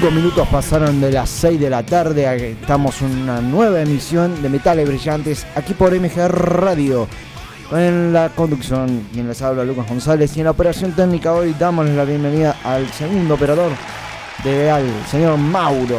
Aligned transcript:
5 0.00 0.12
minutos 0.12 0.46
pasaron 0.46 1.00
de 1.00 1.10
las 1.10 1.28
6 1.28 1.58
de 1.58 1.68
la 1.68 1.84
tarde. 1.84 2.52
Estamos 2.52 3.02
en 3.02 3.22
una 3.22 3.40
nueva 3.40 3.80
emisión 3.80 4.40
de 4.40 4.48
Metales 4.48 4.86
Brillantes 4.86 5.44
aquí 5.56 5.74
por 5.74 5.92
MG 5.92 6.28
Radio. 6.28 7.08
En 7.72 8.12
la 8.12 8.28
conducción, 8.28 9.08
quien 9.12 9.26
les 9.26 9.42
habla 9.42 9.64
Lucas 9.64 9.88
González. 9.88 10.36
Y 10.36 10.40
en 10.40 10.44
la 10.44 10.52
operación 10.52 10.92
técnica 10.92 11.32
hoy 11.32 11.52
damos 11.58 11.88
la 11.88 12.04
bienvenida 12.04 12.54
al 12.62 12.88
segundo 12.92 13.34
operador 13.34 13.72
de 14.44 14.70
al 14.70 14.86
señor 15.10 15.36
Mauro. 15.36 15.98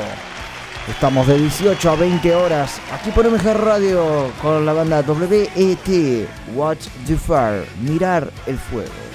Estamos 0.87 1.27
de 1.27 1.37
18 1.37 1.91
a 1.91 1.95
20 1.97 2.35
horas 2.35 2.79
aquí 2.93 3.11
por 3.11 3.29
MG 3.29 3.53
Radio 3.53 4.31
con 4.41 4.65
la 4.65 4.71
banda 4.71 5.03
WET 5.05 6.25
Watch 6.55 6.87
the 7.05 7.17
Fire, 7.17 7.65
Mirar 7.81 8.31
el 8.47 8.57
Fuego. 8.57 9.08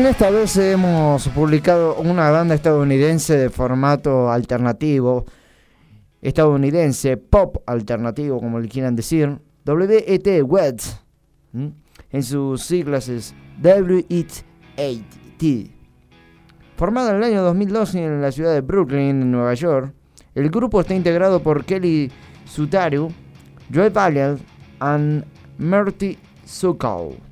En 0.00 0.06
esta 0.06 0.30
vez 0.30 0.56
hemos 0.56 1.28
publicado 1.28 1.96
una 1.96 2.30
banda 2.30 2.54
estadounidense 2.54 3.36
de 3.36 3.50
formato 3.50 4.30
alternativo, 4.32 5.26
estadounidense, 6.22 7.18
pop 7.18 7.58
alternativo, 7.66 8.40
como 8.40 8.58
le 8.60 8.66
quieran 8.66 8.96
decir, 8.96 9.38
WET 9.66 10.42
Wets, 10.42 11.02
¿m? 11.52 11.74
en 12.10 12.22
sus 12.22 12.62
siglas 12.62 13.10
es 13.10 13.34
WET. 13.62 14.42
Formada 16.76 17.10
en 17.10 17.16
el 17.16 17.24
año 17.24 17.42
2012 17.42 18.02
en 18.02 18.22
la 18.22 18.32
ciudad 18.32 18.54
de 18.54 18.62
Brooklyn, 18.62 19.00
en 19.00 19.30
Nueva 19.30 19.52
York, 19.52 19.92
el 20.34 20.48
grupo 20.48 20.80
está 20.80 20.94
integrado 20.94 21.42
por 21.42 21.66
Kelly 21.66 22.10
Sutaru, 22.46 23.12
Joe 23.70 23.90
Valiant 23.90 24.40
y 24.80 25.62
Marty 25.62 26.16
Sokol. 26.46 27.29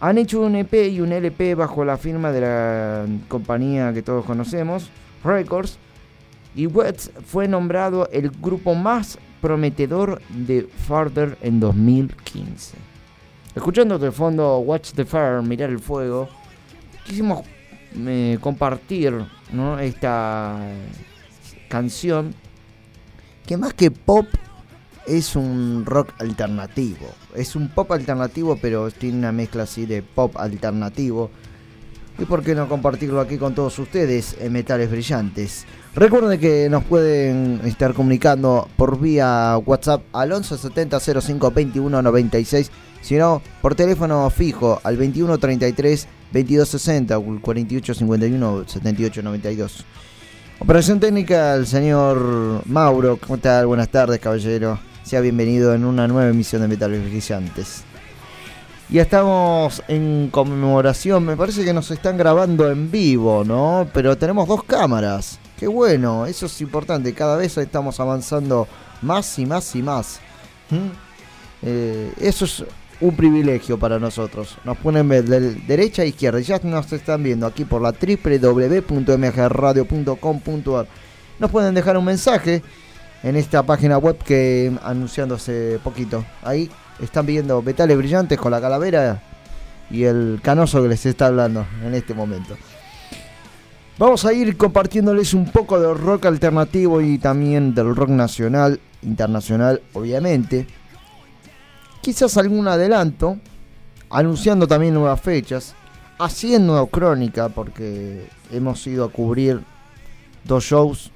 Han 0.00 0.16
hecho 0.16 0.40
un 0.40 0.56
EP 0.56 0.72
y 0.90 1.00
un 1.00 1.12
LP 1.12 1.54
bajo 1.54 1.84
la 1.84 1.98
firma 1.98 2.32
de 2.32 2.40
la 2.40 3.06
compañía 3.28 3.92
que 3.92 4.02
todos 4.02 4.24
conocemos, 4.24 4.90
Records, 5.22 5.78
y 6.54 6.66
Wets 6.66 7.10
fue 7.26 7.46
nombrado 7.46 8.08
el 8.10 8.30
grupo 8.30 8.74
más 8.74 9.18
prometedor 9.42 10.22
de 10.30 10.68
Farther 10.86 11.36
en 11.42 11.60
2015. 11.60 12.76
Escuchando 13.54 13.98
de 13.98 14.10
fondo 14.10 14.58
Watch 14.58 14.92
the 14.92 15.04
Fire, 15.04 15.42
mirar 15.42 15.68
el 15.68 15.78
fuego, 15.78 16.28
quisimos 17.04 17.44
eh, 17.94 18.38
compartir 18.40 19.24
esta 19.80 20.58
canción 21.68 22.34
que 23.46 23.56
más 23.56 23.74
que 23.74 23.90
pop 23.90 24.26
es 25.06 25.36
un 25.36 25.84
rock 25.84 26.14
alternativo. 26.20 27.06
Es 27.34 27.56
un 27.56 27.68
pop 27.68 27.90
alternativo, 27.92 28.58
pero 28.60 28.90
tiene 28.90 29.18
una 29.18 29.32
mezcla 29.32 29.64
así 29.64 29.86
de 29.86 30.02
pop 30.02 30.36
alternativo. 30.36 31.30
Y 32.18 32.24
por 32.26 32.42
qué 32.42 32.54
no 32.54 32.68
compartirlo 32.68 33.20
aquí 33.20 33.38
con 33.38 33.54
todos 33.54 33.78
ustedes 33.78 34.36
en 34.38 34.52
Metales 34.52 34.90
Brillantes. 34.90 35.64
Recuerden 35.94 36.38
que 36.38 36.68
nos 36.68 36.84
pueden 36.84 37.60
estar 37.64 37.94
comunicando 37.94 38.68
por 38.76 39.00
vía 39.00 39.56
WhatsApp 39.64 40.02
al 40.12 40.32
11 40.32 40.58
70 40.58 41.00
05 41.00 41.50
21 41.50 42.02
96. 42.02 42.70
Si 43.00 43.16
no, 43.16 43.40
por 43.62 43.74
teléfono 43.74 44.28
fijo 44.28 44.80
al 44.84 44.98
21 44.98 45.38
33 45.38 46.08
22 46.32 46.68
60 46.68 47.18
o 47.18 47.32
el 47.32 47.40
48 47.40 47.94
51 47.94 48.64
78 48.66 49.22
92. 49.22 49.84
Operación 50.58 51.00
técnica 51.00 51.54
al 51.54 51.66
señor 51.66 52.62
Mauro. 52.66 53.16
¿Cómo 53.16 53.38
tal? 53.38 53.66
Buenas 53.66 53.88
tardes, 53.88 54.20
caballero. 54.20 54.78
Sea 55.10 55.20
bienvenido 55.20 55.74
en 55.74 55.84
una 55.84 56.06
nueva 56.06 56.30
emisión 56.30 56.62
de 56.62 56.68
Metales 56.68 57.02
Brillantes. 57.02 57.82
Y 58.88 59.00
estamos 59.00 59.82
en 59.88 60.28
conmemoración, 60.30 61.24
me 61.24 61.36
parece 61.36 61.64
que 61.64 61.72
nos 61.72 61.90
están 61.90 62.16
grabando 62.16 62.70
en 62.70 62.92
vivo, 62.92 63.42
¿no? 63.44 63.88
Pero 63.92 64.16
tenemos 64.16 64.46
dos 64.46 64.62
cámaras. 64.62 65.40
Qué 65.58 65.66
bueno, 65.66 66.26
eso 66.26 66.46
es 66.46 66.60
importante. 66.60 67.12
Cada 67.12 67.36
vez 67.36 67.58
estamos 67.58 67.98
avanzando 67.98 68.68
más 69.02 69.36
y 69.40 69.46
más 69.46 69.74
y 69.74 69.82
más. 69.82 70.20
¿Mm? 70.70 70.90
Eh, 71.62 72.12
eso 72.20 72.44
es 72.44 72.64
un 73.00 73.16
privilegio 73.16 73.80
para 73.80 73.98
nosotros. 73.98 74.58
Nos 74.62 74.76
ponen 74.76 75.08
de 75.08 75.56
derecha 75.66 76.02
a 76.02 76.04
izquierda. 76.04 76.38
Ya 76.38 76.60
nos 76.62 76.92
están 76.92 77.24
viendo 77.24 77.48
aquí 77.48 77.64
por 77.64 77.82
la 77.82 77.90
www.mgradio.com.ar. 77.90 80.86
Nos 81.40 81.50
pueden 81.50 81.74
dejar 81.74 81.96
un 81.96 82.04
mensaje 82.04 82.62
en 83.22 83.36
esta 83.36 83.62
página 83.62 83.98
web 83.98 84.18
que 84.18 84.72
anunciando 84.82 85.34
hace 85.34 85.78
poquito. 85.82 86.24
Ahí 86.42 86.70
están 87.00 87.26
viendo 87.26 87.62
metales 87.62 87.96
brillantes 87.96 88.38
con 88.38 88.50
la 88.50 88.60
calavera 88.60 89.22
y 89.90 90.04
el 90.04 90.40
canoso 90.42 90.82
que 90.82 90.88
les 90.88 91.04
está 91.06 91.26
hablando 91.26 91.66
en 91.84 91.94
este 91.94 92.14
momento. 92.14 92.56
Vamos 93.98 94.24
a 94.24 94.32
ir 94.32 94.56
compartiéndoles 94.56 95.34
un 95.34 95.50
poco 95.50 95.78
de 95.78 95.92
rock 95.92 96.26
alternativo 96.26 97.02
y 97.02 97.18
también 97.18 97.74
del 97.74 97.94
rock 97.94 98.08
nacional, 98.08 98.80
internacional, 99.02 99.82
obviamente. 99.92 100.66
Quizás 102.00 102.38
algún 102.38 102.66
adelanto, 102.66 103.36
anunciando 104.08 104.66
también 104.66 104.94
nuevas 104.94 105.20
fechas, 105.20 105.74
haciendo 106.18 106.86
crónica, 106.86 107.50
porque 107.50 108.26
hemos 108.50 108.86
ido 108.86 109.04
a 109.04 109.12
cubrir 109.12 109.60
dos 110.44 110.64
shows 110.64 111.10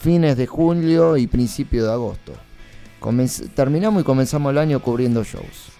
fines 0.00 0.36
de 0.36 0.46
julio 0.46 1.16
y 1.16 1.26
principio 1.26 1.84
de 1.84 1.92
agosto. 1.92 2.32
Terminamos 3.54 4.02
y 4.02 4.04
comenzamos 4.04 4.50
el 4.50 4.58
año 4.58 4.80
cubriendo 4.80 5.22
shows. 5.22 5.70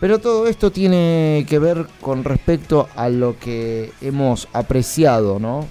Pero 0.00 0.20
todo 0.20 0.46
esto 0.46 0.70
tiene 0.70 1.44
que 1.48 1.58
ver 1.58 1.86
con 2.00 2.22
respecto 2.22 2.88
a 2.94 3.08
lo 3.08 3.36
que 3.38 3.92
hemos 4.00 4.48
apreciado, 4.52 5.40
¿no? 5.40 5.66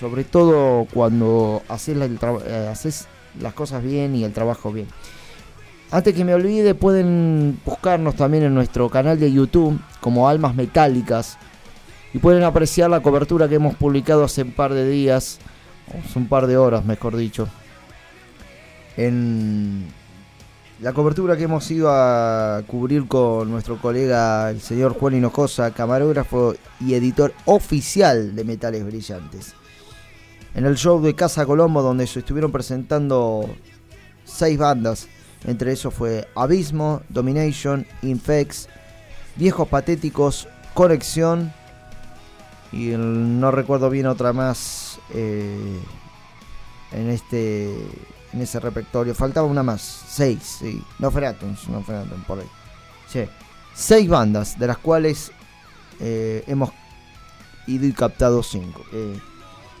Sobre 0.00 0.24
todo 0.24 0.86
cuando 0.92 1.62
haces, 1.68 1.96
eh, 1.98 2.68
haces 2.70 3.06
las 3.38 3.52
cosas 3.52 3.82
bien 3.82 4.16
y 4.16 4.24
el 4.24 4.32
trabajo 4.32 4.72
bien. 4.72 4.88
Antes 5.90 6.14
que 6.14 6.24
me 6.24 6.34
olvide, 6.34 6.74
pueden 6.74 7.60
buscarnos 7.64 8.16
también 8.16 8.44
en 8.44 8.54
nuestro 8.54 8.88
canal 8.88 9.20
de 9.20 9.30
YouTube 9.30 9.78
como 10.00 10.28
Almas 10.28 10.54
Metálicas 10.54 11.38
y 12.14 12.18
pueden 12.18 12.44
apreciar 12.44 12.88
la 12.88 13.00
cobertura 13.00 13.46
que 13.46 13.56
hemos 13.56 13.74
publicado 13.74 14.24
hace 14.24 14.42
un 14.42 14.52
par 14.52 14.72
de 14.72 14.88
días, 14.88 15.38
un 16.14 16.28
par 16.28 16.46
de 16.46 16.56
horas, 16.56 16.84
mejor 16.84 17.16
dicho, 17.16 17.48
en 18.96 19.86
la 20.80 20.92
cobertura 20.92 21.36
que 21.36 21.44
hemos 21.44 21.70
ido 21.70 21.90
a 21.90 22.62
cubrir 22.66 23.06
con 23.08 23.50
nuestro 23.50 23.80
colega 23.80 24.50
el 24.50 24.60
señor 24.60 24.92
Juan 24.92 25.14
Hinojosa, 25.14 25.70
camarógrafo 25.70 26.54
y 26.80 26.94
editor 26.94 27.32
oficial 27.46 28.34
de 28.34 28.44
Metales 28.44 28.84
Brillantes. 28.84 29.54
En 30.54 30.64
el 30.64 30.76
show 30.76 31.02
de 31.02 31.14
Casa 31.14 31.46
Colombo, 31.46 31.82
donde 31.82 32.06
se 32.06 32.20
estuvieron 32.20 32.52
presentando 32.52 33.48
seis 34.24 34.58
bandas, 34.58 35.08
entre 35.46 35.72
esos 35.72 35.94
fue 35.94 36.28
Abismo, 36.34 37.02
Domination, 37.08 37.86
Infex, 38.02 38.68
Viejos 39.36 39.68
Patéticos, 39.68 40.48
Conexión 40.74 41.52
y 42.72 42.88
no 42.96 43.50
recuerdo 43.50 43.88
bien 43.88 44.06
otra 44.06 44.32
más 44.32 44.85
eh, 45.14 45.80
en 46.92 47.10
este 47.10 47.76
en 48.32 48.42
ese 48.42 48.60
repertorio. 48.60 49.14
Faltaba 49.14 49.46
una 49.46 49.62
más, 49.62 50.04
seis. 50.08 50.60
No 50.98 51.10
Fratons, 51.10 51.68
no 51.68 51.82
Fratons, 51.82 52.24
por 52.26 52.40
ahí. 52.40 53.28
Seis 53.74 54.08
bandas, 54.08 54.58
de 54.58 54.66
las 54.66 54.78
cuales 54.78 55.32
eh, 56.00 56.44
hemos 56.46 56.70
ido 57.66 57.86
y 57.86 57.92
captado 57.92 58.42
cinco. 58.42 58.82
Eh, 58.92 59.18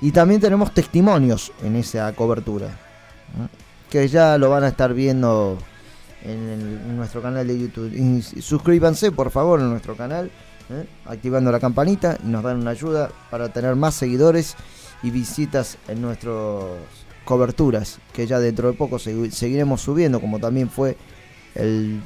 y 0.00 0.10
también 0.10 0.40
tenemos 0.40 0.72
testimonios 0.72 1.52
en 1.62 1.76
esa 1.76 2.12
cobertura. 2.14 2.68
Que 3.90 4.08
ya 4.08 4.38
lo 4.38 4.50
van 4.50 4.64
a 4.64 4.68
estar 4.68 4.92
viendo 4.92 5.58
en, 6.22 6.96
nuestro 6.96 7.22
canal 7.22 7.46
de 7.46 7.58
YouTube. 7.58 7.92
Y 7.94 8.22
suscríbanse 8.42 9.12
por 9.12 9.30
favor 9.30 9.60
en 9.60 9.70
nuestro 9.70 9.96
canal, 9.96 10.30
activando 11.06 11.50
la 11.50 11.60
campanita 11.60 12.18
y 12.22 12.28
nos 12.28 12.42
dan 12.42 12.60
una 12.60 12.70
ayuda 12.72 13.10
para 13.30 13.48
tener 13.50 13.76
más 13.76 13.94
seguidores 13.94 14.56
y 15.06 15.10
visitas 15.10 15.78
en 15.88 16.02
nuestras 16.02 16.34
coberturas, 17.24 17.98
que 18.12 18.26
ya 18.26 18.38
dentro 18.40 18.70
de 18.70 18.76
poco 18.76 18.96
segui- 18.96 19.30
seguiremos 19.30 19.80
subiendo, 19.80 20.20
como 20.20 20.38
también 20.38 20.68
fue 20.68 20.96
el 21.54 22.00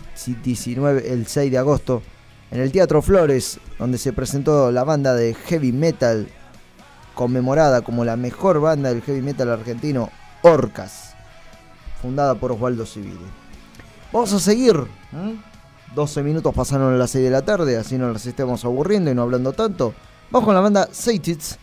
19, 0.45 1.12
el 1.12 1.26
6 1.26 1.50
de 1.50 1.59
agosto 1.59 2.02
en 2.50 2.61
el 2.61 2.71
Teatro 2.73 3.00
Flores, 3.02 3.59
donde 3.78 3.97
se 3.99 4.12
presentó 4.12 4.71
la 4.71 4.85
banda 4.85 5.14
de 5.14 5.35
heavy 5.35 5.73
metal 5.73 6.28
conmemorada 7.14 7.83
como 7.83 8.04
la 8.04 8.16
mejor 8.16 8.61
banda 8.61 8.88
del 8.90 9.02
heavy 9.02 9.23
metal 9.23 9.50
argentino, 9.50 10.11
Orcas, 10.42 11.14
fundada 12.00 12.35
por 12.35 12.52
Osvaldo 12.52 12.87
Civile. 12.87 13.19
Vamos 14.12 14.33
a 14.33 14.40
seguir. 14.40 14.76
¿eh? 15.12 15.37
12 15.95 16.23
minutos 16.23 16.54
pasaron 16.54 16.95
a 16.95 16.97
las 16.97 17.11
6 17.11 17.25
de 17.25 17.30
la 17.30 17.42
tarde, 17.42 17.76
así 17.76 17.99
no 17.99 18.11
las 18.12 18.25
estemos 18.26 18.64
aburriendo 18.64 19.11
y 19.11 19.14
no 19.14 19.23
hablando 19.23 19.52
tanto. 19.52 19.92
Vamos 20.30 20.47
con 20.47 20.54
la 20.54 20.61
banda 20.61 20.88
Satits 20.92 21.59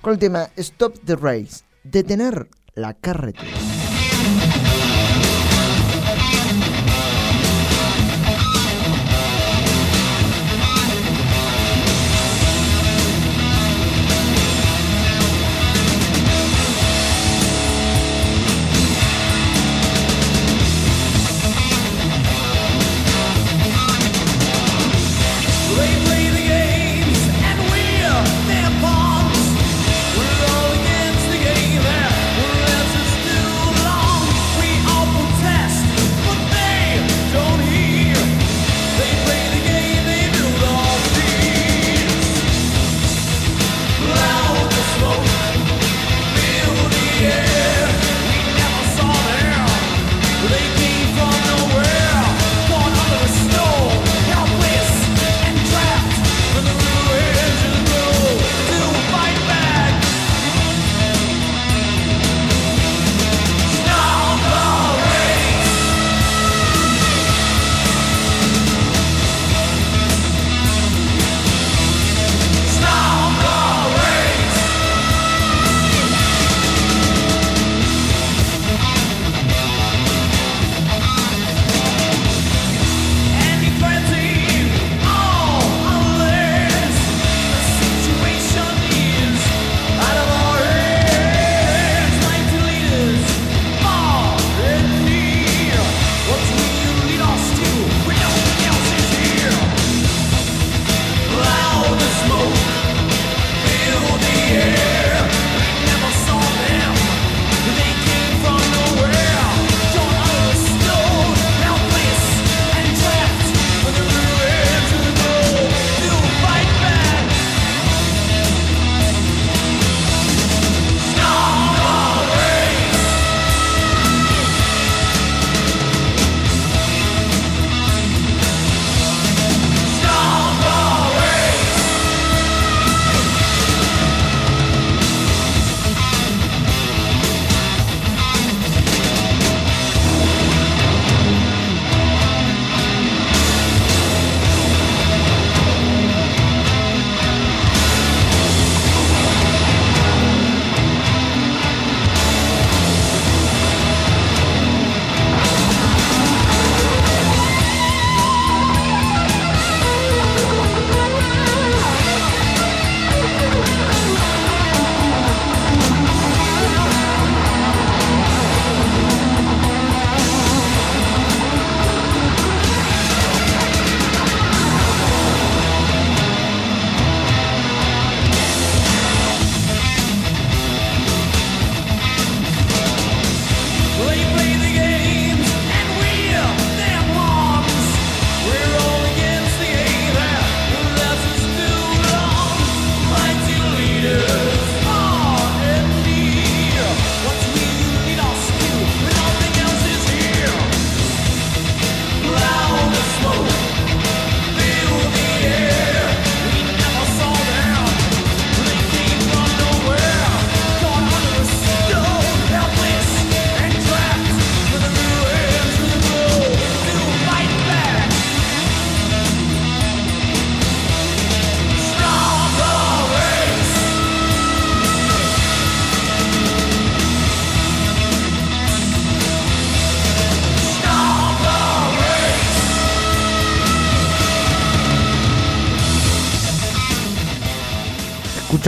con 0.00 0.14
el 0.14 0.18
tema 0.18 0.48
Stop 0.56 0.98
the 1.04 1.16
Race, 1.16 1.64
detener 1.84 2.48
la 2.74 2.94
carretera. 2.94 3.79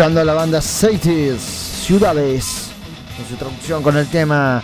Escuchando 0.03 0.21
a 0.21 0.25
la 0.25 0.35
banda 0.35 0.61
Cities, 0.61 1.41
Ciudades, 1.41 2.73
en 3.21 3.25
su 3.25 3.37
traducción 3.37 3.85
con 3.85 3.97
el 3.97 4.09
tema 4.09 4.61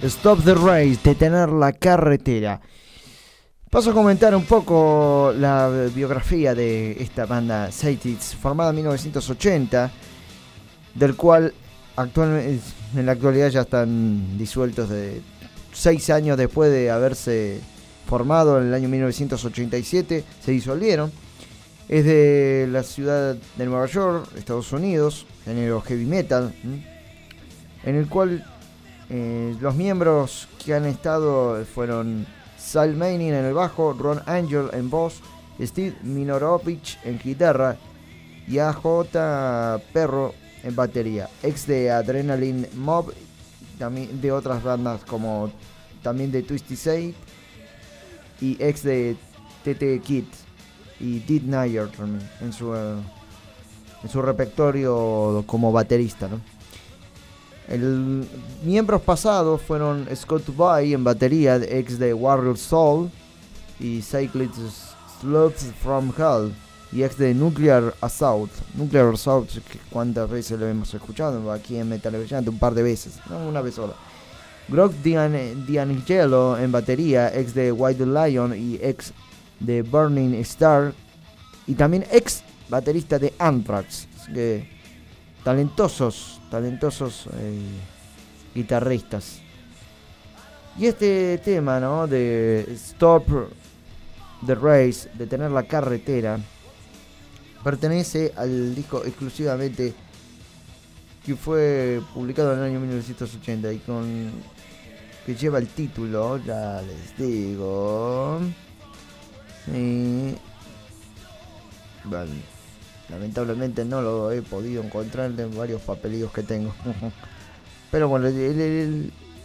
Stop 0.00 0.42
the 0.42 0.54
Race, 0.54 0.98
detener 1.04 1.50
la 1.50 1.74
carretera. 1.74 2.62
Paso 3.68 3.90
a 3.90 3.92
comentar 3.92 4.34
un 4.34 4.46
poco 4.46 5.34
la 5.36 5.68
biografía 5.94 6.54
de 6.54 6.92
esta 6.92 7.26
banda 7.26 7.70
Cities, 7.70 8.34
formada 8.34 8.70
en 8.70 8.76
1980, 8.76 9.90
del 10.94 11.14
cual 11.14 11.52
actualmente, 11.96 12.62
en 12.96 13.04
la 13.04 13.12
actualidad 13.12 13.50
ya 13.50 13.60
están 13.60 14.38
disueltos 14.38 14.88
de 14.88 15.20
seis 15.74 16.08
años 16.08 16.38
después 16.38 16.72
de 16.72 16.90
haberse 16.90 17.60
formado 18.06 18.58
en 18.58 18.68
el 18.68 18.72
año 18.72 18.88
1987, 18.88 20.24
se 20.42 20.50
disolvieron. 20.50 21.12
Es 21.90 22.04
de 22.04 22.68
la 22.70 22.84
ciudad 22.84 23.34
de 23.34 23.66
Nueva 23.66 23.86
York, 23.86 24.28
Estados 24.36 24.72
Unidos, 24.72 25.26
género 25.44 25.80
heavy 25.80 26.04
metal, 26.06 26.54
en 26.62 27.94
el 27.96 28.06
cual 28.06 28.46
eh, 29.08 29.56
los 29.60 29.74
miembros 29.74 30.46
que 30.64 30.72
han 30.72 30.86
estado 30.86 31.64
fueron 31.64 32.28
Sal 32.56 32.94
Manning 32.94 33.32
en 33.32 33.44
el 33.44 33.54
bajo, 33.54 33.92
Ron 33.92 34.22
Angel 34.26 34.68
en 34.72 34.88
voz, 34.88 35.20
Steve 35.60 35.96
Minorovich 36.04 36.96
en 37.02 37.18
guitarra 37.18 37.76
y 38.46 38.60
AJ 38.60 39.08
Perro 39.92 40.32
en 40.62 40.76
batería, 40.76 41.28
ex 41.42 41.66
de 41.66 41.90
Adrenaline 41.90 42.68
Mob, 42.76 43.12
también 43.80 44.20
de 44.20 44.30
otras 44.30 44.62
bandas 44.62 45.04
como 45.06 45.50
también 46.04 46.30
de 46.30 46.44
Twisty 46.44 46.76
Say 46.76 47.16
y 48.40 48.56
ex 48.62 48.84
de 48.84 49.16
TT 49.64 50.00
Kid 50.04 50.26
y 51.00 51.18
Did 51.20 51.42
Nayer 51.44 51.88
también 51.88 52.28
en 52.40 52.52
su 52.52 52.74
eh, 52.74 52.94
en 54.02 54.08
su 54.08 54.22
repertorio 54.22 55.42
como 55.46 55.72
baterista, 55.72 56.28
¿no? 56.28 56.40
El 57.68 58.26
miembros 58.64 59.00
pasados 59.02 59.60
fueron 59.62 60.08
Scott 60.16 60.54
Bay 60.56 60.92
en 60.94 61.04
batería, 61.04 61.56
ex 61.56 61.98
de 61.98 62.12
Warrior 62.12 62.58
Soul 62.58 63.10
y 63.78 64.02
Cyclist 64.02 64.54
Slopes 65.20 65.70
from 65.82 66.12
Hell 66.18 66.52
y 66.92 67.04
ex 67.04 67.16
de 67.18 67.32
Nuclear 67.32 67.94
Assault. 68.00 68.50
Nuclear 68.74 69.12
Assault, 69.14 69.48
cuántas 69.90 70.28
veces 70.28 70.58
lo 70.58 70.66
hemos 70.66 70.92
escuchado 70.92 71.52
aquí 71.52 71.76
en 71.76 71.88
Metal 71.88 72.12
un 72.48 72.58
par 72.58 72.74
de 72.74 72.82
veces, 72.82 73.14
no 73.28 73.38
una 73.48 73.60
vez 73.60 73.76
sola. 73.76 73.92
Grog 74.68 74.92
Dian- 75.04 75.64
D'Angelo 75.66 76.58
en 76.58 76.72
batería, 76.72 77.32
ex 77.36 77.54
de 77.54 77.70
White 77.70 78.04
Lion 78.06 78.54
y 78.56 78.76
ex 78.82 79.12
de 79.60 79.82
Burning 79.82 80.34
Star 80.40 80.92
y 81.66 81.74
también 81.74 82.04
ex 82.10 82.42
baterista 82.68 83.18
de 83.18 83.32
Anthrax. 83.38 84.08
Que 84.32 84.68
talentosos, 85.44 86.40
talentosos 86.50 87.28
eh, 87.34 87.60
guitarristas. 88.54 89.40
Y 90.78 90.86
este 90.86 91.38
tema, 91.38 91.80
¿no? 91.80 92.06
De 92.06 92.66
Stop 92.74 93.26
the 94.46 94.54
Race, 94.54 95.08
de 95.14 95.26
tener 95.26 95.50
la 95.50 95.64
carretera, 95.64 96.38
pertenece 97.62 98.32
al 98.36 98.74
disco 98.74 99.04
exclusivamente 99.04 99.92
que 101.24 101.36
fue 101.36 102.00
publicado 102.14 102.54
en 102.54 102.60
el 102.60 102.64
año 102.64 102.80
1980 102.80 103.72
y 103.72 103.78
con 103.78 104.30
que 105.26 105.34
lleva 105.34 105.58
el 105.58 105.68
título, 105.68 106.38
ya 106.38 106.80
les 106.80 107.16
digo. 107.18 108.40
Y 109.68 110.34
bueno, 112.04 112.32
lamentablemente 113.08 113.84
no 113.84 114.00
lo 114.02 114.30
he 114.32 114.42
podido 114.42 114.82
encontrar 114.82 115.32
en 115.38 115.56
varios 115.56 115.82
papelillos 115.82 116.32
que 116.32 116.42
tengo. 116.42 116.74
Pero 117.90 118.08
bueno, 118.08 118.28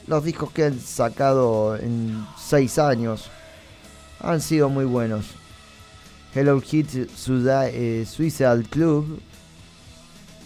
los 0.07 0.24
discos 0.24 0.51
que 0.51 0.65
han 0.65 0.79
sacado 0.79 1.75
en 1.77 2.25
6 2.39 2.77
años 2.79 3.29
han 4.19 4.39
sido 4.41 4.69
muy 4.69 4.86
buenos. 4.86 5.25
Hello 6.34 6.60
Kids 6.62 7.12
Suda- 7.15 7.69
eh, 7.69 8.05
Suicide 8.05 8.63
Club 8.69 9.19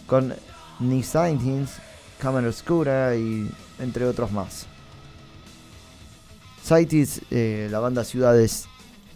con 0.07 0.33
Nick 0.79 1.03
Scientins, 1.03 1.71
Cámara 2.19 2.47
Oscura 2.47 3.15
y 3.15 3.49
entre 3.79 4.05
otros 4.05 4.31
más. 4.31 4.65
Cities, 6.63 7.21
eh, 7.31 7.67
la 7.71 7.79
banda 7.79 8.03
Ciudades, 8.03 8.67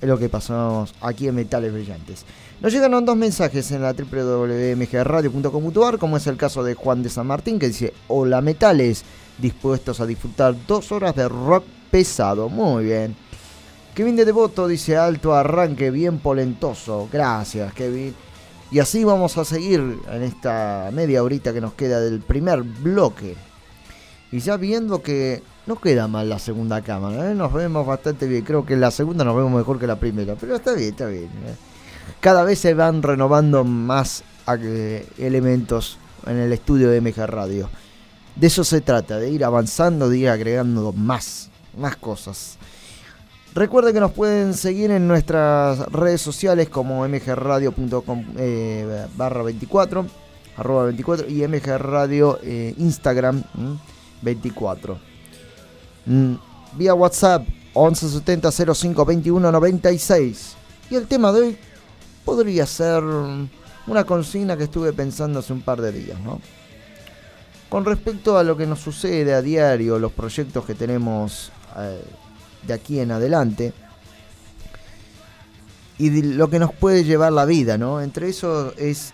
es 0.03 0.09
lo 0.09 0.19
que 0.19 0.27
pasamos 0.27 0.93
aquí 0.99 1.29
en 1.29 1.35
Metales 1.35 1.71
Brillantes. 1.71 2.25
Nos 2.59 2.73
llegaron 2.73 3.05
dos 3.05 3.15
mensajes 3.15 3.71
en 3.71 3.83
la 3.83 3.93
www.mgradio.com.ar, 3.93 5.97
como 5.97 6.17
es 6.17 6.27
el 6.27 6.35
caso 6.35 6.61
de 6.61 6.75
Juan 6.75 7.01
de 7.01 7.09
San 7.09 7.25
Martín, 7.25 7.57
que 7.57 7.69
dice: 7.69 7.93
Hola 8.09 8.41
Metales, 8.41 9.05
dispuestos 9.37 10.01
a 10.01 10.05
disfrutar 10.05 10.55
dos 10.67 10.91
horas 10.91 11.15
de 11.15 11.29
rock 11.29 11.63
pesado. 11.89 12.49
Muy 12.49 12.83
bien. 12.83 13.15
Kevin 13.95 14.17
de 14.17 14.25
Devoto 14.25 14.67
dice: 14.67 14.97
Alto 14.97 15.33
arranque, 15.33 15.89
bien 15.89 16.19
polentoso. 16.19 17.07
Gracias, 17.09 17.73
Kevin. 17.73 18.13
Y 18.71 18.79
así 18.79 19.05
vamos 19.05 19.37
a 19.37 19.45
seguir 19.45 19.99
en 20.11 20.21
esta 20.21 20.89
media 20.91 21.23
horita 21.23 21.53
que 21.53 21.61
nos 21.61 21.75
queda 21.75 22.01
del 22.01 22.19
primer 22.19 22.63
bloque. 22.63 23.37
Y 24.33 24.39
ya 24.39 24.57
viendo 24.57 25.01
que 25.01 25.43
no 25.65 25.77
queda 25.77 26.07
mal 26.07 26.29
la 26.29 26.39
segunda 26.39 26.81
cámara, 26.81 27.31
¿eh? 27.31 27.35
nos 27.35 27.53
vemos 27.53 27.85
bastante 27.85 28.27
bien. 28.27 28.43
Creo 28.43 28.65
que 28.65 28.75
la 28.75 28.91
segunda 28.91 29.23
nos 29.23 29.35
vemos 29.35 29.51
mejor 29.51 29.79
que 29.79 29.87
la 29.87 29.97
primera, 29.97 30.35
pero 30.39 30.55
está 30.55 30.73
bien, 30.73 30.89
está 30.89 31.05
bien. 31.05 31.25
¿eh? 31.25 31.55
Cada 32.19 32.43
vez 32.43 32.59
se 32.59 32.73
van 32.73 33.01
renovando 33.01 33.63
más 33.63 34.23
eh, 34.47 35.07
elementos 35.17 35.97
en 36.27 36.37
el 36.37 36.51
estudio 36.51 36.89
de 36.89 36.99
MG 36.99 37.25
Radio. 37.27 37.69
De 38.35 38.47
eso 38.47 38.63
se 38.63 38.81
trata, 38.81 39.17
de 39.19 39.29
ir 39.29 39.45
avanzando, 39.45 40.09
de 40.09 40.17
ir 40.17 40.29
agregando 40.29 40.91
más, 40.91 41.49
más 41.77 41.95
cosas. 41.95 42.57
Recuerden 43.53 43.93
que 43.93 43.99
nos 43.99 44.11
pueden 44.11 44.55
seguir 44.55 44.89
en 44.89 45.07
nuestras 45.07 45.79
redes 45.91 46.21
sociales 46.21 46.69
como 46.69 47.07
mgradio.com 47.07 48.25
barra 49.15 49.43
24, 49.43 50.07
arroba 50.57 50.85
24 50.85 51.29
y 51.29 51.47
mgradio 51.47 52.39
Instagram 52.43 53.43
¿m? 53.55 53.77
24. 54.23 55.12
Mm, 56.05 56.35
vía 56.77 56.93
WhatsApp 56.93 57.47
1170 57.75 58.51
05 58.75 59.05
21 59.05 59.51
96. 59.51 60.55
Y 60.89 60.95
el 60.95 61.07
tema 61.07 61.31
de 61.31 61.41
hoy 61.41 61.57
podría 62.25 62.65
ser 62.65 63.03
una 63.03 64.03
consigna 64.05 64.57
que 64.57 64.65
estuve 64.65 64.93
pensando 64.93 65.39
hace 65.39 65.53
un 65.53 65.61
par 65.61 65.81
de 65.81 65.91
días, 65.91 66.19
¿no? 66.19 66.39
Con 67.69 67.85
respecto 67.85 68.37
a 68.37 68.43
lo 68.43 68.55
que 68.55 68.67
nos 68.67 68.79
sucede 68.79 69.33
a 69.33 69.41
diario, 69.41 69.97
los 69.97 70.11
proyectos 70.11 70.65
que 70.65 70.75
tenemos 70.75 71.51
eh, 71.77 72.03
de 72.67 72.73
aquí 72.73 72.99
en 72.99 73.11
adelante 73.11 73.73
y 75.97 76.21
lo 76.21 76.49
que 76.49 76.59
nos 76.59 76.73
puede 76.73 77.03
llevar 77.03 77.33
la 77.33 77.45
vida, 77.45 77.77
¿no? 77.77 78.01
Entre 78.01 78.29
eso 78.29 78.73
es 78.77 79.13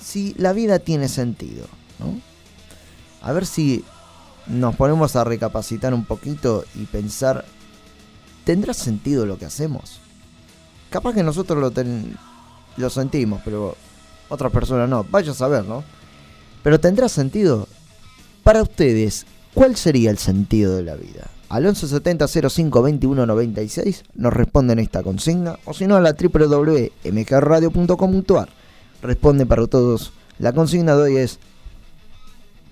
si 0.00 0.34
la 0.34 0.52
vida 0.52 0.78
tiene 0.80 1.08
sentido, 1.08 1.66
¿no? 1.98 2.20
A 3.22 3.32
ver 3.32 3.46
si 3.46 3.84
nos 4.46 4.76
ponemos 4.76 5.16
a 5.16 5.24
recapacitar 5.24 5.94
un 5.94 6.04
poquito 6.04 6.64
y 6.74 6.84
pensar, 6.84 7.44
¿tendrá 8.44 8.74
sentido 8.74 9.24
lo 9.26 9.38
que 9.38 9.46
hacemos? 9.46 10.00
Capaz 10.90 11.14
que 11.14 11.22
nosotros 11.22 11.58
lo, 11.60 11.70
ten- 11.70 12.16
lo 12.76 12.90
sentimos, 12.90 13.40
pero 13.44 13.76
otras 14.28 14.52
personas 14.52 14.88
no. 14.88 15.04
Vaya 15.04 15.32
a 15.32 15.34
saber, 15.34 15.64
¿no? 15.64 15.84
Pero 16.62 16.78
¿tendrá 16.80 17.08
sentido? 17.08 17.66
Para 18.42 18.62
ustedes, 18.62 19.26
¿cuál 19.54 19.76
sería 19.76 20.10
el 20.10 20.18
sentido 20.18 20.76
de 20.76 20.82
la 20.82 20.96
vida? 20.96 21.28
Al 21.48 21.62
1170 21.64 22.26
05 22.28 22.82
21 22.82 23.26
96 23.26 24.04
nos 24.14 24.32
responden 24.32 24.78
esta 24.78 25.02
consigna 25.02 25.58
o 25.66 25.74
si 25.74 25.86
no 25.86 25.96
a 25.96 26.00
la 26.00 26.14
www.mgradio.com.ar 26.14 28.48
responde 29.02 29.44
para 29.46 29.66
todos. 29.66 30.12
La 30.38 30.52
consigna 30.52 30.96
de 30.96 31.02
hoy 31.02 31.16
es 31.18 31.38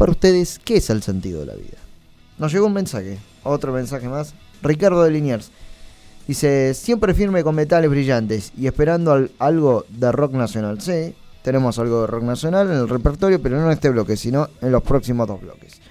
para 0.00 0.12
ustedes, 0.12 0.58
¿qué 0.64 0.78
es 0.78 0.88
el 0.88 1.02
sentido 1.02 1.40
de 1.40 1.46
la 1.46 1.54
vida? 1.54 1.76
Nos 2.38 2.50
llegó 2.52 2.66
un 2.66 2.72
mensaje, 2.72 3.18
otro 3.44 3.70
mensaje 3.70 4.08
más. 4.08 4.32
Ricardo 4.62 5.02
de 5.02 5.10
Liniers 5.10 5.50
dice: 6.26 6.72
Siempre 6.72 7.12
firme 7.12 7.44
con 7.44 7.54
metales 7.54 7.90
brillantes 7.90 8.50
y 8.56 8.66
esperando 8.66 9.12
al- 9.12 9.30
algo 9.38 9.84
de 9.90 10.10
rock 10.10 10.32
nacional. 10.32 10.80
Sí, 10.80 11.14
tenemos 11.42 11.78
algo 11.78 12.00
de 12.00 12.06
rock 12.06 12.22
nacional 12.22 12.70
en 12.70 12.78
el 12.78 12.88
repertorio, 12.88 13.42
pero 13.42 13.58
no 13.58 13.66
en 13.66 13.72
este 13.72 13.90
bloque, 13.90 14.16
sino 14.16 14.48
en 14.62 14.72
los 14.72 14.82
próximos 14.82 15.28
dos 15.28 15.38
bloques. 15.42 15.82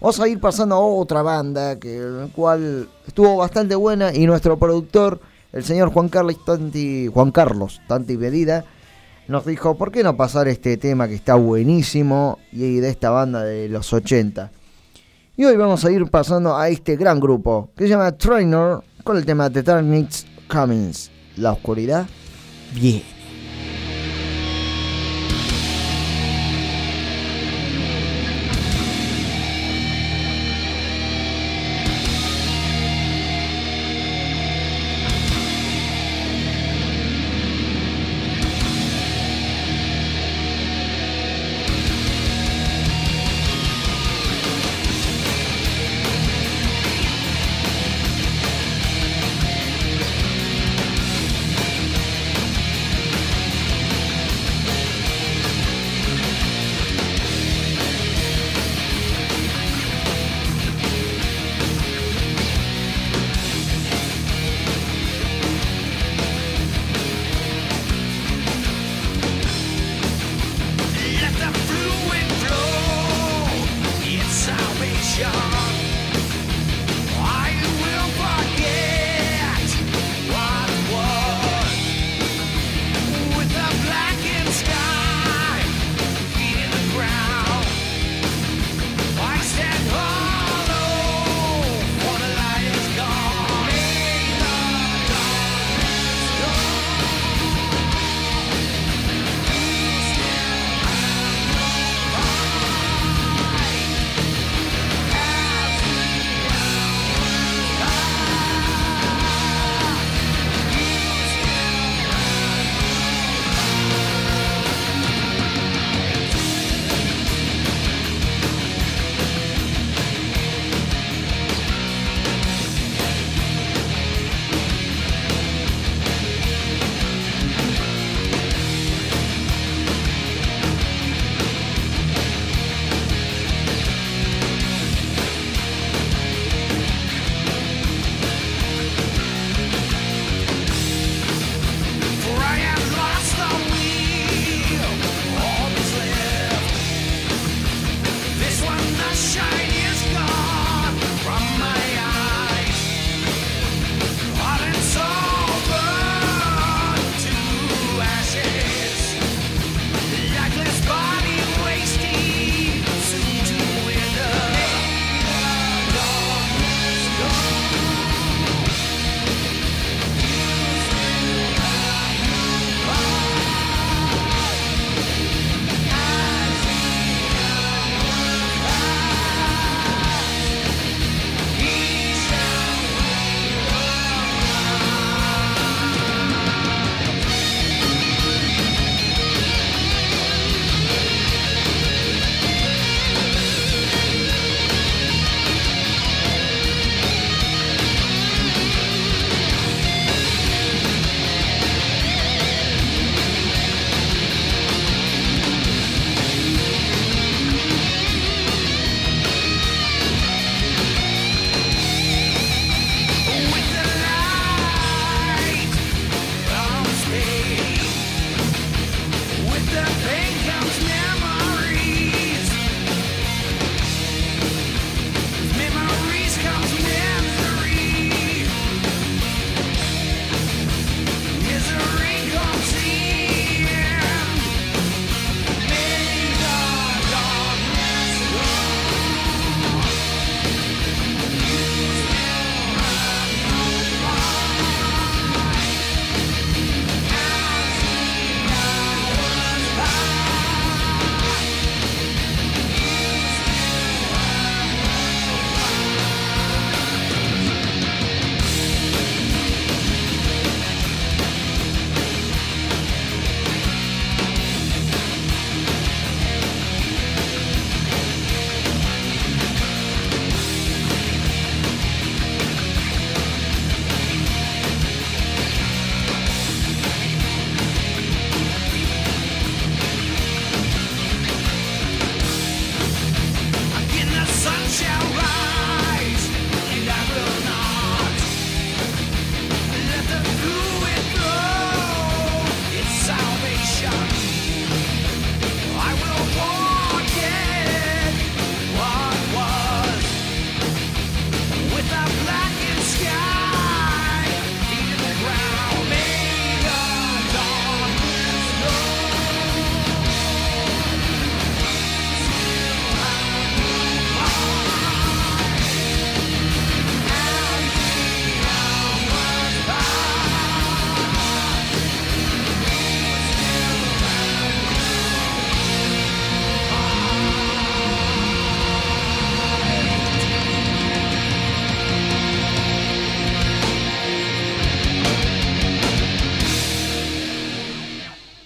Vamos 0.00 0.18
a 0.18 0.28
ir 0.28 0.40
pasando 0.40 0.76
a 0.76 0.80
otra 0.80 1.20
banda, 1.20 1.78
que 1.78 2.26
cual 2.34 2.88
estuvo 3.06 3.36
bastante 3.36 3.74
buena 3.74 4.14
y 4.14 4.24
nuestro 4.26 4.58
productor, 4.58 5.20
el 5.52 5.62
señor 5.62 5.92
Juan 5.92 6.08
Carlos 6.08 6.42
Tanti, 6.44 7.06
Juan 7.06 7.30
Carlos 7.30 7.82
Tanti 7.86 8.16
Medida, 8.16 8.64
nos 9.28 9.46
dijo, 9.46 9.76
¿por 9.76 9.92
qué 9.92 10.02
no 10.02 10.16
pasar 10.16 10.48
este 10.48 10.76
tema 10.76 11.08
que 11.08 11.14
está 11.14 11.34
buenísimo 11.34 12.38
y 12.50 12.80
de 12.80 12.88
esta 12.88 13.10
banda 13.10 13.44
de 13.44 13.68
los 13.68 13.92
80? 13.92 14.50
Y 15.36 15.44
hoy 15.44 15.56
vamos 15.56 15.84
a 15.84 15.90
ir 15.90 16.06
pasando 16.10 16.56
a 16.56 16.68
este 16.68 16.96
gran 16.96 17.18
grupo 17.18 17.70
que 17.76 17.84
se 17.84 17.90
llama 17.90 18.12
Trainer 18.12 18.78
con 19.04 19.16
el 19.16 19.24
tema 19.24 19.48
The 19.48 19.62
Dark 19.62 19.84
Knights 19.84 20.26
Cummings. 20.48 21.10
La 21.36 21.52
oscuridad 21.52 22.06
viene. 22.74 23.21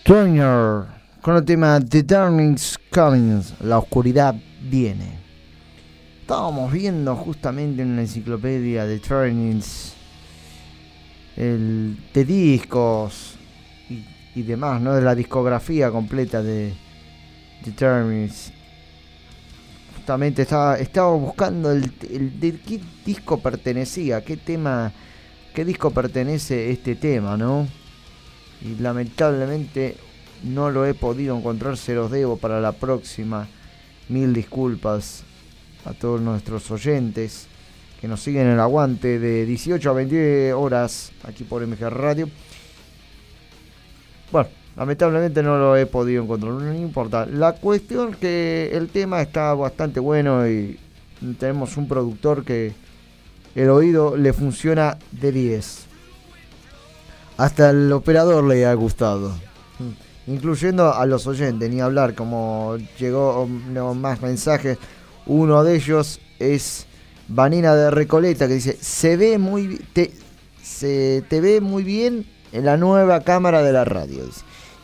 Turner 0.06 0.84
con 1.20 1.34
el 1.34 1.44
tema 1.44 1.80
The 1.80 2.04
Turning's 2.04 2.78
Coming, 2.92 3.42
la 3.64 3.78
oscuridad 3.78 4.36
viene. 4.62 5.18
Estábamos 6.20 6.70
viendo 6.70 7.16
justamente 7.16 7.82
en 7.82 7.96
la 7.96 8.02
enciclopedia 8.02 8.86
de 8.86 9.00
Turnings 9.00 9.94
el, 11.36 11.98
de 12.14 12.24
discos 12.24 13.34
y, 13.90 14.04
y 14.36 14.42
demás, 14.44 14.80
¿no? 14.80 14.94
De 14.94 15.02
la 15.02 15.16
discografía 15.16 15.90
completa 15.90 16.40
de 16.40 16.72
The 17.64 17.72
Turnings. 17.72 18.52
Justamente 19.96 20.42
estaba, 20.42 20.78
estaba 20.78 21.10
buscando 21.16 21.72
el, 21.72 21.92
el 22.08 22.38
de 22.38 22.60
qué 22.60 22.80
disco 23.04 23.40
pertenecía, 23.40 24.24
qué 24.24 24.36
tema, 24.36 24.92
qué 25.52 25.64
disco 25.64 25.90
pertenece 25.90 26.70
este 26.70 26.94
tema, 26.94 27.36
¿no? 27.36 27.66
Y 28.62 28.80
lamentablemente 28.80 29.96
no 30.42 30.70
lo 30.70 30.86
he 30.86 30.94
podido 30.94 31.36
encontrar, 31.36 31.76
se 31.76 31.94
los 31.94 32.10
debo 32.10 32.36
para 32.36 32.60
la 32.60 32.72
próxima. 32.72 33.48
Mil 34.08 34.32
disculpas. 34.32 35.24
a 35.84 35.92
todos 35.92 36.20
nuestros 36.20 36.68
oyentes 36.72 37.46
que 38.00 38.08
nos 38.08 38.20
siguen 38.20 38.46
en 38.46 38.52
el 38.54 38.60
aguante 38.60 39.18
de 39.20 39.46
18 39.46 39.88
a 39.88 39.92
20 39.92 40.52
horas 40.52 41.12
aquí 41.22 41.44
por 41.44 41.64
MG 41.64 41.88
Radio. 41.90 42.28
Bueno, 44.32 44.48
lamentablemente 44.76 45.42
no 45.42 45.58
lo 45.58 45.76
he 45.76 45.86
podido 45.86 46.22
encontrar, 46.22 46.52
no 46.52 46.74
importa. 46.74 47.26
La 47.26 47.52
cuestión 47.52 48.10
es 48.10 48.16
que 48.16 48.70
el 48.72 48.88
tema 48.88 49.22
está 49.22 49.54
bastante 49.54 50.00
bueno 50.00 50.48
y 50.48 50.78
tenemos 51.38 51.76
un 51.76 51.88
productor 51.88 52.44
que 52.44 52.72
el 53.54 53.70
oído 53.70 54.16
le 54.16 54.32
funciona 54.32 54.98
de 55.12 55.32
10. 55.32 55.85
Hasta 57.36 57.70
el 57.70 57.92
operador 57.92 58.44
le 58.44 58.66
ha 58.66 58.74
gustado. 58.74 59.34
Incluyendo 60.26 60.92
a 60.92 61.06
los 61.06 61.26
oyentes, 61.26 61.70
ni 61.70 61.80
hablar, 61.80 62.14
como 62.14 62.76
llegó 62.98 63.48
no, 63.68 63.94
más 63.94 64.22
mensajes. 64.22 64.78
Uno 65.26 65.62
de 65.62 65.76
ellos 65.76 66.20
es 66.38 66.86
Vanina 67.28 67.74
de 67.74 67.90
Recoleta 67.90 68.48
que 68.48 68.54
dice, 68.54 68.76
se 68.80 69.16
ve 69.16 69.38
muy 69.38 69.78
te, 69.92 70.12
se 70.62 71.22
te 71.28 71.40
ve 71.40 71.60
muy 71.60 71.84
bien 71.84 72.26
en 72.52 72.64
la 72.64 72.76
nueva 72.76 73.20
cámara 73.20 73.62
de 73.62 73.72
la 73.72 73.84
radio. 73.84 74.24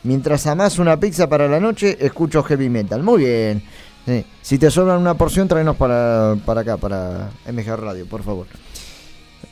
Mientras 0.03 0.47
amás 0.47 0.79
una 0.79 0.99
pizza 0.99 1.27
para 1.27 1.47
la 1.47 1.59
noche, 1.59 1.97
escucho 1.99 2.43
heavy 2.43 2.69
metal. 2.69 3.01
Muy 3.03 3.23
bien. 3.23 3.63
Si 4.41 4.57
te 4.57 4.69
sobran 4.69 4.99
una 4.99 5.13
porción, 5.13 5.47
tráenos 5.47 5.77
para, 5.77 6.35
para 6.45 6.61
acá, 6.61 6.77
para 6.77 7.31
MG 7.49 7.75
Radio, 7.77 8.05
por 8.05 8.21
favor. 8.21 8.47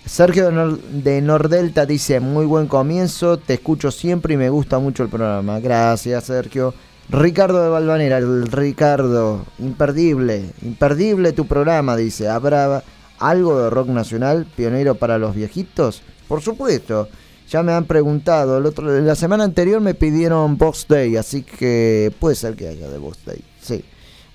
Sergio 0.06 0.46
de, 0.46 0.52
Nor- 0.52 0.80
de 0.80 1.22
Nordelta 1.22 1.86
dice, 1.86 2.20
muy 2.20 2.46
buen 2.46 2.68
comienzo, 2.68 3.38
te 3.38 3.56
escucho 3.56 3.92
siempre 3.92 4.34
y 4.34 4.38
me 4.38 4.50
gusta 4.50 4.80
mucho 4.80 5.04
el 5.04 5.10
programa. 5.10 5.60
Gracias, 5.60 6.26
Sergio. 6.26 6.74
Ricardo 7.10 7.62
de 7.62 7.70
Valvanera, 7.70 8.18
el 8.18 8.48
Ricardo, 8.48 9.46
imperdible, 9.60 10.46
imperdible 10.62 11.34
tu 11.34 11.46
programa, 11.46 11.98
dice. 11.98 12.30
¿Habrá 12.30 12.84
algo 13.20 13.62
de 13.62 13.70
rock 13.70 13.90
nacional, 13.90 14.46
pionero 14.56 14.96
para 14.96 15.18
los 15.18 15.36
viejitos? 15.36 16.02
Por 16.28 16.42
supuesto, 16.42 17.10
ya 17.50 17.64
me 17.64 17.74
han 17.74 17.86
preguntado. 17.86 18.58
El 18.58 18.66
otro, 18.66 18.88
la 19.02 19.16
semana 19.16 19.44
anterior 19.44 19.82
me 19.82 19.94
pidieron 19.94 20.58
Box 20.58 20.86
Day, 20.88 21.18
así 21.18 21.44
que 21.44 22.14
puede 22.20 22.36
ser 22.36 22.56
que 22.56 22.70
haya 22.70 22.90
de 22.90 22.98
Box 22.98 23.20
Day. 23.26 23.44
Sí, 23.62 23.84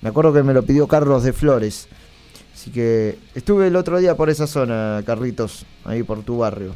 me 0.01 0.09
acuerdo 0.09 0.31
que 0.33 0.43
me 0.43 0.53
lo 0.53 0.61
pidió 0.63 0.87
Carlos 0.87 1.23
de 1.23 1.33
Flores. 1.33 1.87
Que 2.73 3.17
estuve 3.33 3.67
el 3.67 3.75
otro 3.75 3.97
día 3.99 4.15
por 4.15 4.29
esa 4.29 4.47
zona, 4.47 5.01
Carlitos, 5.05 5.65
ahí 5.85 6.03
por 6.03 6.23
tu 6.23 6.39
barrio. 6.39 6.75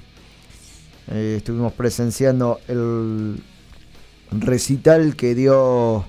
Estuvimos 1.08 1.74
presenciando 1.74 2.60
el 2.68 3.44
recital 4.32 5.16
que 5.16 5.36
dio 5.36 6.06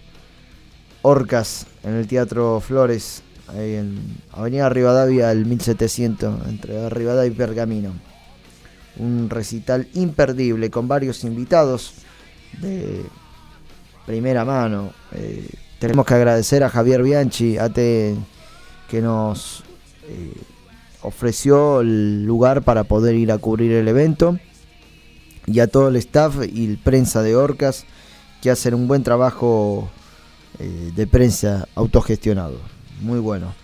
Orcas 1.02 1.66
en 1.82 1.94
el 1.94 2.06
Teatro 2.06 2.60
Flores, 2.60 3.22
ahí 3.48 3.74
en 3.74 3.98
Avenida 4.32 4.68
Rivadavia, 4.68 5.32
el 5.32 5.46
1700, 5.46 6.46
entre 6.46 6.88
Rivadavia 6.88 7.32
y 7.32 7.34
Pergamino. 7.34 7.92
Un 8.98 9.28
recital 9.28 9.88
imperdible 9.94 10.70
con 10.70 10.86
varios 10.86 11.24
invitados 11.24 11.94
de 12.60 13.02
primera 14.06 14.44
mano. 14.44 14.92
Eh, 15.12 15.48
tenemos 15.78 16.06
que 16.06 16.14
agradecer 16.14 16.62
a 16.62 16.68
Javier 16.68 17.02
Bianchi, 17.02 17.58
AT, 17.58 17.74
que 17.74 19.00
nos 19.00 19.64
eh, 20.12 20.32
ofreció 21.02 21.80
el 21.80 22.24
lugar 22.24 22.62
para 22.62 22.84
poder 22.84 23.14
ir 23.16 23.32
a 23.32 23.38
cubrir 23.38 23.72
el 23.72 23.88
evento 23.88 24.38
y 25.46 25.58
a 25.60 25.66
todo 25.66 25.88
el 25.88 25.96
staff 25.96 26.36
y 26.52 26.66
el 26.66 26.78
prensa 26.78 27.22
de 27.22 27.34
Orcas 27.34 27.84
que 28.40 28.50
hacen 28.50 28.74
un 28.74 28.86
buen 28.88 29.02
trabajo 29.02 29.90
eh, 30.58 30.92
de 30.94 31.06
prensa 31.06 31.66
autogestionado. 31.74 32.58
Muy 33.00 33.18
bueno. 33.18 33.54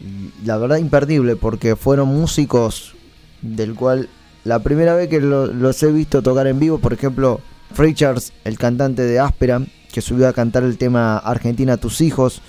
Y 0.00 0.46
la 0.46 0.56
verdad 0.58 0.78
imperdible 0.78 1.36
porque 1.36 1.76
fueron 1.76 2.08
músicos 2.08 2.94
del 3.42 3.74
cual 3.74 4.08
la 4.44 4.60
primera 4.60 4.94
vez 4.94 5.08
que 5.08 5.20
lo- 5.20 5.46
los 5.46 5.82
he 5.82 5.90
visto 5.92 6.22
tocar 6.22 6.46
en 6.46 6.58
vivo, 6.60 6.78
por 6.78 6.92
ejemplo, 6.92 7.40
Richards, 7.76 8.32
el 8.44 8.58
cantante 8.58 9.02
de 9.02 9.18
Áspera, 9.20 9.60
que 9.92 10.00
subió 10.00 10.28
a 10.28 10.32
cantar 10.32 10.62
el 10.62 10.78
tema 10.78 11.18
Argentina 11.18 11.76
tus 11.76 12.00
hijos, 12.00 12.40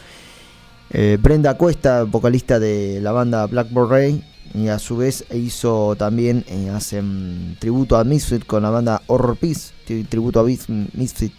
eh, 0.92 1.18
Brenda 1.22 1.56
Cuesta, 1.56 2.04
vocalista 2.04 2.60
de 2.60 3.00
la 3.02 3.12
banda 3.12 3.46
Blackboard 3.46 3.90
Ray, 3.90 4.24
y 4.54 4.68
a 4.70 4.80
su 4.80 4.98
vez 4.98 5.26
hizo 5.34 5.96
también, 5.96 6.44
eh, 6.48 6.70
hacen 6.72 7.56
tributo 7.60 7.98
a 7.98 8.04
Misfit 8.04 8.46
con 8.46 8.64
la 8.64 8.72
banda 8.72 9.02
Horror 9.08 9.38
Peace, 9.38 9.72
tri- 9.88 10.08
tributo 10.08 10.40
a 10.40 10.44
Misfit 10.44 11.34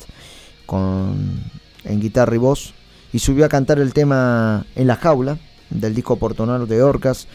con, 0.67 1.41
en 1.85 2.01
guitarra 2.01 2.35
y 2.35 2.39
voz, 2.39 2.75
y 3.13 3.19
subió 3.19 3.45
a 3.45 3.49
cantar 3.49 3.81
el 3.81 3.93
tema 3.93 4.65
En 4.77 4.87
la 4.87 4.95
jaula 4.97 5.39
del 5.71 5.95
disco 5.95 6.17
Portonal 6.17 6.69
de 6.69 6.83
Orcas. 6.83 7.27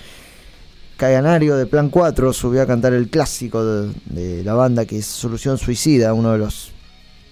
Caganario 0.96 1.58
de 1.58 1.66
Plan 1.66 1.90
4 1.90 2.32
subió 2.32 2.62
a 2.62 2.66
cantar 2.66 2.94
el 2.94 3.10
clásico 3.10 3.62
de 3.66 4.44
la 4.46 4.54
banda 4.54 4.86
que 4.86 5.00
es 5.00 5.06
Solución 5.06 5.58
Suicida, 5.58 6.14
uno 6.14 6.32
de 6.32 6.38
los 6.38 6.72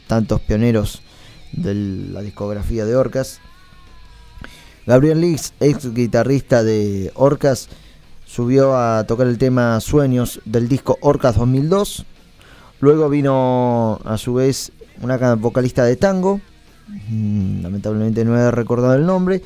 tantos 0.08 0.42
pioneros 0.42 1.02
de 1.54 1.74
la 1.74 2.22
discografía 2.22 2.84
de 2.84 2.98
Orcas. 2.98 3.40
Gabriel 4.86 5.22
Lix, 5.22 5.54
ex 5.60 5.94
guitarrista 5.94 6.64
de 6.64 7.12
Orcas, 7.16 7.70
subió 8.26 8.76
a 8.76 9.06
tocar 9.06 9.28
el 9.28 9.38
tema 9.38 9.80
Sueños 9.80 10.42
del 10.46 10.68
disco 10.68 10.98
Orcas 11.02 11.38
2002. 11.38 12.06
Luego 12.82 13.10
vino 13.10 14.00
a 14.04 14.18
su 14.18 14.34
vez 14.34 14.72
una 15.02 15.18
ca- 15.18 15.36
vocalista 15.36 15.86
de 15.86 15.96
tango, 15.96 16.42
mm, 17.10 17.62
lamentablemente 17.62 18.26
no 18.26 18.38
he 18.38 18.52
recordado 18.52 18.96
el 18.96 19.06
nombre, 19.06 19.42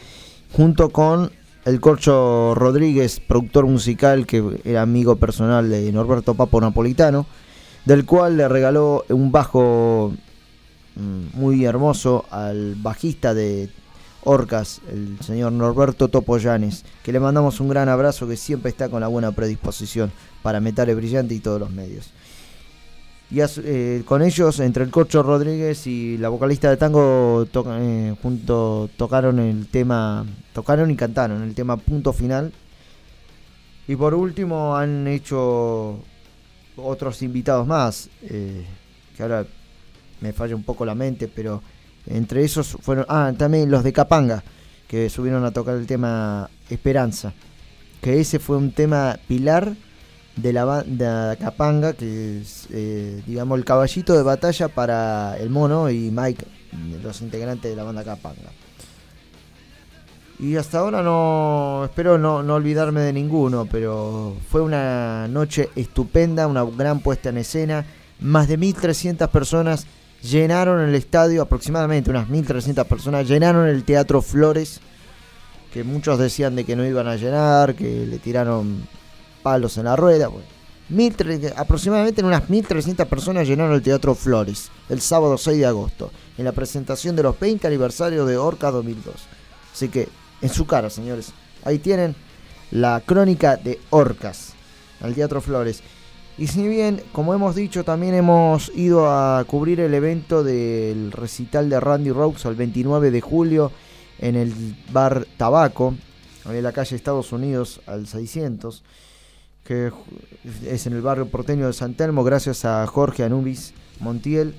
junto 0.54 0.89
con 0.89 1.32
el 1.65 1.80
Corcho 1.82 2.56
Rodríguez, 2.56 3.19
productor 3.19 3.65
musical 3.67 4.26
que 4.26 4.62
era 4.63 4.82
amigo 4.82 5.17
personal 5.17 5.69
de 5.69 5.91
Norberto 5.91 6.34
Papo 6.34 6.60
Napolitano, 6.62 7.28
del 7.86 8.06
cual 8.06 8.38
le 8.38 8.47
regaló 8.47 9.06
un 9.10 9.32
bajo 9.32 10.13
mm, 10.95 11.39
muy 11.39 11.63
hermoso 11.65 12.26
al 12.32 12.76
bajista 12.76 13.34
de 13.34 13.69
Orcas, 14.27 14.81
el 14.91 15.17
señor 15.21 15.53
Norberto 15.53 16.09
Topollanes, 16.09 16.83
que 17.01 17.13
le 17.13 17.19
mandamos 17.19 17.61
un 17.61 17.69
gran 17.69 17.87
abrazo 17.87 18.27
que 18.27 18.35
siempre 18.35 18.69
está 18.69 18.89
con 18.89 18.99
la 18.99 19.07
buena 19.07 19.31
predisposición 19.31 20.11
para 20.43 20.59
Metales 20.59 20.97
Brillante 20.97 21.33
y 21.33 21.39
todos 21.39 21.59
los 21.61 21.71
medios. 21.71 22.11
Y 23.31 23.39
eh, 23.41 24.03
con 24.05 24.21
ellos, 24.21 24.59
entre 24.59 24.83
el 24.83 24.89
Cocho 24.91 25.23
Rodríguez 25.23 25.87
y 25.87 26.17
la 26.17 26.29
vocalista 26.29 26.69
de 26.69 26.77
tango, 26.77 27.47
toca- 27.51 27.77
eh, 27.79 28.15
junto 28.21 28.89
tocaron 28.97 29.39
el 29.39 29.67
tema, 29.67 30.25
tocaron 30.53 30.91
y 30.91 30.95
cantaron 30.95 31.41
el 31.43 31.55
tema 31.55 31.77
Punto 31.77 32.11
Final. 32.11 32.51
Y 33.87 33.95
por 33.95 34.13
último 34.13 34.75
han 34.75 35.07
hecho 35.07 35.99
otros 36.75 37.21
invitados 37.21 37.65
más, 37.65 38.09
eh, 38.23 38.65
que 39.15 39.23
ahora 39.23 39.45
me 40.19 40.33
falla 40.33 40.55
un 40.55 40.63
poco 40.63 40.85
la 40.85 40.95
mente, 40.95 41.27
pero 41.27 41.61
entre 42.09 42.43
esos 42.43 42.77
fueron, 42.81 43.05
ah, 43.09 43.33
también 43.37 43.69
los 43.69 43.83
de 43.83 43.93
Capanga, 43.93 44.43
que 44.87 45.09
subieron 45.09 45.43
a 45.45 45.51
tocar 45.51 45.75
el 45.75 45.87
tema 45.87 46.49
Esperanza, 46.69 47.33
que 48.01 48.19
ese 48.19 48.39
fue 48.39 48.57
un 48.57 48.71
tema 48.71 49.17
pilar 49.27 49.73
de 50.35 50.53
la 50.53 50.65
banda 50.65 51.35
Capanga, 51.35 51.93
que 51.93 52.41
es, 52.41 52.67
eh, 52.71 53.21
digamos, 53.25 53.57
el 53.57 53.65
caballito 53.65 54.15
de 54.15 54.23
batalla 54.23 54.67
para 54.67 55.37
el 55.37 55.49
mono 55.49 55.89
y 55.89 56.11
Mike, 56.11 56.45
los 57.03 57.21
integrantes 57.21 57.69
de 57.69 57.75
la 57.75 57.83
banda 57.83 58.03
Capanga. 58.03 58.51
Y 60.39 60.55
hasta 60.55 60.79
ahora 60.79 61.01
no, 61.01 61.85
espero 61.85 62.19
no, 62.19 62.43
no 62.43 62.55
olvidarme 62.55 63.01
de 63.01 63.11
ninguno, 63.11 63.67
pero 63.69 64.35
fue 64.49 64.61
una 64.61 65.27
noche 65.27 65.69
estupenda, 65.75 66.45
una 66.45 66.63
gran 66.63 66.99
puesta 66.99 67.29
en 67.29 67.37
escena. 67.39 67.85
Más 68.19 68.47
de 68.47 68.59
1.300 68.59 69.29
personas 69.29 69.87
llenaron 70.21 70.82
el 70.82 70.95
estadio, 70.95 71.41
aproximadamente 71.41 72.10
unas 72.10 72.27
1.300 72.27 72.86
personas 72.86 73.27
llenaron 73.27 73.67
el 73.67 73.84
Teatro 73.84 74.21
Flores, 74.21 74.80
que 75.73 75.84
muchos 75.84 76.19
decían 76.19 76.56
de 76.56 76.63
que 76.63 76.75
no 76.75 76.86
iban 76.86 77.08
a 77.08 77.15
llenar, 77.15 77.75
que 77.75 78.06
le 78.06 78.19
tiraron 78.19 78.88
palos 79.43 79.77
en 79.77 79.86
la 79.86 79.95
rueda. 79.95 80.27
Bueno, 80.27 80.47
1.300 80.91 81.53
aproximadamente 81.58 82.23
unas 82.23 82.43
1.300 82.47 83.06
personas 83.06 83.47
llenaron 83.47 83.73
el 83.73 83.82
Teatro 83.82 84.15
Flores 84.15 84.71
el 84.89 85.01
sábado 85.01 85.38
6 85.38 85.58
de 85.58 85.65
agosto, 85.65 86.12
en 86.38 86.45
la 86.45 86.51
presentación 86.51 87.15
de 87.15 87.23
los 87.23 87.39
20 87.39 87.67
aniversarios 87.67 88.27
de 88.27 88.38
Orca 88.38 88.71
2002. 88.71 89.15
Así 89.73 89.89
que, 89.89 90.08
en 90.41 90.49
su 90.49 90.65
cara, 90.65 90.89
señores, 90.89 91.34
ahí 91.63 91.77
tienen 91.77 92.15
la 92.71 93.01
crónica 93.06 93.58
de 93.58 93.80
Orcas, 93.89 94.53
al 95.01 95.13
Teatro 95.13 95.41
Flores. 95.41 95.84
Y 96.38 96.45
si 96.47 96.67
bien, 96.67 97.02
como 97.13 97.34
hemos 97.34 97.56
dicho, 97.56 97.84
también 97.84 98.13
hemos 98.13 98.71
ido 98.76 99.10
a 99.10 99.43
cubrir 99.45 99.80
el 99.80 99.93
evento 99.95 100.43
del 100.43 101.12
recital 101.12 101.67
de 101.67 101.80
Randy 101.80 102.12
Rhodes 102.12 102.45
el 102.45 102.54
29 102.54 103.10
de 103.10 103.21
julio 103.21 103.71
en 104.19 104.36
el 104.36 104.54
bar 104.91 105.26
Tabaco, 105.38 105.95
en 106.45 106.63
la 106.63 106.73
calle 106.73 106.95
Estados 106.95 107.32
Unidos 107.32 107.82
al 107.88 108.06
600, 108.06 108.84
que 109.63 109.91
es 110.67 110.86
en 110.86 110.93
el 110.93 111.02
barrio 111.02 111.28
porteño 111.28 111.65
de 111.65 111.73
San 111.73 111.95
Telmo, 111.95 112.23
gracias 112.23 112.65
a 112.65 112.86
Jorge 112.86 113.23
Anubis 113.23 113.73
Montiel, 114.00 114.54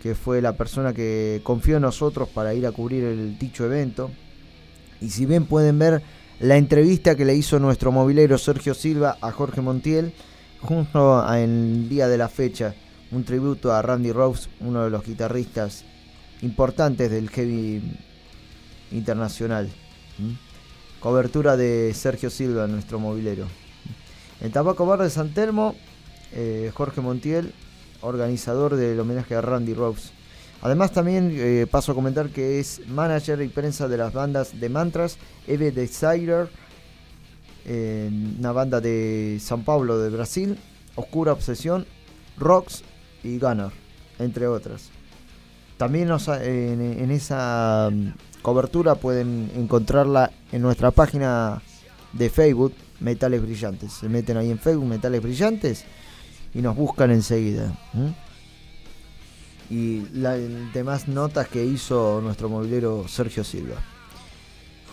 que 0.00 0.14
fue 0.14 0.40
la 0.40 0.52
persona 0.52 0.92
que 0.92 1.40
confió 1.42 1.76
en 1.76 1.82
nosotros 1.82 2.28
para 2.28 2.54
ir 2.54 2.64
a 2.64 2.72
cubrir 2.72 3.02
el 3.02 3.40
dicho 3.40 3.64
evento. 3.64 4.10
Y 5.00 5.10
si 5.10 5.26
bien 5.26 5.46
pueden 5.46 5.80
ver 5.80 6.00
la 6.38 6.56
entrevista 6.58 7.16
que 7.16 7.24
le 7.24 7.34
hizo 7.34 7.58
nuestro 7.58 7.90
movilero 7.90 8.38
Sergio 8.38 8.72
Silva 8.72 9.18
a 9.20 9.32
Jorge 9.32 9.60
Montiel 9.60 10.14
junto 10.64 11.22
a 11.22 11.40
el 11.40 11.88
día 11.88 12.08
de 12.08 12.18
la 12.18 12.28
fecha. 12.28 12.74
Un 13.10 13.24
tributo 13.24 13.72
a 13.72 13.82
Randy 13.82 14.12
Rose, 14.12 14.48
uno 14.60 14.84
de 14.84 14.90
los 14.90 15.04
guitarristas 15.04 15.84
importantes 16.42 17.10
del 17.10 17.30
heavy 17.30 17.82
internacional. 18.90 19.70
Cobertura 21.00 21.56
de 21.56 21.92
Sergio 21.94 22.30
Silva, 22.30 22.66
nuestro 22.66 22.98
movilero. 22.98 23.46
En 24.40 24.50
Tabaco 24.50 24.86
Bar 24.86 25.02
de 25.02 25.10
San 25.10 25.34
Telmo, 25.34 25.74
eh, 26.32 26.72
Jorge 26.74 27.00
Montiel, 27.00 27.52
organizador 28.00 28.74
del 28.76 28.98
homenaje 28.98 29.34
a 29.34 29.42
Randy 29.42 29.74
Rose. 29.74 30.10
Además 30.62 30.92
también 30.92 31.30
eh, 31.34 31.66
paso 31.70 31.92
a 31.92 31.94
comentar 31.94 32.30
que 32.30 32.58
es 32.58 32.80
manager 32.88 33.42
y 33.42 33.48
prensa 33.48 33.86
de 33.86 33.98
las 33.98 34.14
bandas 34.14 34.58
de 34.58 34.68
Mantras, 34.70 35.18
Eve 35.46 35.72
Desire, 35.72 36.46
eh, 37.66 38.10
una 38.38 38.52
banda 38.52 38.80
de 38.80 39.38
San 39.40 39.64
Paulo 39.64 39.98
de 39.98 40.10
Brasil, 40.10 40.58
Oscura 40.96 41.32
Obsesión, 41.32 41.86
Rocks 42.36 42.82
y 43.22 43.38
Gunner, 43.38 43.70
entre 44.18 44.46
otras. 44.46 44.90
También 45.76 46.08
nos 46.08 46.28
en, 46.28 47.10
esa 47.10 47.90
mm, 47.90 48.42
cobertura 48.42 48.94
pueden 48.94 49.50
encontrarla 49.56 50.30
en 50.52 50.62
nuestra 50.62 50.90
página 50.90 51.62
de 52.12 52.30
Facebook, 52.30 52.74
Metales 53.00 53.42
Brillantes. 53.42 53.92
Se 53.92 54.08
meten 54.08 54.36
ahí 54.36 54.50
en 54.50 54.58
Facebook, 54.58 54.86
Metales 54.86 55.22
Brillantes, 55.22 55.84
y 56.52 56.60
nos 56.60 56.76
buscan 56.76 57.10
enseguida. 57.10 57.72
Y 59.70 60.02
las 60.12 60.38
demás 60.72 61.08
notas 61.08 61.48
que 61.48 61.64
hizo 61.64 62.20
nuestro 62.22 62.48
movilero 62.48 63.08
Sergio 63.08 63.42
Silva. 63.42 63.76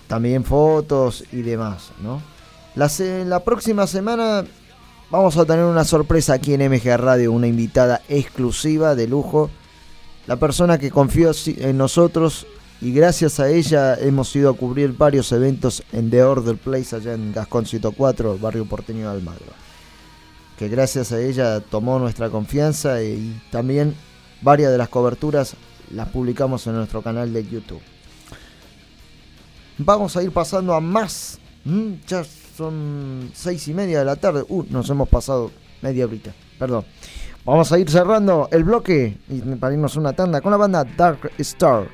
También 0.08 0.44
fotos 0.44 1.24
y 1.32 1.42
demás, 1.42 1.92
¿no? 2.02 2.22
La, 2.76 2.90
la 3.26 3.44
próxima 3.44 3.86
semana 3.86 4.46
vamos 5.10 5.36
a 5.36 5.46
tener 5.46 5.66
una 5.66 5.84
sorpresa 5.84 6.34
aquí 6.34 6.54
en 6.54 6.72
MG 6.72 6.96
Radio, 6.98 7.34
una 7.34 7.48
invitada 7.48 8.02
exclusiva 8.08 8.96
de 8.96 9.08
lujo. 9.08 9.50
La 10.26 10.38
persona 10.38 10.78
que 10.78 10.90
confió 10.90 11.32
en 11.46 11.78
nosotros 11.78 12.48
y 12.80 12.94
gracias 12.94 13.40
a 13.42 13.50
ella 13.50 13.96
hemos 13.96 14.34
ido 14.36 14.50
a 14.50 14.54
cubrir 14.54 14.96
varios 14.98 15.32
eventos 15.34 15.84
en 15.92 16.10
The 16.10 16.24
Order 16.24 16.56
Place 16.56 16.96
allá 16.96 17.14
en 17.14 17.34
Gasconcito 17.34 17.92
4, 17.92 18.38
barrio 18.38 18.66
porteño 18.66 19.10
de 19.10 19.18
Almagro. 19.18 19.54
Que 20.58 20.70
gracias 20.70 21.12
a 21.12 21.20
ella 21.20 21.60
tomó 21.60 22.00
nuestra 22.00 22.30
confianza 22.30 23.04
y 23.04 23.42
también 23.52 23.96
varias 24.42 24.72
de 24.72 24.78
las 24.78 24.90
coberturas 24.90 25.56
las 25.94 26.08
publicamos 26.08 26.66
en 26.68 26.76
nuestro 26.76 27.02
canal 27.02 27.34
de 27.34 27.44
YouTube. 27.44 27.82
Vamos 29.78 30.16
a 30.16 30.24
ir 30.24 30.32
pasando 30.32 30.74
a 30.74 30.80
más. 30.80 31.38
¿m? 31.66 32.00
Ya 32.08 32.24
son 32.56 33.32
seis 33.34 33.68
y 33.68 33.74
media 33.74 34.00
de 34.00 34.06
la 34.06 34.16
tarde. 34.16 34.44
Uh, 34.48 34.64
nos 34.70 34.90
hemos 34.90 35.10
pasado 35.10 35.52
media 35.82 36.06
horita. 36.06 36.34
Perdón. 36.60 36.86
Vamos 37.44 37.72
a 37.72 37.80
ir 37.80 37.90
cerrando 37.90 38.48
el 38.52 38.64
bloque 38.64 39.18
y 39.28 39.40
para 39.56 39.74
irnos 39.74 39.96
una 39.96 40.14
tanda 40.14 40.42
con 40.42 40.52
la 40.52 40.58
banda 40.58 40.84
Dark 40.84 41.32
Star. 41.40 41.88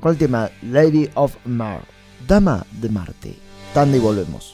Con 0.00 0.12
el 0.12 0.18
tema 0.18 0.50
Lady 0.62 1.08
of 1.14 1.34
Mar. 1.46 1.80
Dama 2.28 2.66
de 2.72 2.88
Marte. 2.90 3.34
Tanda 3.72 3.96
y 3.96 4.00
volvemos. 4.00 4.53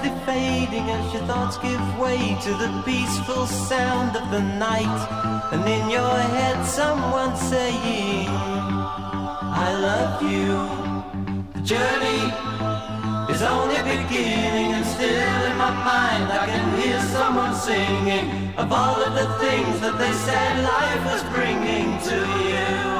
Fading 0.00 0.88
as 0.88 1.12
your 1.12 1.24
thoughts 1.24 1.58
give 1.58 1.98
way 1.98 2.36
to 2.42 2.50
the 2.54 2.82
peaceful 2.84 3.46
sound 3.46 4.16
of 4.16 4.30
the 4.30 4.40
night. 4.40 5.00
And 5.52 5.62
in 5.68 5.90
your 5.90 6.16
head, 6.36 6.64
someone 6.64 7.34
saying, 7.36 8.28
I 8.28 9.68
love 9.88 10.22
you. 10.22 10.52
The 11.54 11.62
journey 11.66 12.22
is 13.32 13.42
only 13.42 13.80
beginning, 13.82 14.74
and 14.76 14.86
still 14.86 15.42
in 15.50 15.56
my 15.58 15.72
mind, 15.92 16.30
I 16.32 16.46
can 16.46 16.80
hear 16.80 17.00
someone 17.16 17.54
singing 17.54 18.54
of 18.56 18.70
all 18.70 19.02
of 19.02 19.14
the 19.14 19.28
things 19.44 19.80
that 19.80 19.98
they 19.98 20.12
said 20.12 20.52
life 20.62 21.04
was 21.12 21.22
bringing 21.34 21.98
to 22.08 22.18
you. 22.48 22.99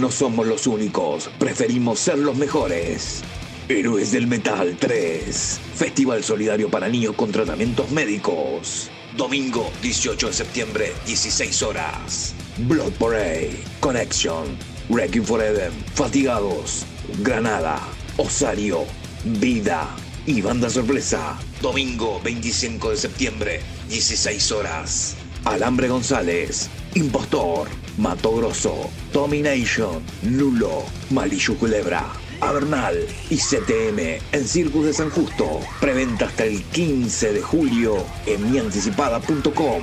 No 0.00 0.10
somos 0.10 0.46
los 0.46 0.66
únicos, 0.66 1.30
preferimos 1.38 2.00
ser 2.00 2.18
los 2.18 2.36
mejores. 2.36 3.22
Héroes 3.68 4.10
del 4.10 4.26
Metal 4.26 4.76
3. 4.80 5.60
Festival 5.76 6.24
solidario 6.24 6.68
para 6.70 6.88
niños 6.88 7.14
con 7.14 7.30
tratamientos 7.30 7.90
médicos. 7.90 8.90
Domingo 9.16 9.70
18 9.80 10.26
de 10.26 10.32
septiembre, 10.32 10.92
16 11.06 11.62
horas. 11.62 12.34
Blood 12.66 12.92
Parade, 12.94 13.56
Connection, 13.80 14.56
Wrecking 14.88 15.24
for 15.24 15.40
Eden, 15.40 15.72
Fatigados, 15.94 16.84
Granada, 17.20 17.78
Osario, 18.16 18.84
Vida 19.24 19.88
y 20.26 20.40
Banda 20.40 20.68
Sorpresa. 20.68 21.38
Domingo 21.60 22.20
25 22.24 22.90
de 22.90 22.96
septiembre, 22.96 23.60
16 23.88 24.50
horas. 24.52 25.16
Alambre 25.44 25.88
González, 25.88 26.70
Impostor, 26.94 27.68
Mato 27.98 28.36
Grosso, 28.36 28.90
Domination, 29.12 30.02
Lulo, 30.22 30.84
Malillu 31.10 31.56
Culebra, 31.56 32.12
Avernal 32.40 33.06
y 33.30 33.36
CTM 33.36 34.18
en 34.32 34.48
Circus 34.48 34.86
de 34.86 34.92
San 34.92 35.10
Justo. 35.10 35.60
Preventa 35.80 36.26
hasta 36.26 36.44
el 36.44 36.62
15 36.62 37.32
de 37.34 37.42
julio 37.42 38.04
en 38.26 38.50
mianticipada.com. 38.50 39.82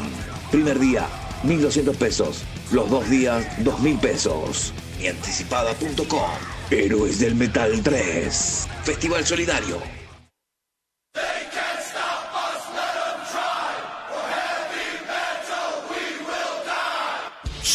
Primer 0.52 0.80
día, 0.80 1.08
1.200 1.44 1.96
pesos. 1.96 2.44
Los 2.72 2.90
dos 2.90 3.10
días, 3.10 3.46
2.000 3.60 4.00
pesos. 4.00 4.74
Mianticipada.com. 5.00 6.32
Héroes 6.72 7.20
del 7.20 7.36
Metal 7.36 7.82
3. 7.82 8.68
Festival 8.84 9.26
Solidario. 9.26 9.99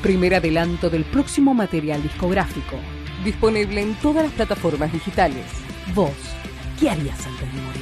primer 0.00 0.34
adelanto 0.34 0.90
del 0.90 1.04
próximo 1.04 1.54
material 1.54 2.02
discográfico, 2.02 2.76
disponible 3.24 3.80
en 3.80 3.94
todas 3.94 4.24
las 4.24 4.32
plataformas 4.32 4.92
digitales. 4.92 5.44
Vos, 5.94 6.12
¿qué 6.78 6.90
harías 6.90 7.26
antes 7.26 7.52
de 7.52 7.60
morir? 7.60 7.80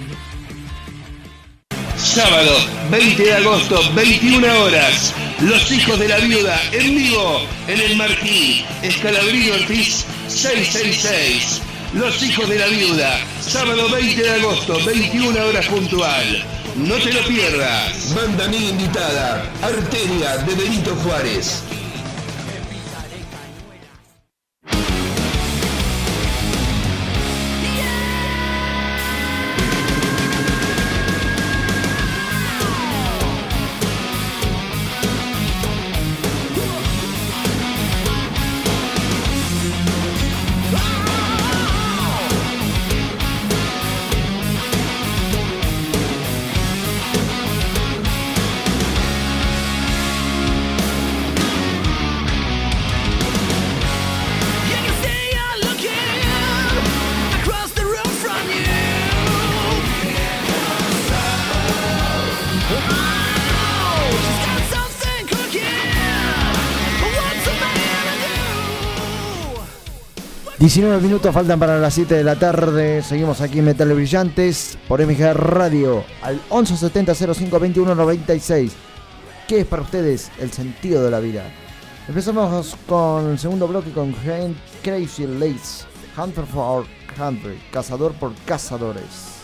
Sábado, 1.97 2.53
20 2.91 3.23
de 3.23 3.35
agosto, 3.35 3.81
21 3.95 4.63
horas. 4.63 5.15
Los 5.41 5.71
hijos 5.71 5.99
de 5.99 6.09
la 6.09 6.19
viuda 6.19 6.61
en 6.73 6.97
vivo 6.97 7.41
en 7.67 7.81
el 7.81 7.97
Marquí, 7.97 8.65
Escalabrillo 8.83 9.55
Ortiz 9.55 10.05
666. 10.29 11.63
Los 11.95 12.23
hijos 12.23 12.49
de 12.49 12.59
la 12.59 12.67
viuda, 12.67 13.19
sábado 13.41 13.89
20 13.89 14.23
de 14.23 14.31
agosto, 14.31 14.79
21 14.85 15.47
horas 15.47 15.67
puntual. 15.67 16.45
No 16.77 16.95
te 16.97 17.13
lo 17.13 17.27
pierdas. 17.27 18.15
Banda 18.15 18.45
amiga 18.45 18.71
invitada, 18.71 19.51
Arteria 19.63 20.37
de 20.39 20.55
Benito 20.55 20.95
Juárez. 20.97 21.65
19 70.69 71.01
minutos 71.01 71.33
faltan 71.33 71.59
para 71.59 71.79
las 71.79 71.95
7 71.95 72.15
de 72.15 72.23
la 72.23 72.37
tarde. 72.39 73.03
Seguimos 73.03 73.41
aquí 73.41 73.61
en 73.61 73.65
Metales 73.65 73.97
Brillantes 73.97 74.77
por 74.87 75.01
MG 75.01 75.33
Radio 75.33 76.05
al 76.21 76.35
1170 76.51 77.15
05 77.15 77.59
21 77.59 77.95
96. 77.95 78.73
¿Qué 79.49 79.61
es 79.61 79.67
para 79.67 79.81
ustedes 79.81 80.31
el 80.39 80.53
sentido 80.53 81.03
de 81.03 81.11
la 81.11 81.21
vida? 81.21 81.45
Empezamos 82.07 82.77
con 82.87 83.31
el 83.31 83.39
segundo 83.39 83.67
bloque 83.67 83.93
con 83.93 84.15
Hand- 84.27 84.57
Crazy 84.83 85.27
Lace, 85.27 85.87
Hunter 86.19 86.45
for 86.45 86.85
Country, 87.17 87.59
cazador 87.73 88.13
por 88.13 88.35
cazadores. 88.45 89.39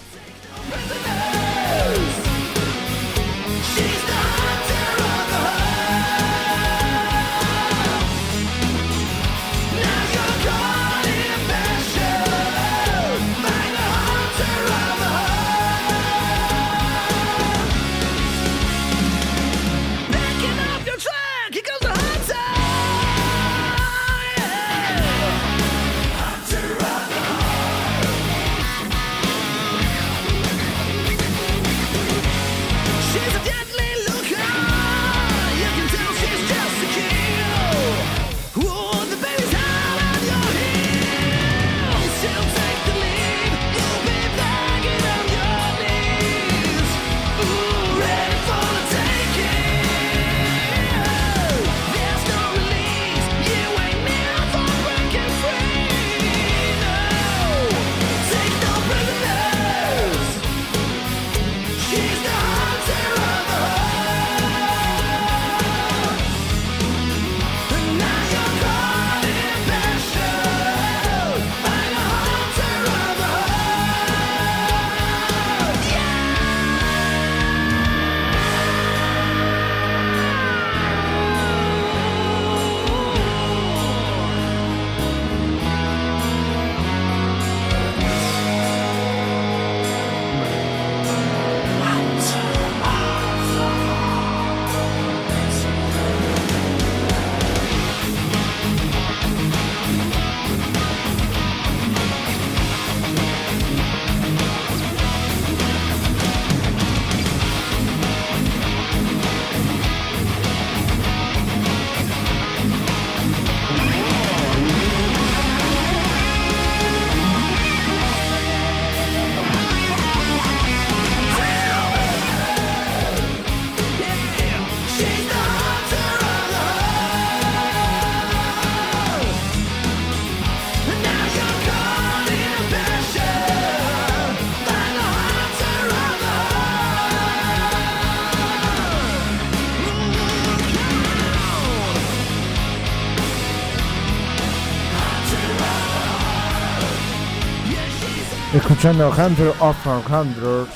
Escuchando 148.85 149.09
Hunter 149.13 149.49
of 149.61 149.87
Hundreds 150.11 150.71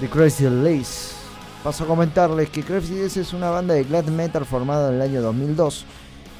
de 0.00 0.08
Crazy 0.10 0.50
Lace. 0.50 1.14
Paso 1.62 1.84
a 1.84 1.86
comentarles 1.86 2.50
que 2.50 2.64
Crazy 2.64 3.00
Lace 3.00 3.20
es 3.20 3.32
una 3.32 3.48
banda 3.48 3.74
de 3.74 3.84
glad 3.84 4.06
metal 4.06 4.44
formada 4.44 4.88
en 4.88 4.96
el 4.96 5.02
año 5.02 5.22
2002. 5.22 5.84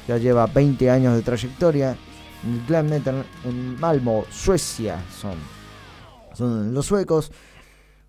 Ya 0.09 0.17
lleva 0.17 0.45
20 0.47 0.91
años 0.91 1.15
de 1.15 1.21
trayectoria. 1.21 1.95
El 2.43 2.65
glad 2.65 2.83
metal 2.83 3.25
en 3.45 3.79
Malmo, 3.79 4.25
Suecia 4.29 5.01
son. 5.09 5.35
Son 6.33 6.73
los 6.73 6.87
suecos. 6.87 7.31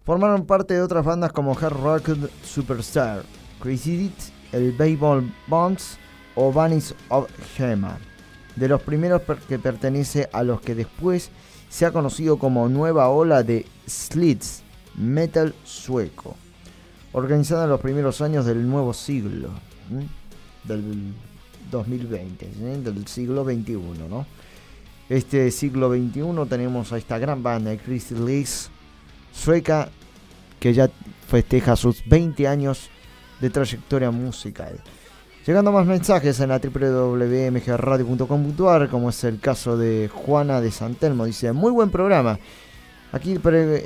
Formaron 0.04 0.44
parte 0.44 0.74
de 0.74 0.82
otras 0.82 1.04
bandas 1.04 1.30
como 1.30 1.56
Hard 1.56 1.80
Rock 1.80 2.08
Superstar, 2.44 3.22
Crazy 3.62 3.98
Dit, 3.98 4.18
el 4.50 4.72
Baseball 4.72 5.32
Bonds 5.46 5.96
o 6.34 6.52
Vanis 6.52 6.92
of 7.08 7.30
Gema. 7.54 7.98
De 8.56 8.66
los 8.66 8.82
primeros 8.82 9.22
que 9.46 9.60
pertenece 9.60 10.28
a 10.32 10.42
los 10.42 10.60
que 10.60 10.74
después 10.74 11.30
se 11.70 11.86
ha 11.86 11.92
conocido 11.92 12.38
como 12.38 12.68
nueva 12.68 13.08
ola 13.08 13.42
de 13.42 13.64
Slits 13.86 14.62
Metal 14.96 15.54
sueco, 15.64 16.36
organizada 17.12 17.64
en 17.64 17.70
los 17.70 17.80
primeros 17.80 18.20
años 18.20 18.44
del 18.44 18.68
nuevo 18.68 18.92
siglo, 18.92 19.50
del 20.64 21.14
2020, 21.70 22.44
¿sí? 22.44 22.60
del 22.60 23.06
siglo 23.06 23.44
XXI, 23.44 23.78
¿no? 24.10 24.26
Este 25.08 25.50
siglo 25.52 25.90
XXI 25.90 26.48
tenemos 26.48 26.92
a 26.92 26.98
esta 26.98 27.18
gran 27.18 27.42
banda 27.42 27.76
Chris 27.76 28.10
Lees, 28.10 28.68
sueca, 29.32 29.90
que 30.58 30.74
ya 30.74 30.90
festeja 31.28 31.76
sus 31.76 32.04
20 32.06 32.48
años 32.48 32.90
de 33.40 33.48
trayectoria 33.48 34.10
musical. 34.10 34.80
Llegando 35.46 35.72
más 35.72 35.86
mensajes 35.86 36.38
en 36.40 36.50
la 36.50 36.58
www.mgradio.com.ar, 36.60 38.88
como 38.88 39.10
es 39.10 39.24
el 39.24 39.40
caso 39.40 39.76
de 39.76 40.08
Juana 40.12 40.60
de 40.60 40.70
Santelmo, 40.70 41.24
dice, 41.24 41.52
muy 41.52 41.72
buen 41.72 41.90
programa. 41.90 42.38
Aquí 43.12 43.36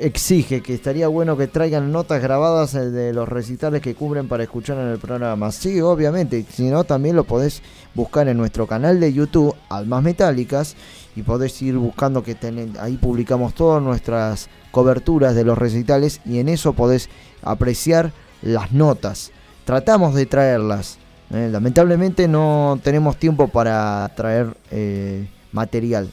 exige 0.01 0.61
que 0.61 0.75
estaría 0.75 1.07
bueno 1.07 1.35
que 1.35 1.47
traigan 1.47 1.91
notas 1.91 2.21
grabadas 2.21 2.75
eh, 2.75 2.91
de 2.91 3.11
los 3.11 3.27
recitales 3.27 3.81
que 3.81 3.95
cubren 3.95 4.27
para 4.27 4.43
escuchar 4.43 4.77
en 4.77 4.89
el 4.89 4.99
programa. 4.99 5.51
Sí, 5.51 5.81
obviamente, 5.81 6.45
si 6.47 6.65
no 6.69 6.83
también 6.83 7.15
lo 7.15 7.23
podés 7.23 7.63
buscar 7.95 8.27
en 8.27 8.37
nuestro 8.37 8.67
canal 8.67 8.99
de 8.99 9.11
YouTube, 9.13 9.55
Almas 9.69 10.03
Metálicas, 10.03 10.75
y 11.15 11.23
podés 11.23 11.59
ir 11.63 11.75
buscando 11.77 12.21
que 12.21 12.35
ten- 12.35 12.73
ahí 12.79 12.97
publicamos 12.97 13.55
todas 13.55 13.81
nuestras 13.81 14.47
coberturas 14.69 15.33
de 15.33 15.43
los 15.45 15.57
recitales 15.57 16.21
y 16.25 16.37
en 16.37 16.47
eso 16.49 16.73
podés 16.73 17.09
apreciar 17.41 18.11
las 18.43 18.71
notas. 18.73 19.31
Tratamos 19.63 20.13
de 20.13 20.27
traerlas. 20.27 20.99
Eh, 21.31 21.49
lamentablemente 21.51 22.27
no 22.27 22.79
tenemos 22.83 23.17
tiempo 23.17 23.47
para 23.47 24.09
traer 24.15 24.55
eh, 24.71 25.27
material, 25.51 26.09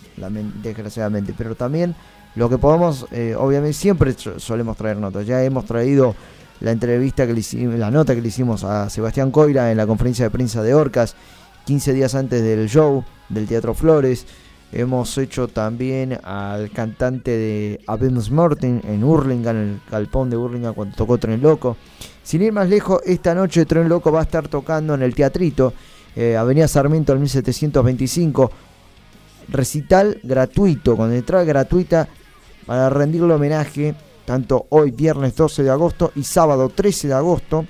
desgraciadamente, 0.63 1.35
pero 1.37 1.55
también 1.55 1.95
lo 2.35 2.49
que 2.49 2.59
podemos, 2.59 3.07
eh, 3.13 3.35
obviamente 3.39 3.75
siempre 3.75 4.13
so- 4.15 4.39
solemos 4.41 4.77
traer 4.77 4.97
notas. 4.97 5.27
Ya 5.27 5.43
hemos 5.45 5.65
traído 5.67 6.15
la 6.61 6.71
entrevista 6.71 7.27
que 7.27 7.35
le 7.35 7.41
hicimos, 7.41 7.75
la 7.79 7.91
nota 7.91 8.15
que 8.15 8.23
le 8.23 8.29
hicimos 8.29 8.65
a 8.65 8.89
Sebastián 8.89 9.31
Coira 9.31 9.71
en 9.71 9.77
la 9.77 9.87
conferencia 9.87 10.25
de 10.27 10.31
prensa 10.31 10.63
de 10.63 10.75
Orcas, 10.75 11.15
15 11.67 11.93
días 11.93 12.15
antes 12.15 12.43
del 12.43 12.69
show 12.69 13.05
del 13.29 13.47
Teatro 13.47 13.75
Flores. 13.75 14.27
Hemos 14.75 15.19
hecho 15.19 15.49
también 15.49 16.19
al 16.25 16.71
cantante 16.71 17.31
de 17.33 17.81
Abemus 17.87 18.31
Morten 18.31 18.81
en 18.89 19.05
Hurlingham, 19.05 19.57
en 19.57 19.63
el 19.63 19.81
galpón 19.91 20.31
de 20.31 20.39
Hurlingham 20.39 20.73
cuando 20.75 20.97
tocó 20.97 21.19
Tren 21.19 21.43
Loco. 21.43 21.77
Sin 22.23 22.43
ir 22.43 22.53
más 22.53 22.69
lejos, 22.69 23.01
esta 23.05 23.35
noche 23.35 23.67
Tren 23.67 23.89
Loco 23.89 24.13
va 24.13 24.21
a 24.21 24.23
estar 24.25 24.47
tocando 24.49 24.95
en 24.95 25.03
el 25.03 25.15
Teatrito, 25.15 25.73
eh, 26.15 26.37
Avenida 26.37 26.69
Sarmiento 26.69 27.13
al 27.13 27.19
1725. 27.19 28.51
Recital 29.49 30.21
gratuito, 30.23 30.97
con 30.97 31.13
entrada 31.13 31.45
gratuita 31.45 32.09
para 32.65 32.89
rendirle 32.91 33.35
homenaje 33.35 33.95
tanto 34.25 34.67
hoy 34.69 34.93
viernes 34.93 35.35
12 35.35 35.65
de 35.65 35.71
agosto 35.71 36.13
y 36.15 36.23
sábado 36.23 36.69
13 36.69 37.09
de 37.09 37.15
agosto 37.15 37.67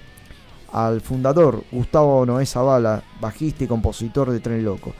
al 0.70 1.00
fundador 1.00 1.64
Gustavo 1.72 2.26
Noé 2.26 2.44
Zavala, 2.44 3.02
bajista 3.20 3.64
y 3.64 3.66
compositor 3.66 4.30
de 4.30 4.40
Tren 4.40 4.62
Loco. 4.64 4.92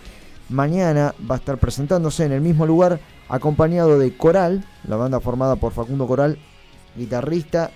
Mañana 0.48 1.14
va 1.30 1.36
a 1.36 1.38
estar 1.38 1.58
presentándose 1.58 2.24
en 2.24 2.32
el 2.32 2.40
mismo 2.40 2.66
lugar 2.66 3.00
acompañado 3.28 3.98
de 3.98 4.16
Coral, 4.16 4.64
la 4.88 4.96
banda 4.96 5.20
formada 5.20 5.56
por 5.56 5.72
Facundo 5.72 6.06
Coral, 6.06 6.38
guitarrista 6.96 7.70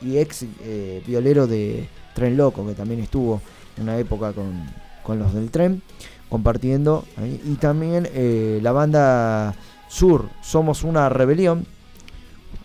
y 0.00 0.18
ex 0.18 0.44
eh, 0.62 1.02
violero 1.06 1.46
de 1.46 1.88
Tren 2.14 2.36
Loco, 2.36 2.66
que 2.66 2.74
también 2.74 3.00
estuvo 3.00 3.40
en 3.76 3.84
una 3.84 3.98
época 3.98 4.32
con, 4.32 4.66
con 5.02 5.18
los 5.18 5.34
del 5.34 5.50
tren, 5.50 5.82
compartiendo. 6.28 7.04
Y 7.44 7.54
también 7.56 8.08
eh, 8.12 8.60
la 8.62 8.72
banda 8.72 9.54
Sur, 9.88 10.28
Somos 10.42 10.84
una 10.84 11.08
Rebelión, 11.08 11.66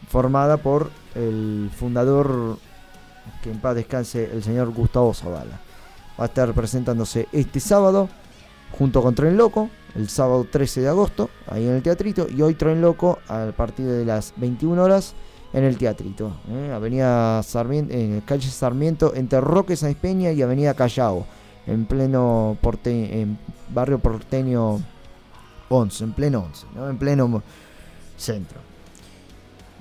formada 0.10 0.58
por 0.58 0.92
el 1.16 1.70
fundador, 1.76 2.58
que 3.42 3.52
en 3.52 3.60
paz 3.60 3.76
descanse, 3.76 4.30
el 4.32 4.44
señor 4.44 4.72
Gustavo 4.72 5.14
Zavala. 5.14 5.60
Va 6.20 6.26
a 6.26 6.28
estar 6.28 6.54
presentándose 6.54 7.28
este 7.32 7.60
sábado 7.60 8.08
junto 8.78 9.02
con 9.02 9.16
Tren 9.16 9.38
Loco, 9.38 9.70
el 9.96 10.10
sábado 10.10 10.46
13 10.50 10.82
de 10.82 10.88
agosto, 10.90 11.30
ahí 11.48 11.66
en 11.66 11.76
el 11.76 11.82
teatrito, 11.82 12.28
y 12.30 12.42
hoy 12.42 12.56
Tren 12.56 12.82
Loco 12.82 13.20
a 13.28 13.52
partir 13.56 13.86
de 13.86 14.06
las 14.06 14.34
21 14.38 14.82
horas 14.82 15.16
en 15.56 15.64
el 15.64 15.78
teatrito, 15.78 16.34
¿eh? 16.51 16.72
Avenida 16.74 17.41
Sarmiento, 17.41 17.93
en 17.93 18.20
calle 18.22 18.49
Sarmiento, 18.49 19.16
entre 19.16 19.39
Roque 19.39 19.78
Sáenz 19.78 19.97
Peña 19.97 20.34
y 20.34 20.41
Avenida 20.41 20.74
Callao, 20.74 21.26
en 21.66 21.86
pleno 21.86 22.58
porte, 22.60 23.22
en 23.22 23.38
barrio 23.70 23.99
porteño 23.99 24.82
11, 25.70 26.03
en 26.03 26.12
pleno 26.12 26.39
11, 26.39 26.68
¿no? 26.76 26.89
en 26.89 26.97
pleno 26.97 27.41
centro. 28.18 28.60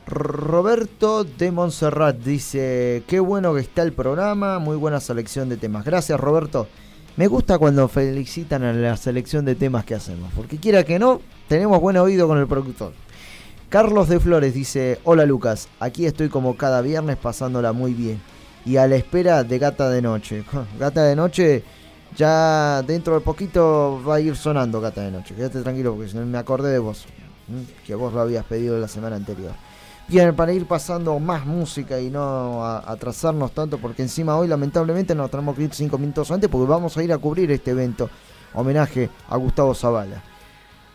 Roberto 0.06 1.24
de 1.24 1.50
Montserrat 1.50 2.18
dice, 2.18 3.02
qué 3.08 3.18
bueno 3.18 3.52
que 3.52 3.60
está 3.60 3.82
el 3.82 3.92
programa, 3.92 4.60
muy 4.60 4.76
buena 4.76 5.00
selección 5.00 5.48
de 5.48 5.56
temas. 5.56 5.84
Gracias 5.84 6.20
Roberto. 6.20 6.68
Me 7.16 7.26
gusta 7.26 7.58
cuando 7.58 7.88
felicitan 7.88 8.62
a 8.62 8.72
la 8.72 8.96
selección 8.96 9.44
de 9.44 9.56
temas 9.56 9.84
que 9.84 9.96
hacemos, 9.96 10.32
porque 10.36 10.58
quiera 10.58 10.84
que 10.84 11.00
no, 11.00 11.20
tenemos 11.48 11.80
buen 11.80 11.96
oído 11.96 12.28
con 12.28 12.38
el 12.38 12.46
productor. 12.46 12.92
Carlos 13.74 14.08
de 14.08 14.20
Flores 14.20 14.54
dice, 14.54 15.00
hola 15.02 15.26
Lucas, 15.26 15.66
aquí 15.80 16.06
estoy 16.06 16.28
como 16.28 16.56
cada 16.56 16.80
viernes 16.80 17.16
pasándola 17.16 17.72
muy 17.72 17.92
bien 17.92 18.22
y 18.64 18.76
a 18.76 18.86
la 18.86 18.94
espera 18.94 19.42
de 19.42 19.58
Gata 19.58 19.90
de 19.90 20.00
Noche. 20.00 20.44
Gata 20.78 21.02
de 21.02 21.16
Noche 21.16 21.64
ya 22.16 22.82
dentro 22.82 23.14
de 23.14 23.20
poquito 23.20 24.00
va 24.08 24.14
a 24.14 24.20
ir 24.20 24.36
sonando 24.36 24.80
Gata 24.80 25.00
de 25.00 25.10
Noche, 25.10 25.34
quédate 25.34 25.60
tranquilo 25.60 25.96
porque 25.96 26.14
me 26.20 26.38
acordé 26.38 26.70
de 26.70 26.78
vos, 26.78 27.06
que 27.84 27.96
vos 27.96 28.12
lo 28.12 28.20
habías 28.20 28.44
pedido 28.44 28.78
la 28.78 28.86
semana 28.86 29.16
anterior. 29.16 29.50
Bien, 30.06 30.36
para 30.36 30.52
ir 30.52 30.66
pasando 30.66 31.18
más 31.18 31.44
música 31.44 31.98
y 31.98 32.10
no 32.10 32.64
atrasarnos 32.64 33.50
tanto, 33.50 33.78
porque 33.78 34.02
encima 34.02 34.36
hoy 34.36 34.46
lamentablemente 34.46 35.16
nos 35.16 35.32
tenemos 35.32 35.56
que 35.56 35.64
ir 35.64 35.74
5 35.74 35.98
minutos 35.98 36.30
antes 36.30 36.48
porque 36.48 36.70
vamos 36.70 36.96
a 36.96 37.02
ir 37.02 37.12
a 37.12 37.18
cubrir 37.18 37.50
este 37.50 37.72
evento. 37.72 38.08
Homenaje 38.52 39.10
a 39.28 39.36
Gustavo 39.36 39.74
Zavala. 39.74 40.33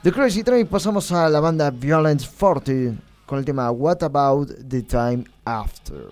The 0.01 0.13
Crazy 0.13 0.43
Train 0.43 0.65
pasamos 0.65 1.11
a 1.11 1.27
la 1.27 1.41
banda 1.41 1.69
Violence 1.71 2.25
Forty 2.25 2.97
con 3.25 3.39
el 3.39 3.43
tema 3.43 3.69
What 3.69 4.01
About 4.01 4.49
the 4.69 4.81
Time 4.81 5.25
After. 5.43 6.07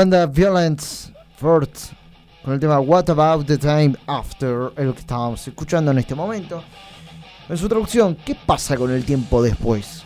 Banda 0.00 0.24
Violence 0.24 1.12
Fort 1.36 1.76
con 2.42 2.54
el 2.54 2.60
tema 2.60 2.80
What 2.80 3.10
About 3.10 3.46
the 3.46 3.58
Time 3.58 3.94
After, 4.06 4.72
el 4.76 4.94
que 4.94 5.00
estábamos 5.00 5.46
escuchando 5.46 5.90
en 5.90 5.98
este 5.98 6.14
momento. 6.14 6.64
En 7.46 7.58
su 7.58 7.68
traducción, 7.68 8.16
¿qué 8.24 8.34
pasa 8.34 8.78
con 8.78 8.90
el 8.90 9.04
tiempo 9.04 9.42
después? 9.42 10.02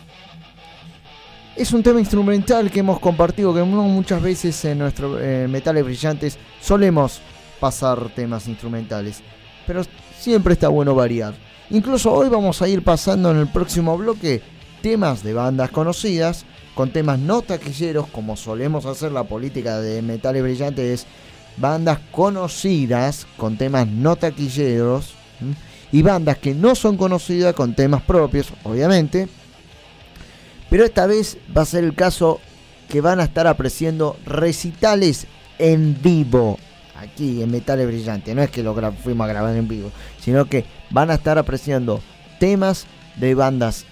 Es 1.55 1.71
un 1.71 1.81
tema 1.81 2.01
instrumental 2.01 2.69
que 2.69 2.81
hemos 2.81 2.99
compartido, 2.99 3.53
que 3.53 3.63
muchas 3.63 4.21
veces 4.21 4.65
en 4.65 4.79
nuestro 4.79 5.17
eh, 5.17 5.47
Metales 5.47 5.85
Brillantes 5.85 6.39
solemos 6.59 7.21
pasar 7.61 8.09
temas 8.13 8.49
instrumentales, 8.49 9.23
pero 9.65 9.81
siempre 10.19 10.55
está 10.55 10.67
bueno 10.67 10.93
variar. 10.93 11.35
Incluso 11.69 12.11
hoy 12.11 12.27
vamos 12.27 12.61
a 12.61 12.67
ir 12.67 12.83
pasando 12.83 13.31
en 13.31 13.37
el 13.37 13.47
próximo 13.47 13.97
bloque 13.97 14.41
temas 14.81 15.23
de 15.23 15.33
bandas 15.33 15.71
conocidas, 15.71 16.45
con 16.75 16.91
temas 16.91 17.17
no 17.17 17.41
taquilleros, 17.41 18.07
como 18.07 18.35
solemos 18.35 18.85
hacer 18.85 19.11
la 19.11 19.23
política 19.23 19.79
de 19.79 20.01
Metales 20.01 20.43
Brillantes, 20.43 21.01
es 21.01 21.07
bandas 21.57 21.99
conocidas 22.11 23.25
con 23.37 23.57
temas 23.57 23.87
no 23.87 24.15
taquilleros, 24.15 25.15
y 25.91 26.01
bandas 26.01 26.37
que 26.37 26.53
no 26.53 26.75
son 26.75 26.97
conocidas 26.97 27.55
con 27.55 27.73
temas 27.73 28.01
propios, 28.01 28.51
obviamente. 28.63 29.29
Pero 30.69 30.83
esta 30.83 31.07
vez 31.07 31.37
va 31.55 31.61
a 31.61 31.65
ser 31.65 31.83
el 31.83 31.95
caso 31.95 32.41
que 32.89 33.01
van 33.01 33.19
a 33.19 33.23
estar 33.23 33.47
apreciando 33.47 34.17
recitales 34.25 35.27
en 35.57 36.01
vivo 36.01 36.59
aquí 36.97 37.41
en 37.41 37.51
Metales 37.51 37.87
Brillantes. 37.87 38.35
No 38.35 38.41
es 38.41 38.49
que 38.49 38.63
lo 38.63 38.73
fuimos 38.91 39.25
a 39.25 39.29
grabar 39.29 39.55
en 39.55 39.67
vivo, 39.67 39.91
sino 40.19 40.45
que 40.45 40.65
van 40.89 41.11
a 41.11 41.15
estar 41.15 41.37
apreciando 41.37 42.01
temas 42.39 42.85
de 43.15 43.33
bandas 43.35 43.85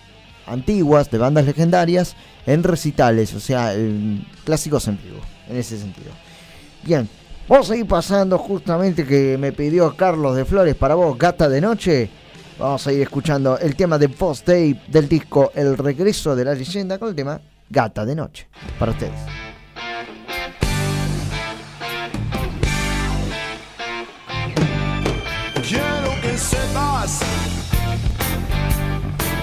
antiguas, 0.45 1.09
de 1.09 1.17
bandas 1.17 1.45
legendarias, 1.45 2.15
en 2.45 2.63
recitales, 2.63 3.33
o 3.33 3.39
sea, 3.39 3.73
clásicos 4.43 4.87
en 4.87 4.97
vivo, 5.01 5.19
en 5.49 5.57
ese 5.57 5.77
sentido. 5.77 6.11
Bien, 6.83 7.07
vamos 7.47 7.69
a 7.71 7.75
ir 7.75 7.85
pasando 7.87 8.37
justamente 8.37 9.05
que 9.05 9.37
me 9.37 9.51
pidió 9.51 9.95
Carlos 9.95 10.35
de 10.35 10.45
Flores 10.45 10.75
para 10.75 10.95
vos, 10.95 11.17
Gata 11.17 11.47
de 11.47 11.61
Noche. 11.61 12.09
Vamos 12.59 12.85
a 12.85 12.93
ir 12.93 13.01
escuchando 13.01 13.57
el 13.57 13.75
tema 13.75 13.97
de 13.97 14.09
Post 14.09 14.45
Tape 14.45 14.81
del 14.87 15.09
disco 15.09 15.51
El 15.55 15.77
Regreso 15.77 16.35
de 16.35 16.45
la 16.45 16.53
Leyenda 16.53 16.99
con 16.99 17.09
el 17.09 17.15
tema 17.15 17.41
Gata 17.69 18.05
de 18.05 18.15
Noche. 18.15 18.47
Para 18.77 18.91
ustedes. 18.91 19.19
Quiero 25.67 26.21
que 26.21 26.37
sepas 26.37 27.19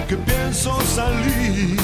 que 0.07 0.15
pienso 0.17 0.79
salir, 0.81 1.77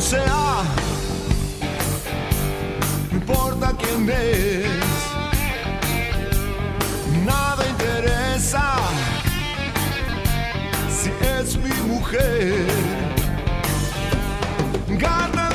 sea, 0.00 0.62
no 3.10 3.16
importa 3.16 3.72
quién 3.78 4.08
es, 4.10 4.66
nada 7.24 7.66
interesa 7.66 8.74
si 10.90 11.10
es 11.26 11.56
mi 11.56 11.72
mujer. 11.88 12.66
Gata 14.98 15.45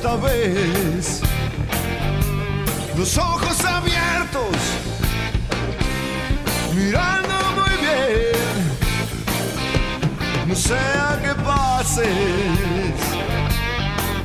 esta 0.00 0.16
vez. 0.16 1.20
Los 2.96 3.18
ojos 3.18 3.62
abiertos, 3.66 4.56
mirando 6.74 7.34
muy 7.58 7.76
bien. 7.86 8.38
No 10.48 10.54
sea 10.54 11.20
que 11.22 11.34
pases 11.42 12.06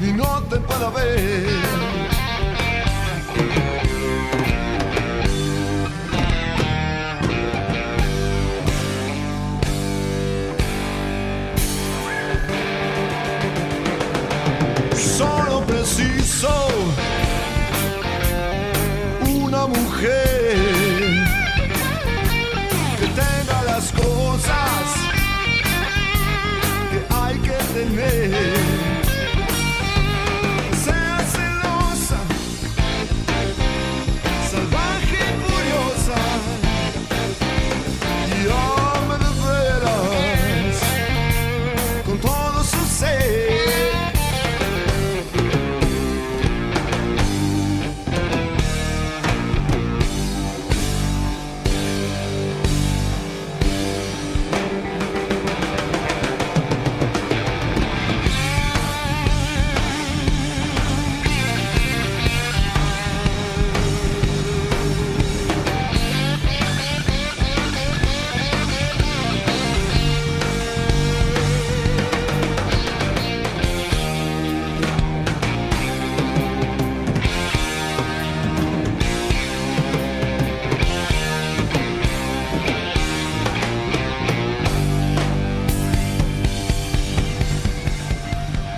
y 0.01 0.13
no 0.13 0.43
te 0.43 0.57
pueda 0.61 0.89
ver. 0.91 2.04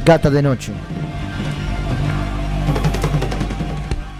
Gata 0.07 0.29
de 0.29 0.41
Noche. 0.41 0.71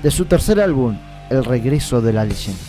De 0.03 0.11
su 0.11 0.25
tercer 0.25 0.59
álbum, 0.59 0.99
El 1.29 1.45
Regreso 1.45 2.01
de 2.01 2.11
la 2.11 2.25
Leyenda. 2.25 2.59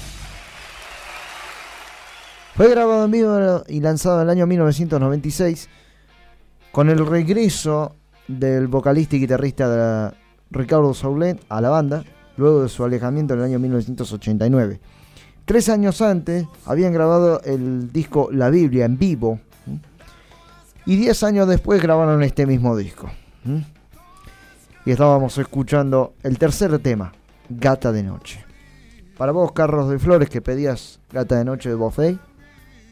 Fue 2.55 2.71
grabado 2.71 3.07
en 3.07 3.11
vivo 3.11 3.65
y 3.67 3.81
lanzado 3.81 4.19
en 4.19 4.23
el 4.23 4.31
año 4.31 4.47
1996 4.47 5.69
con 6.71 6.91
el 6.91 7.05
regreso 7.05 7.97
del 8.29 8.69
vocalista 8.69 9.17
y 9.17 9.19
guitarrista 9.19 10.15
Ricardo 10.53 10.95
Saulet 10.95 11.45
a 11.49 11.61
la 11.61 11.71
banda, 11.71 12.05
luego 12.37 12.63
de 12.63 12.69
su 12.69 12.85
alejamiento 12.85 13.35
en 13.35 13.41
el 13.41 13.47
año 13.47 13.59
1989. 13.59 14.79
Tres 15.45 15.69
años 15.69 16.01
antes 16.03 16.47
habían 16.67 16.93
grabado 16.93 17.41
el 17.43 17.91
disco 17.91 18.29
La 18.31 18.49
Biblia 18.49 18.85
en 18.85 18.97
vivo. 18.97 19.41
Y 20.89 20.97
diez 20.97 21.23
años 21.23 21.47
después 21.47 21.83
grabaron 21.83 22.23
este 22.23 22.47
mismo 22.47 22.75
disco. 22.75 23.11
Y 24.87 24.91
estábamos 24.91 25.37
escuchando 25.37 26.15
el 26.23 26.39
tercer 26.39 26.79
tema, 26.79 27.13
Gata 27.51 27.93
de 27.93 28.03
Noche. 28.03 28.43
Para 29.19 29.33
vos, 29.33 29.53
Carlos 29.53 29.91
de 29.91 29.99
Flores, 29.99 30.31
que 30.31 30.41
pedías 30.41 30.99
Gata 31.13 31.37
de 31.37 31.45
Noche 31.45 31.69
de 31.69 31.75
Buffet, 31.75 32.19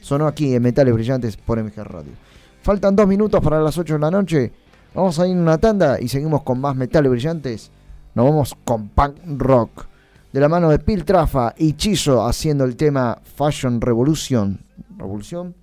sonó 0.02 0.26
aquí 0.26 0.54
en 0.54 0.62
Metales 0.62 0.92
Brillantes 0.92 1.38
por 1.38 1.58
MG 1.58 1.84
Radio. 1.84 2.12
Faltan 2.60 2.94
dos 2.94 3.08
minutos 3.08 3.42
para 3.42 3.62
las 3.62 3.78
8 3.78 3.94
de 3.94 4.00
la 4.00 4.10
noche. 4.10 4.52
Vamos 4.92 5.18
a 5.18 5.26
ir 5.26 5.34
a 5.34 5.40
una 5.40 5.56
tanda 5.56 5.98
y 5.98 6.08
seguimos 6.08 6.42
con 6.42 6.60
más 6.60 6.76
Metales 6.76 7.10
Brillantes. 7.10 7.70
Nos 8.14 8.26
vamos 8.26 8.54
con 8.66 8.90
punk 8.90 9.16
rock. 9.38 9.86
De 10.34 10.40
la 10.40 10.50
mano 10.50 10.68
de 10.68 10.80
Piltrafa 10.80 11.54
y 11.56 11.72
Chizo 11.72 12.26
haciendo 12.26 12.64
el 12.64 12.76
tema 12.76 13.16
Fashion 13.36 13.80
Revolution. 13.80 14.60
Revolución. 14.98 15.54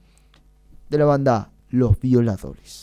De 0.89 0.97
la 0.97 1.05
banda 1.05 1.52
Los 1.73 1.99
Violadores. 1.99 2.82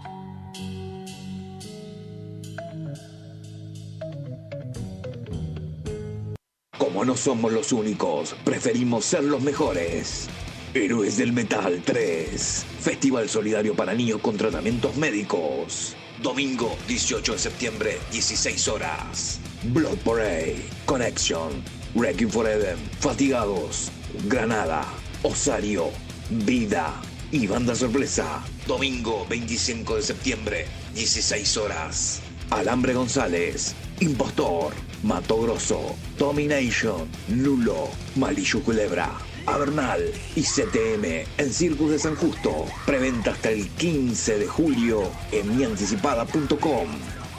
Como 6.81 7.05
no 7.05 7.15
somos 7.15 7.53
los 7.53 7.73
únicos, 7.73 8.35
preferimos 8.43 9.05
ser 9.05 9.23
los 9.23 9.39
mejores. 9.43 10.27
Héroes 10.73 11.15
del 11.15 11.31
Metal 11.31 11.79
3. 11.85 12.65
Festival 12.79 13.29
solidario 13.29 13.75
para 13.75 13.93
niños 13.93 14.19
con 14.19 14.35
tratamientos 14.35 14.97
médicos. 14.97 15.95
Domingo 16.23 16.75
18 16.87 17.33
de 17.33 17.37
septiembre, 17.37 17.99
16 18.11 18.67
horas. 18.67 19.39
Blood 19.65 19.99
Parade, 19.99 20.55
Connection, 20.87 21.51
Wrecking 21.93 22.31
for 22.31 22.47
Eden, 22.47 22.79
Fatigados, 22.99 23.91
Granada, 24.25 24.83
Osario, 25.21 25.91
Vida, 26.31 26.99
y 27.31 27.45
banda 27.45 27.75
sorpresa. 27.75 28.43
Domingo 28.65 29.27
25 29.29 29.97
de 29.97 30.01
septiembre, 30.01 30.65
16 30.95 31.57
horas. 31.57 32.21
Alambre 32.49 32.95
González, 32.95 33.75
Impostor, 33.99 34.73
Mato 35.03 35.41
Grosso, 35.41 35.95
Domination, 36.17 37.07
Nulo, 37.29 37.89
Malillo 38.15 38.61
Culebra, 38.61 39.11
Avernal 39.47 40.11
y 40.35 40.43
CTM 40.43 41.25
en 41.37 41.53
Circus 41.53 41.91
de 41.91 41.99
San 41.99 42.15
Justo. 42.15 42.65
Preventa 42.85 43.31
hasta 43.31 43.49
el 43.49 43.67
15 43.69 44.39
de 44.39 44.47
julio 44.47 45.03
en 45.31 45.57
mianticipada.com. 45.57 46.87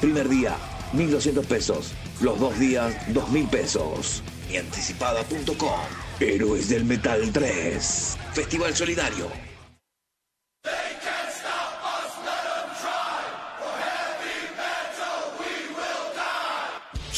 Primer 0.00 0.28
día, 0.28 0.56
1.200 0.94 1.44
pesos. 1.44 1.92
Los 2.20 2.38
dos 2.40 2.58
días, 2.58 2.94
2.000 3.08 3.48
pesos. 3.48 4.22
Mianticipada.com. 4.48 5.80
Héroes 6.20 6.68
del 6.68 6.84
Metal 6.84 7.30
3. 7.32 8.16
Festival 8.32 8.74
Solidario. 8.74 9.51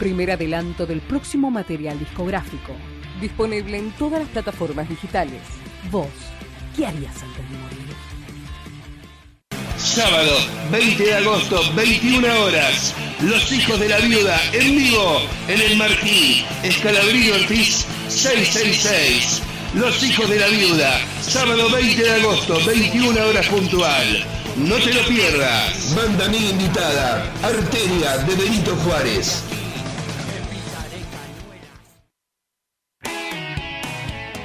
primer 0.00 0.30
adelanto 0.30 0.86
del 0.86 1.02
próximo 1.02 1.50
material 1.50 1.98
discográfico, 1.98 2.72
disponible 3.20 3.76
en 3.76 3.90
todas 3.92 4.20
las 4.20 4.30
plataformas 4.30 4.88
digitales. 4.88 5.42
Vos, 5.92 6.08
¿qué 6.74 6.86
harías 6.86 7.14
antes 7.22 7.50
de 7.50 7.58
morir? 7.58 7.80
Sábado, 9.76 10.32
20 10.72 11.04
de 11.04 11.14
agosto, 11.14 11.60
21 11.74 12.26
horas. 12.44 12.94
Los 13.20 13.52
hijos 13.52 13.78
de 13.78 13.90
la 13.90 13.98
viuda 13.98 14.40
en 14.54 14.74
vivo 14.74 15.20
en 15.48 15.60
el 15.60 15.76
Marquí, 15.76 16.44
Escalabrillo 16.62 17.34
Ortiz 17.34 17.84
666. 18.08 19.42
Los 19.74 20.02
hijos 20.02 20.30
de 20.30 20.40
la 20.40 20.48
viuda, 20.48 20.98
sábado 21.20 21.70
20 21.70 22.02
de 22.02 22.10
agosto, 22.10 22.58
21 22.66 23.26
horas 23.26 23.46
puntual. 23.48 24.26
No 24.56 24.76
te 24.76 24.94
lo 24.94 25.02
pierdas. 25.06 25.94
Banda 25.94 26.24
amiga 26.24 26.50
invitada, 26.50 27.30
Arteria 27.42 28.16
de 28.18 28.34
Benito 28.34 28.74
Juárez. 28.76 29.44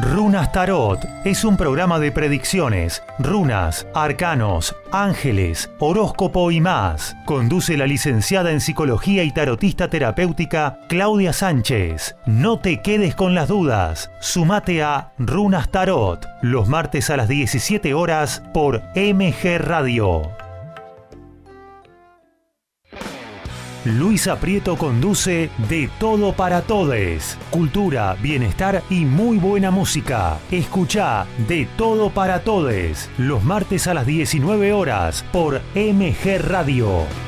Runas 0.00 0.52
Tarot 0.52 1.04
es 1.24 1.44
un 1.44 1.56
programa 1.56 1.98
de 1.98 2.12
predicciones, 2.12 3.02
runas, 3.18 3.84
arcanos, 3.94 4.76
ángeles, 4.92 5.72
horóscopo 5.80 6.52
y 6.52 6.60
más. 6.60 7.16
Conduce 7.24 7.76
la 7.76 7.84
licenciada 7.84 8.52
en 8.52 8.60
psicología 8.60 9.24
y 9.24 9.32
tarotista 9.32 9.90
terapéutica 9.90 10.78
Claudia 10.88 11.32
Sánchez. 11.32 12.14
No 12.26 12.60
te 12.60 12.80
quedes 12.80 13.16
con 13.16 13.34
las 13.34 13.48
dudas. 13.48 14.12
Sumate 14.20 14.84
a 14.84 15.10
Runas 15.18 15.68
Tarot 15.68 16.24
los 16.42 16.68
martes 16.68 17.10
a 17.10 17.16
las 17.16 17.26
17 17.26 17.92
horas 17.92 18.40
por 18.54 18.82
MG 18.94 19.58
Radio. 19.58 20.30
Luisa 23.88 24.38
Prieto 24.38 24.76
conduce 24.76 25.50
De 25.68 25.88
Todo 25.98 26.34
para 26.34 26.62
Todes. 26.62 27.38
Cultura, 27.50 28.16
bienestar 28.20 28.82
y 28.90 29.06
muy 29.06 29.38
buena 29.38 29.70
música. 29.70 30.38
Escucha 30.50 31.26
De 31.48 31.66
Todo 31.76 32.10
para 32.10 32.44
Todes 32.44 33.08
los 33.16 33.42
martes 33.42 33.86
a 33.86 33.94
las 33.94 34.04
19 34.04 34.72
horas 34.74 35.24
por 35.32 35.62
MG 35.74 36.38
Radio. 36.40 37.27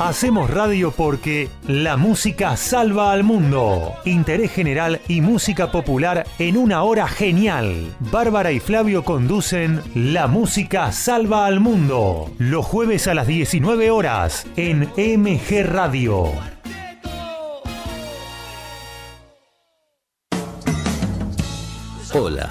Hacemos 0.00 0.48
radio 0.48 0.92
porque 0.92 1.50
la 1.68 1.98
música 1.98 2.56
salva 2.56 3.12
al 3.12 3.22
mundo. 3.22 3.92
Interés 4.06 4.50
general 4.50 4.98
y 5.08 5.20
música 5.20 5.70
popular 5.70 6.26
en 6.38 6.56
una 6.56 6.84
hora 6.84 7.06
genial. 7.06 7.94
Bárbara 8.10 8.50
y 8.50 8.60
Flavio 8.60 9.04
conducen 9.04 9.82
La 9.94 10.26
música 10.26 10.90
salva 10.92 11.44
al 11.44 11.60
mundo. 11.60 12.30
Los 12.38 12.64
jueves 12.64 13.08
a 13.08 13.14
las 13.14 13.26
19 13.26 13.90
horas 13.90 14.46
en 14.56 14.88
MG 14.96 15.66
Radio. 15.66 16.32
Hola, 22.14 22.50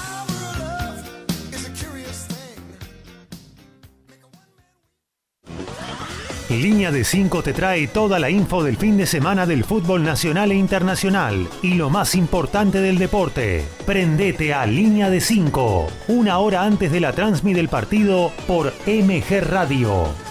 Línea 6.59 6.91
de 6.91 7.03
5 7.03 7.43
te 7.43 7.53
trae 7.53 7.87
toda 7.87 8.19
la 8.19 8.29
info 8.29 8.63
del 8.63 8.75
fin 8.75 8.97
de 8.97 9.05
semana 9.05 9.45
del 9.45 9.63
fútbol 9.63 10.03
nacional 10.03 10.51
e 10.51 10.55
internacional 10.55 11.47
y 11.61 11.75
lo 11.75 11.89
más 11.89 12.15
importante 12.15 12.81
del 12.81 12.97
deporte. 12.97 13.63
Prendete 13.85 14.53
a 14.53 14.65
Línea 14.65 15.09
de 15.09 15.21
5, 15.21 15.87
una 16.09 16.39
hora 16.39 16.63
antes 16.63 16.91
de 16.91 16.99
la 16.99 17.13
transmisión 17.13 17.41
del 17.55 17.69
partido 17.69 18.31
por 18.47 18.73
MG 18.85 19.41
Radio. 19.41 20.30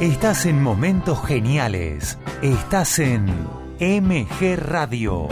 Estás 0.00 0.46
en 0.46 0.62
momentos 0.62 1.22
geniales. 1.26 2.18
Estás 2.40 2.98
en 2.98 3.26
MG 3.80 4.56
Radio. 4.56 5.28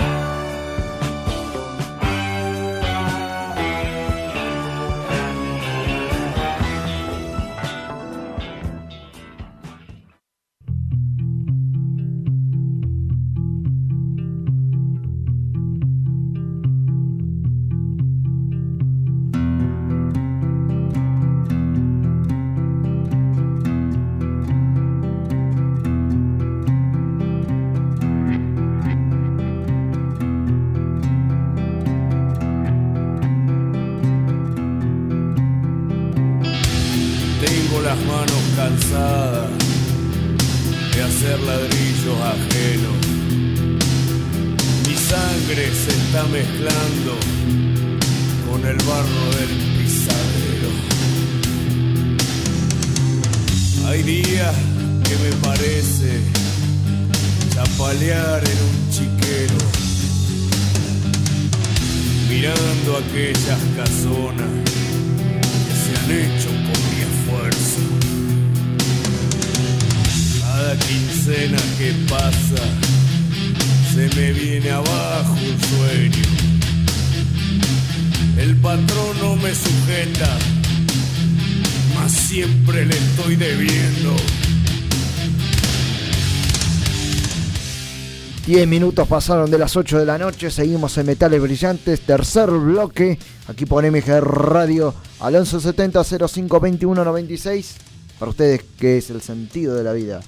10 88.59 88.67
minutos 88.67 89.07
pasaron 89.07 89.53
de 89.53 89.57
las 89.57 89.77
8 89.77 90.01
de 90.01 90.05
la 90.05 90.19
noche, 90.19 90.51
seguimos 90.51 90.99
en 90.99 91.07
Metales 91.07 91.41
Brillantes, 91.41 92.01
tercer 92.01 92.51
bloque, 92.51 93.17
aquí 93.47 93.67
por 93.67 93.89
MG 93.89 94.21
Radio, 94.21 94.93
Alonso 95.21 95.61
70 95.61 96.03
05 96.03 96.59
21 96.59 97.05
96, 97.05 97.77
para 98.19 98.31
ustedes 98.31 98.65
que 98.77 98.99
es 98.99 99.11
el 99.11 99.21
sentido 99.21 99.77
de 99.77 99.85
la 99.85 99.93
vida. 99.93 100.23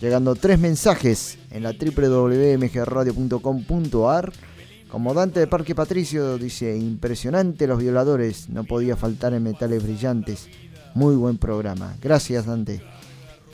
Llegando 0.00 0.34
tres 0.36 0.58
mensajes 0.58 1.36
en 1.50 1.64
la 1.64 1.72
www.mgradio.com.ar. 1.72 4.32
Como 4.88 5.12
Dante 5.12 5.40
de 5.40 5.46
Parque 5.46 5.74
Patricio 5.74 6.38
dice, 6.38 6.78
impresionante 6.78 7.66
los 7.66 7.80
violadores, 7.80 8.48
no 8.48 8.64
podía 8.64 8.96
faltar 8.96 9.34
en 9.34 9.42
Metales 9.42 9.82
Brillantes. 9.82 10.48
Muy 10.94 11.14
buen 11.14 11.36
programa. 11.36 11.94
Gracias 12.00 12.46
Dante. 12.46 12.95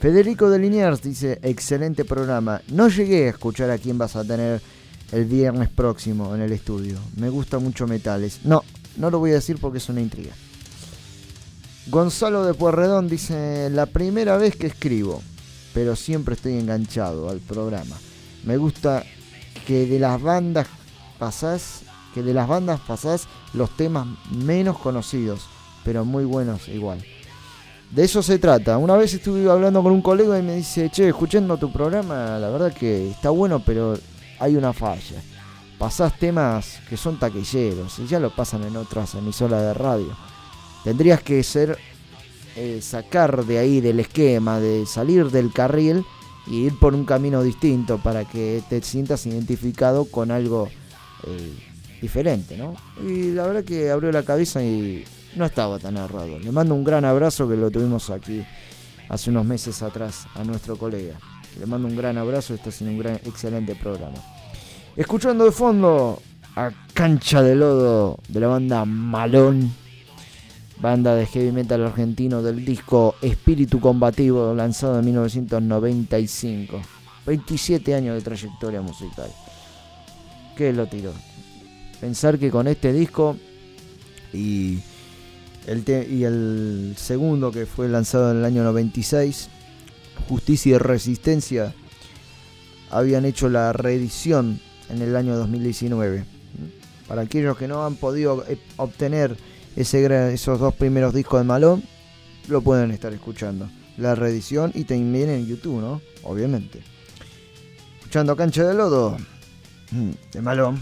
Federico 0.03 0.49
de 0.49 0.59
Liniers 0.59 1.01
dice, 1.01 1.39
excelente 1.43 2.03
programa. 2.03 2.61
No 2.67 2.89
llegué 2.89 3.27
a 3.27 3.29
escuchar 3.29 3.71
a 3.71 3.77
quién 3.77 3.97
vas 3.97 4.17
a 4.17 4.25
tener 4.25 4.61
el 5.13 5.23
viernes 5.23 5.69
próximo 5.69 6.35
en 6.35 6.41
el 6.41 6.51
estudio. 6.51 6.97
Me 7.15 7.29
gusta 7.29 7.57
mucho 7.57 7.87
Metales. 7.87 8.41
No, 8.43 8.65
no 8.97 9.09
lo 9.09 9.19
voy 9.19 9.31
a 9.31 9.35
decir 9.35 9.59
porque 9.61 9.77
es 9.77 9.87
una 9.87 10.01
intriga. 10.01 10.33
Gonzalo 11.87 12.43
de 12.43 12.53
Puerredón 12.53 13.07
dice, 13.07 13.69
la 13.69 13.85
primera 13.85 14.35
vez 14.35 14.57
que 14.57 14.67
escribo, 14.67 15.21
pero 15.73 15.95
siempre 15.95 16.35
estoy 16.35 16.59
enganchado 16.59 17.29
al 17.29 17.39
programa. 17.39 17.95
Me 18.43 18.57
gusta 18.57 19.05
que 19.65 19.87
de 19.87 19.99
las 19.99 20.21
bandas 20.21 20.67
pasás, 21.17 21.83
que 22.13 22.23
de 22.23 22.33
las 22.33 22.49
bandas 22.49 22.81
pasás 22.81 23.29
los 23.53 23.73
temas 23.77 24.05
menos 24.31 24.77
conocidos, 24.79 25.45
pero 25.85 26.03
muy 26.03 26.25
buenos 26.25 26.67
igual. 26.67 27.01
De 27.93 28.03
eso 28.03 28.23
se 28.23 28.39
trata. 28.39 28.79
Una 28.79 28.95
vez 28.95 29.13
estuve 29.13 29.47
hablando 29.47 29.83
con 29.83 29.91
un 29.91 30.01
colega 30.01 30.39
y 30.39 30.41
me 30.41 30.55
dice, 30.55 30.89
che, 30.89 31.09
escuchando 31.09 31.57
tu 31.57 31.71
programa, 31.71 32.39
la 32.39 32.49
verdad 32.49 32.73
que 32.73 33.11
está 33.11 33.29
bueno, 33.29 33.61
pero 33.63 33.93
hay 34.39 34.55
una 34.55 34.73
falla. 34.73 35.21
Pasás 35.77 36.17
temas 36.17 36.79
que 36.89 36.97
son 36.97 37.19
taquilleros 37.19 37.99
y 37.99 38.07
ya 38.07 38.19
lo 38.19 38.35
pasan 38.35 38.63
en 38.63 38.77
otras 38.77 39.13
emisoras 39.13 39.61
de 39.61 39.73
radio. 39.75 40.17
Tendrías 40.83 41.21
que 41.21 41.43
ser 41.43 41.77
eh, 42.55 42.79
sacar 42.81 43.45
de 43.45 43.59
ahí 43.59 43.79
del 43.79 43.99
esquema, 43.99 44.59
de 44.59 44.87
salir 44.87 45.29
del 45.29 45.53
carril 45.53 46.03
y 46.47 46.65
ir 46.65 46.79
por 46.79 46.95
un 46.95 47.05
camino 47.05 47.43
distinto 47.43 47.99
para 47.99 48.25
que 48.25 48.63
te 48.69 48.81
sientas 48.81 49.27
identificado 49.27 50.05
con 50.05 50.31
algo 50.31 50.67
eh, 51.27 51.53
diferente, 52.01 52.57
¿no? 52.57 52.75
Y 53.07 53.33
la 53.33 53.45
verdad 53.45 53.63
que 53.63 53.91
abrió 53.91 54.11
la 54.11 54.23
cabeza 54.23 54.63
y 54.63 55.05
no 55.35 55.45
estaba 55.45 55.79
tan 55.79 55.97
errado. 55.97 56.39
Le 56.39 56.51
mando 56.51 56.75
un 56.75 56.83
gran 56.83 57.05
abrazo 57.05 57.47
que 57.47 57.55
lo 57.55 57.71
tuvimos 57.71 58.09
aquí 58.09 58.43
hace 59.09 59.29
unos 59.29 59.45
meses 59.45 59.81
atrás 59.81 60.27
a 60.35 60.43
nuestro 60.43 60.77
colega. 60.77 61.15
Le 61.59 61.65
mando 61.65 61.87
un 61.87 61.95
gran 61.95 62.17
abrazo, 62.17 62.53
está 62.53 62.69
haciendo 62.69 62.95
un 62.95 62.99
gran, 62.99 63.15
excelente 63.25 63.75
programa. 63.75 64.17
Escuchando 64.95 65.45
de 65.45 65.51
fondo 65.51 66.21
a 66.55 66.71
Cancha 66.93 67.41
de 67.41 67.55
Lodo 67.55 68.19
de 68.27 68.39
la 68.39 68.47
banda 68.47 68.85
Malón, 68.85 69.71
banda 70.79 71.15
de 71.15 71.25
heavy 71.25 71.51
metal 71.51 71.85
argentino 71.85 72.41
del 72.41 72.63
disco 72.65 73.15
Espíritu 73.21 73.79
Combativo 73.79 74.53
lanzado 74.53 74.99
en 74.99 75.05
1995. 75.05 76.81
27 77.25 77.95
años 77.95 78.15
de 78.15 78.21
trayectoria 78.21 78.81
musical. 78.81 79.31
¿Qué 80.57 80.73
lo 80.73 80.87
tiró? 80.87 81.13
Pensar 82.01 82.37
que 82.37 82.51
con 82.51 82.67
este 82.67 82.91
disco 82.91 83.37
y 84.33 84.79
el, 85.67 85.83
y 86.09 86.23
el 86.23 86.95
segundo 86.97 87.51
que 87.51 87.65
fue 87.65 87.87
lanzado 87.87 88.31
en 88.31 88.37
el 88.37 88.45
año 88.45 88.63
96, 88.63 89.49
Justicia 90.27 90.75
y 90.75 90.77
Resistencia, 90.77 91.73
habían 92.89 93.25
hecho 93.25 93.49
la 93.49 93.73
reedición 93.73 94.59
en 94.89 95.01
el 95.01 95.15
año 95.15 95.35
2019. 95.35 96.25
Para 97.07 97.23
aquellos 97.23 97.57
que 97.57 97.67
no 97.67 97.85
han 97.85 97.95
podido 97.95 98.45
eh, 98.47 98.57
obtener 98.77 99.35
ese, 99.75 100.33
esos 100.33 100.59
dos 100.59 100.73
primeros 100.73 101.13
discos 101.13 101.39
de 101.39 101.45
Malón, 101.45 101.83
lo 102.47 102.61
pueden 102.61 102.91
estar 102.91 103.13
escuchando. 103.13 103.69
La 103.97 104.15
reedición 104.15 104.71
y 104.73 104.85
también 104.85 105.29
en 105.29 105.45
YouTube, 105.45 105.81
¿no? 105.81 106.01
Obviamente. 106.23 106.81
Escuchando 107.99 108.35
Cancha 108.35 108.63
de 108.63 108.73
Lodo 108.73 109.17
mm, 109.91 110.11
de 110.31 110.41
Malón. 110.41 110.81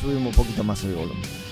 Subimos 0.00 0.28
un 0.28 0.44
poquito 0.44 0.64
más 0.64 0.82
el 0.84 0.94
volumen. 0.94 1.49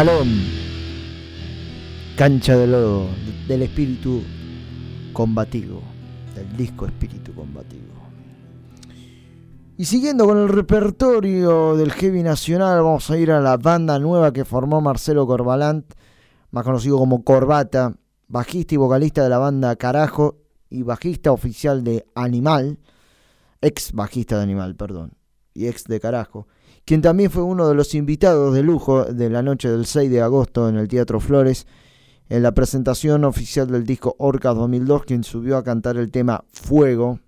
Malón. 0.00 0.28
Cancha 2.16 2.56
de 2.56 2.66
lodo 2.66 3.08
del 3.46 3.60
espíritu 3.60 4.22
combativo. 5.12 5.82
Del 6.34 6.56
disco 6.56 6.86
espíritu 6.86 7.34
combativo. 7.34 7.92
Y 9.76 9.84
siguiendo 9.84 10.24
con 10.24 10.38
el 10.38 10.48
repertorio 10.48 11.76
del 11.76 11.92
heavy 11.92 12.22
nacional, 12.22 12.82
vamos 12.82 13.10
a 13.10 13.18
ir 13.18 13.30
a 13.30 13.40
la 13.40 13.58
banda 13.58 13.98
nueva 13.98 14.32
que 14.32 14.46
formó 14.46 14.80
Marcelo 14.80 15.26
Corbalant, 15.26 15.92
más 16.50 16.64
conocido 16.64 16.96
como 16.96 17.22
Corbata, 17.22 17.94
bajista 18.26 18.76
y 18.76 18.78
vocalista 18.78 19.22
de 19.22 19.28
la 19.28 19.36
banda 19.36 19.76
Carajo 19.76 20.38
y 20.70 20.82
bajista 20.82 21.30
oficial 21.30 21.84
de 21.84 22.06
Animal, 22.14 22.78
ex 23.60 23.92
bajista 23.92 24.38
de 24.38 24.44
Animal, 24.44 24.76
perdón, 24.76 25.12
y 25.52 25.66
ex 25.66 25.84
de 25.84 26.00
Carajo, 26.00 26.46
quien 26.90 27.02
también 27.02 27.30
fue 27.30 27.44
uno 27.44 27.68
de 27.68 27.76
los 27.76 27.94
invitados 27.94 28.52
de 28.52 28.64
lujo 28.64 29.04
de 29.04 29.30
la 29.30 29.44
noche 29.44 29.70
del 29.70 29.86
6 29.86 30.10
de 30.10 30.22
agosto 30.22 30.68
en 30.68 30.74
el 30.74 30.88
Teatro 30.88 31.20
Flores, 31.20 31.68
en 32.28 32.42
la 32.42 32.50
presentación 32.50 33.22
oficial 33.22 33.68
del 33.68 33.84
disco 33.84 34.16
Orcas 34.18 34.56
2002, 34.56 35.04
quien 35.04 35.22
subió 35.22 35.56
a 35.56 35.62
cantar 35.62 35.98
el 35.98 36.10
tema 36.10 36.42
Fuego, 36.50 37.20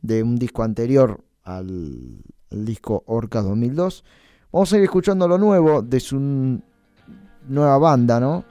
de 0.00 0.22
un 0.22 0.36
disco 0.36 0.62
anterior 0.62 1.22
al, 1.42 2.22
disco 2.48 3.04
Orcas 3.04 3.44
2002. 3.44 4.02
Vamos 4.50 4.72
a 4.72 4.78
ir 4.78 4.84
escuchando 4.84 5.28
lo 5.28 5.36
nuevo 5.36 5.82
de 5.82 6.00
su 6.00 6.18
nueva 6.18 7.76
banda, 7.76 8.18
¿no? 8.18 8.44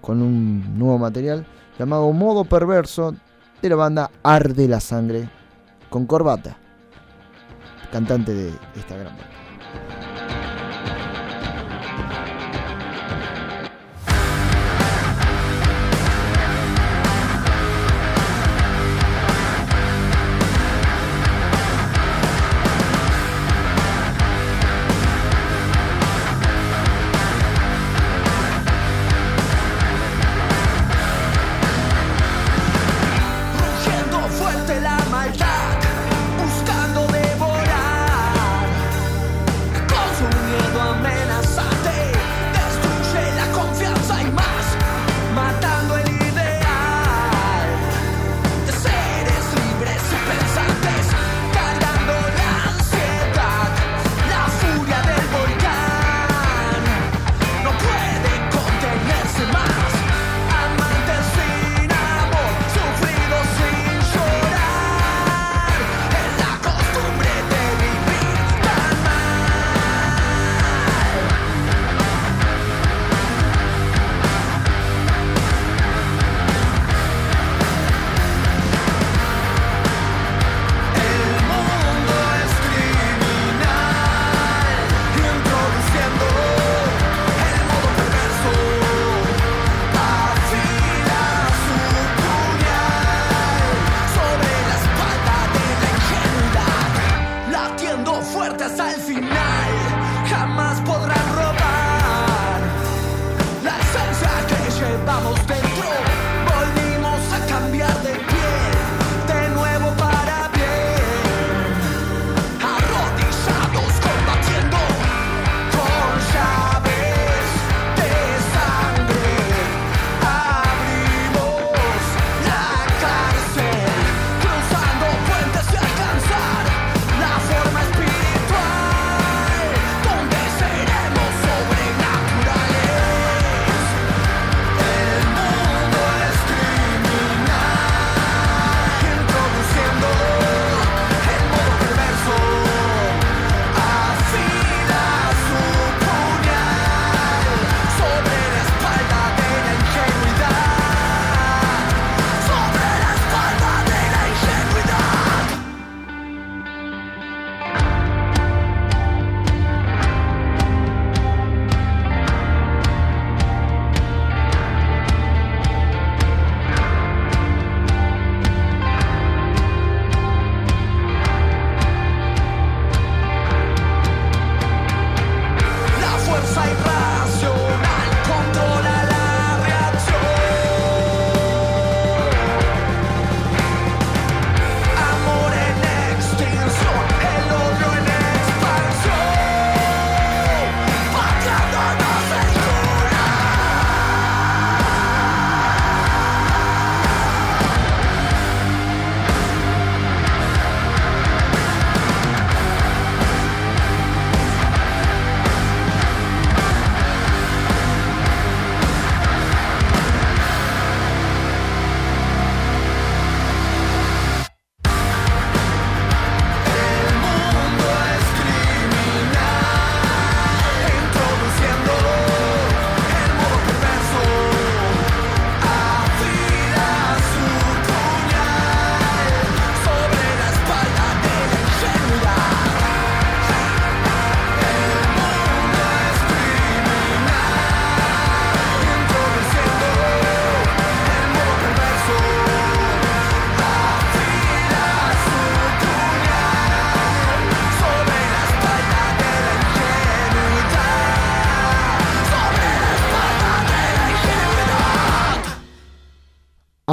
Con 0.00 0.20
un 0.20 0.76
nuevo 0.76 0.98
material 0.98 1.46
llamado 1.78 2.10
Modo 2.10 2.44
Perverso 2.44 3.14
de 3.62 3.68
la 3.68 3.76
banda 3.76 4.10
Arde 4.24 4.66
la 4.66 4.80
Sangre 4.80 5.30
con 5.90 6.06
Corbata, 6.06 6.58
cantante 7.94 8.34
de 8.34 8.52
esta 8.74 8.96
gran 8.96 9.16
banda. 9.16 10.23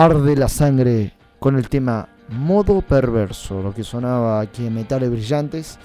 Arde 0.01 0.35
la 0.35 0.49
sangre 0.49 1.13
con 1.37 1.55
el 1.55 1.69
tema 1.69 2.09
Modo 2.29 2.81
Perverso, 2.81 3.61
lo 3.61 3.71
que 3.71 3.83
sonaba 3.83 4.39
aquí 4.39 4.65
en 4.65 4.73
Metales 4.73 5.11
Brillantes. 5.11 5.77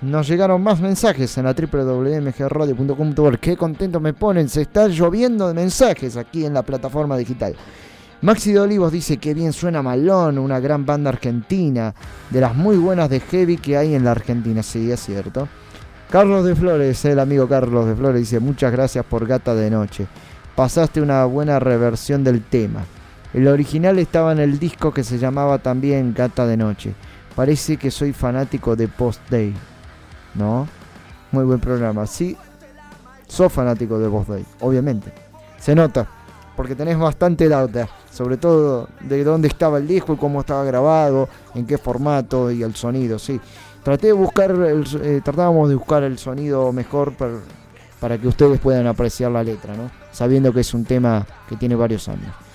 Nos 0.00 0.28
llegaron 0.28 0.62
más 0.62 0.80
mensajes 0.80 1.36
en 1.38 1.46
la 1.46 1.54
www.mgradio.com.ar. 1.54 3.40
Qué 3.40 3.56
contento 3.56 3.98
me 3.98 4.12
ponen, 4.12 4.48
se 4.48 4.62
está 4.62 4.86
lloviendo 4.86 5.48
de 5.48 5.54
mensajes 5.54 6.16
aquí 6.16 6.44
en 6.44 6.54
la 6.54 6.62
plataforma 6.62 7.16
digital. 7.16 7.56
Maxi 8.22 8.52
de 8.52 8.60
Olivos 8.60 8.92
dice 8.92 9.16
que 9.16 9.34
bien 9.34 9.52
suena 9.52 9.82
Malón, 9.82 10.38
una 10.38 10.60
gran 10.60 10.86
banda 10.86 11.10
argentina, 11.10 11.92
de 12.30 12.40
las 12.40 12.54
muy 12.54 12.76
buenas 12.76 13.10
de 13.10 13.18
heavy 13.18 13.56
que 13.56 13.76
hay 13.76 13.96
en 13.96 14.04
la 14.04 14.12
Argentina, 14.12 14.62
sí, 14.62 14.88
es 14.88 15.00
cierto. 15.00 15.48
Carlos 16.10 16.44
de 16.44 16.54
Flores, 16.54 17.04
el 17.06 17.18
amigo 17.18 17.48
Carlos 17.48 17.86
de 17.86 17.96
Flores, 17.96 18.20
dice 18.20 18.38
muchas 18.38 18.70
gracias 18.70 19.04
por 19.04 19.26
Gata 19.26 19.56
de 19.56 19.68
Noche. 19.68 20.06
Pasaste 20.54 21.02
una 21.02 21.24
buena 21.24 21.58
reversión 21.58 22.22
del 22.22 22.40
tema. 22.44 22.84
El 23.34 23.46
original 23.46 23.98
estaba 23.98 24.32
en 24.32 24.38
el 24.38 24.58
disco 24.58 24.92
que 24.92 25.04
se 25.04 25.18
llamaba 25.18 25.58
también 25.58 26.14
Gata 26.14 26.46
de 26.46 26.56
Noche. 26.56 26.94
Parece 27.36 27.76
que 27.76 27.90
soy 27.90 28.12
fanático 28.12 28.74
de 28.74 28.88
Post 28.88 29.20
Day. 29.30 29.54
¿No? 30.34 30.66
Muy 31.30 31.44
buen 31.44 31.60
programa. 31.60 32.06
Sí, 32.06 32.36
sos 33.26 33.52
fanático 33.52 33.98
de 33.98 34.08
Post 34.08 34.30
Day, 34.30 34.46
obviamente. 34.60 35.12
Se 35.58 35.74
nota, 35.74 36.08
porque 36.56 36.74
tenés 36.74 36.98
bastante 36.98 37.48
data, 37.48 37.86
sobre 38.10 38.38
todo 38.38 38.88
de 39.00 39.22
dónde 39.24 39.48
estaba 39.48 39.78
el 39.78 39.86
disco 39.86 40.14
y 40.14 40.16
cómo 40.16 40.40
estaba 40.40 40.64
grabado, 40.64 41.28
en 41.54 41.66
qué 41.66 41.76
formato 41.76 42.50
y 42.50 42.62
el 42.62 42.74
sonido, 42.74 43.18
sí. 43.18 43.40
Traté 43.82 44.08
de 44.08 44.12
buscar, 44.14 44.50
el, 44.50 44.84
eh, 45.02 45.20
tratábamos 45.22 45.68
de 45.68 45.74
buscar 45.74 46.02
el 46.02 46.18
sonido 46.18 46.72
mejor 46.72 47.14
para, 47.14 47.34
para 48.00 48.18
que 48.18 48.26
ustedes 48.26 48.58
puedan 48.58 48.86
apreciar 48.86 49.30
la 49.30 49.42
letra, 49.42 49.76
¿no? 49.76 49.90
Sabiendo 50.12 50.52
que 50.52 50.60
es 50.60 50.72
un 50.74 50.84
tema 50.84 51.26
que 51.48 51.56
tiene 51.56 51.74
varios 51.74 52.08
años. 52.08 52.47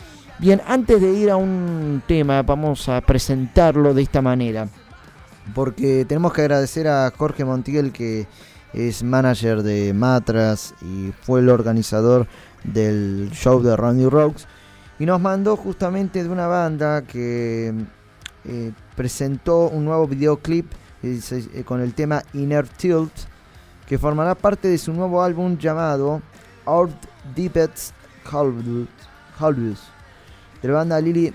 Bien, 0.43 0.61
antes 0.67 0.99
de 0.99 1.13
ir 1.13 1.31
a 1.31 1.37
un 1.37 2.03
tema, 2.05 2.41
vamos 2.41 2.89
a 2.89 2.99
presentarlo 2.99 3.93
de 3.93 4.01
esta 4.01 4.21
manera. 4.21 4.67
Porque 5.55 6.03
tenemos 6.03 6.33
que 6.33 6.41
agradecer 6.41 6.85
a 6.85 7.13
Jorge 7.17 7.45
Montiel, 7.45 7.93
que 7.93 8.27
es 8.73 9.03
manager 9.03 9.63
de 9.63 9.93
Matras 9.93 10.75
y 10.81 11.13
fue 11.21 11.39
el 11.39 11.47
organizador 11.47 12.27
del 12.65 13.29
show 13.31 13.63
de 13.63 13.77
Randy 13.77 14.05
Rocks. 14.09 14.45
Y 14.99 15.05
nos 15.05 15.21
mandó 15.21 15.55
justamente 15.55 16.21
de 16.21 16.27
una 16.27 16.47
banda 16.47 17.03
que 17.03 17.73
eh, 18.43 18.73
presentó 18.97 19.69
un 19.69 19.85
nuevo 19.85 20.09
videoclip 20.09 20.69
eh, 21.03 21.21
eh, 21.31 21.63
con 21.63 21.79
el 21.79 21.93
tema 21.93 22.21
Inner 22.33 22.67
Tilt, 22.67 23.13
que 23.87 23.97
formará 23.97 24.35
parte 24.35 24.67
de 24.67 24.77
su 24.77 24.91
nuevo 24.91 25.23
álbum 25.23 25.57
llamado 25.57 26.21
Out 26.65 26.91
Deepest 27.33 27.93
Halbus, 28.29 29.92
de 30.63 30.67
la 30.69 30.73
banda 30.73 30.99
Lily 30.99 31.31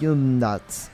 Yundats. 0.00 0.90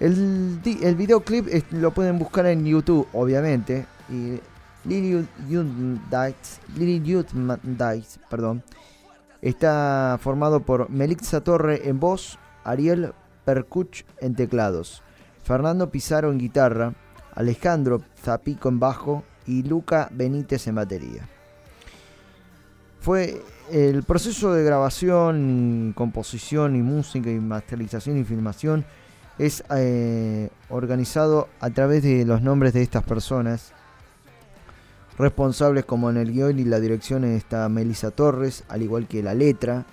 El, 0.00 0.60
el 0.82 0.96
videoclip 0.96 1.48
es- 1.48 1.64
lo 1.72 1.92
pueden 1.92 2.18
buscar 2.18 2.44
en 2.46 2.66
YouTube, 2.66 3.08
obviamente. 3.14 3.86
Y 4.10 4.38
Lily 4.84 5.26
Yundats, 5.48 6.60
Lily 6.76 7.00
Yundats, 7.02 8.18
perdón, 8.28 8.62
está 9.40 10.18
formado 10.20 10.60
por 10.60 10.90
Melissa 10.90 11.40
Torre 11.42 11.88
en 11.88 12.00
voz, 12.00 12.38
Ariel 12.64 13.14
Percuch 13.46 14.04
en 14.20 14.34
teclados, 14.34 15.02
Fernando 15.42 15.90
Pizarro 15.90 16.30
en 16.32 16.38
guitarra, 16.38 16.92
Alejandro 17.34 18.02
Zapico 18.22 18.68
en 18.68 18.78
bajo 18.80 19.22
y 19.46 19.62
Luca 19.62 20.08
Benítez 20.12 20.66
en 20.66 20.74
batería. 20.74 21.28
Fue 23.00 23.42
el 23.70 24.02
proceso 24.02 24.52
de 24.52 24.64
grabación, 24.64 25.92
composición 25.96 26.76
y 26.76 26.82
música 26.82 27.30
y 27.30 27.40
masterización 27.40 28.18
y 28.18 28.24
filmación 28.24 28.84
es 29.38 29.64
eh, 29.74 30.50
organizado 30.68 31.48
a 31.60 31.70
través 31.70 32.02
de 32.02 32.24
los 32.24 32.42
nombres 32.42 32.72
de 32.72 32.82
estas 32.82 33.02
personas 33.02 33.72
responsables 35.18 35.84
como 35.84 36.10
en 36.10 36.16
el 36.16 36.32
guion 36.32 36.58
y 36.58 36.64
la 36.64 36.80
dirección 36.80 37.24
está 37.24 37.68
Melissa 37.68 38.10
Torres, 38.10 38.64
al 38.68 38.82
igual 38.82 39.06
que 39.06 39.22
la 39.22 39.34
letra, 39.34 39.86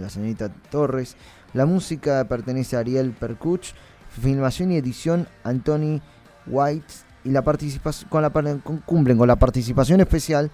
la 0.00 0.08
señorita 0.08 0.48
Torres. 0.70 1.16
La 1.52 1.66
música 1.66 2.24
pertenece 2.28 2.76
a 2.76 2.80
Ariel 2.80 3.12
Percuch, 3.12 3.72
filmación 4.20 4.72
y 4.72 4.76
edición 4.76 5.28
Anthony 5.44 6.00
White 6.46 6.94
y 7.24 7.30
la 7.30 7.42
participación 7.42 8.08
con 8.08 8.22
la 8.22 8.30
cumplen 8.30 9.18
con 9.18 9.28
la 9.28 9.36
participación 9.36 10.00
especial 10.00 10.50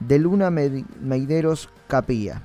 de 0.00 0.18
Luna 0.18 0.50
Meideros 0.50 1.68
Capilla. 1.88 2.42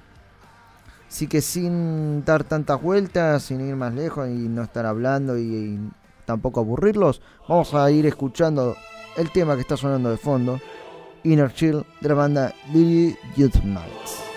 Así 1.07 1.27
que 1.27 1.41
sin 1.41 2.23
dar 2.23 2.43
tantas 2.45 2.81
vueltas, 2.81 3.43
sin 3.43 3.67
ir 3.67 3.75
más 3.75 3.93
lejos 3.93 4.29
y 4.29 4.47
no 4.47 4.63
estar 4.63 4.85
hablando 4.85 5.37
y, 5.37 5.41
y 5.41 5.79
tampoco 6.25 6.61
aburrirlos, 6.61 7.21
vamos 7.47 7.73
a 7.73 7.91
ir 7.91 8.05
escuchando 8.05 8.75
el 9.17 9.29
tema 9.31 9.55
que 9.55 9.61
está 9.61 9.75
sonando 9.75 10.09
de 10.09 10.17
fondo, 10.17 10.59
Inner 11.23 11.53
Chill 11.53 11.85
de 11.99 12.09
la 12.09 12.15
banda 12.15 12.53
Lily 12.73 13.17
Youth 13.35 13.61
Nights. 13.63 14.30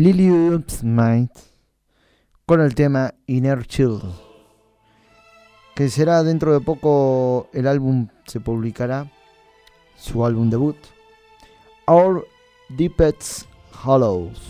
Lily 0.00 0.30
Mind 0.82 1.28
con 2.46 2.62
el 2.62 2.74
tema 2.74 3.12
Inner 3.26 3.66
Chill, 3.66 4.00
que 5.74 5.90
será 5.90 6.22
dentro 6.22 6.54
de 6.54 6.60
poco 6.60 7.48
el 7.52 7.66
álbum 7.66 8.08
se 8.26 8.40
publicará, 8.40 9.12
su 9.98 10.24
álbum 10.24 10.48
debut, 10.48 10.76
Our 11.86 12.26
Deepest 12.70 13.42
Hollows, 13.84 14.40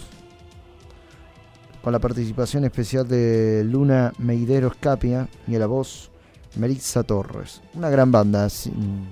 con 1.83 1.95
la 1.95 1.99
participación 1.99 2.65
especial 2.65 3.09
de 3.09 3.65
Luna 3.65 4.13
Meidero 4.19 4.71
Scapia 4.73 5.29
y 5.49 5.57
a 5.57 5.59
la 5.59 5.67
voz 5.67 6.13
Melissa 6.55 7.03
Torres. 7.03 7.61
Una 7.75 7.91
gran 7.91 8.13
banda 8.13 8.49
sin- 8.51 9.09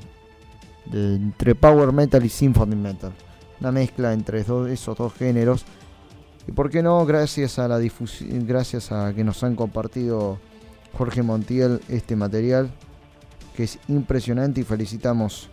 entre 0.93 1.57
power 1.57 1.93
metal 1.93 2.25
y 2.25 2.29
symphony 2.29 2.77
metal. 2.77 3.13
Una 3.61 3.73
mezcla 3.73 4.13
entre 4.13 4.39
esos 4.39 4.97
dos 4.97 5.13
géneros. 5.15 5.65
Y 6.49 6.53
por 6.53 6.71
qué 6.71 6.83
no, 6.83 7.05
gracias 7.05 7.59
a 7.59 7.69
la 7.69 7.79
difusión, 7.79 8.47
gracias 8.47 8.91
a 8.91 9.13
que 9.13 9.23
nos 9.23 9.45
han 9.45 9.55
compartido 9.55 10.39
Jorge 10.97 11.23
Montiel 11.23 11.83
este 11.89 12.17
material, 12.17 12.71
que 13.55 13.65
es 13.65 13.79
impresionante 13.87 14.63
y 14.63 14.65
felicitamos 14.65 15.51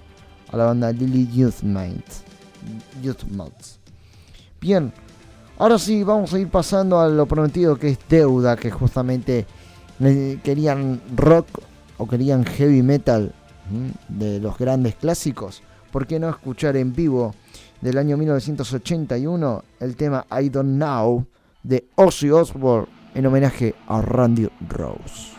a 0.49 0.55
la 0.55 0.63
banda 0.63 0.93
Lily 0.93 1.27
Youth 1.33 1.63
Mind. 1.63 2.01
Youth 3.03 3.23
Mods. 3.29 3.77
Bien, 4.61 4.93
ahora 5.57 5.77
sí 5.77 6.01
vamos 6.01 6.33
a 6.33 6.39
ir 6.39 6.47
pasando 6.47 6.97
a 7.01 7.09
lo 7.09 7.25
prometido 7.25 7.75
que 7.75 7.89
es 7.89 7.99
deuda, 8.07 8.55
que 8.55 8.71
justamente 8.71 9.45
eh, 9.99 10.39
querían 10.45 11.01
rock 11.13 11.47
o 11.97 12.07
querían 12.07 12.45
heavy 12.45 12.81
metal 12.81 13.33
de 14.07 14.39
los 14.39 14.57
grandes 14.57 14.95
clásicos. 14.95 15.61
¿Por 15.91 16.07
qué 16.07 16.19
no 16.19 16.29
escuchar 16.29 16.77
en 16.77 16.93
vivo 16.93 17.35
del 17.81 17.97
año 17.97 18.17
1981 18.17 19.63
el 19.79 19.95
tema 19.95 20.25
I 20.31 20.49
Don't 20.49 20.75
Know 20.75 21.25
de 21.63 21.87
Ozzy 21.95 22.29
Osbourne 22.29 22.87
en 23.13 23.25
homenaje 23.25 23.75
a 23.87 24.01
Randy 24.01 24.49
Rose? 24.69 25.34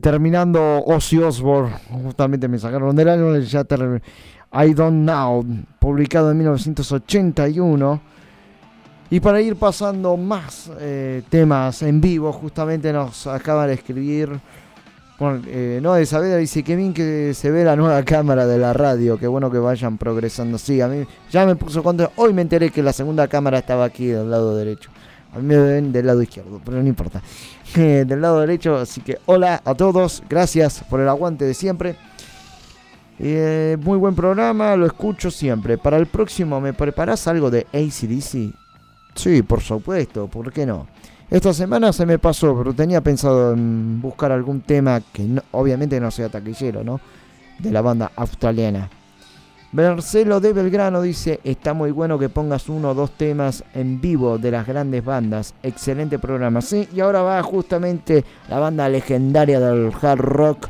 Terminando 0.00 0.82
Ozzy 0.84 1.18
Osbourne, 1.18 1.72
justamente 1.90 2.48
me 2.48 2.58
sacaron 2.58 2.94
del 2.96 3.08
álbum 3.08 3.40
ya 3.40 3.64
I 4.52 4.74
Don't 4.74 5.02
Know, 5.02 5.44
publicado 5.78 6.30
en 6.32 6.38
1981. 6.38 8.00
Y 9.12 9.20
para 9.20 9.40
ir 9.40 9.56
pasando 9.56 10.16
más 10.16 10.70
eh, 10.78 11.22
temas 11.28 11.82
en 11.82 12.00
vivo, 12.00 12.32
justamente 12.32 12.92
nos 12.92 13.26
acaba 13.26 13.66
de 13.66 13.74
escribir 13.74 14.40
eh, 15.46 15.80
Noé 15.82 16.06
Saavedra 16.06 16.38
dice 16.38 16.62
que 16.62 16.74
bien 16.76 16.94
que 16.94 17.34
se 17.34 17.50
ve 17.50 17.62
la 17.62 17.76
nueva 17.76 18.02
cámara 18.04 18.46
de 18.46 18.56
la 18.56 18.72
radio, 18.72 19.18
qué 19.18 19.26
bueno 19.26 19.50
que 19.50 19.58
vayan 19.58 19.98
progresando. 19.98 20.56
Sí, 20.56 20.80
a 20.80 20.88
mí 20.88 21.04
ya 21.30 21.44
me 21.44 21.56
puso 21.56 21.82
contra. 21.82 22.10
Hoy 22.16 22.32
me 22.32 22.40
enteré 22.40 22.70
que 22.70 22.82
la 22.82 22.94
segunda 22.94 23.28
cámara 23.28 23.58
estaba 23.58 23.84
aquí 23.84 24.06
del 24.06 24.30
lado 24.30 24.56
derecho. 24.56 24.90
A 25.32 25.38
mí 25.38 25.44
me 25.44 25.58
ven 25.58 25.92
del 25.92 26.06
lado 26.06 26.22
izquierdo, 26.22 26.60
pero 26.64 26.82
no 26.82 26.88
importa. 26.88 27.22
Eh, 27.76 28.04
del 28.04 28.20
lado 28.20 28.40
derecho, 28.40 28.74
así 28.78 29.00
que 29.00 29.18
hola 29.26 29.62
a 29.64 29.76
todos, 29.76 30.24
gracias 30.28 30.82
por 30.90 30.98
el 30.98 31.08
aguante 31.08 31.44
de 31.44 31.54
siempre. 31.54 31.94
Eh, 33.20 33.76
muy 33.80 33.96
buen 33.96 34.16
programa, 34.16 34.74
lo 34.74 34.86
escucho 34.86 35.30
siempre. 35.30 35.78
Para 35.78 35.96
el 35.96 36.06
próximo, 36.06 36.60
¿me 36.60 36.72
preparás 36.72 37.28
algo 37.28 37.48
de 37.48 37.68
ACDC? 37.72 38.52
Sí, 39.14 39.42
por 39.44 39.60
supuesto, 39.60 40.26
¿por 40.26 40.52
qué 40.52 40.66
no? 40.66 40.88
Esta 41.30 41.54
semana 41.54 41.92
se 41.92 42.06
me 42.06 42.18
pasó, 42.18 42.58
pero 42.58 42.74
tenía 42.74 43.00
pensado 43.02 43.52
en 43.52 44.00
buscar 44.00 44.32
algún 44.32 44.62
tema 44.62 45.00
que 45.12 45.28
obviamente 45.52 46.00
no 46.00 46.10
sea 46.10 46.28
taquillero, 46.28 46.82
¿no? 46.82 47.00
De 47.60 47.70
la 47.70 47.82
banda 47.82 48.10
australiana. 48.16 48.90
Marcelo 49.72 50.40
de 50.40 50.52
Belgrano 50.52 51.00
dice, 51.00 51.38
está 51.44 51.74
muy 51.74 51.92
bueno 51.92 52.18
que 52.18 52.28
pongas 52.28 52.68
uno 52.68 52.90
o 52.90 52.94
dos 52.94 53.12
temas 53.12 53.62
en 53.72 54.00
vivo 54.00 54.36
de 54.36 54.50
las 54.50 54.66
grandes 54.66 55.04
bandas. 55.04 55.54
Excelente 55.62 56.18
programa. 56.18 56.60
Sí, 56.60 56.88
y 56.92 56.98
ahora 56.98 57.22
va 57.22 57.40
justamente 57.44 58.24
la 58.48 58.58
banda 58.58 58.88
legendaria 58.88 59.60
del 59.60 59.92
hard 60.02 60.18
rock. 60.18 60.68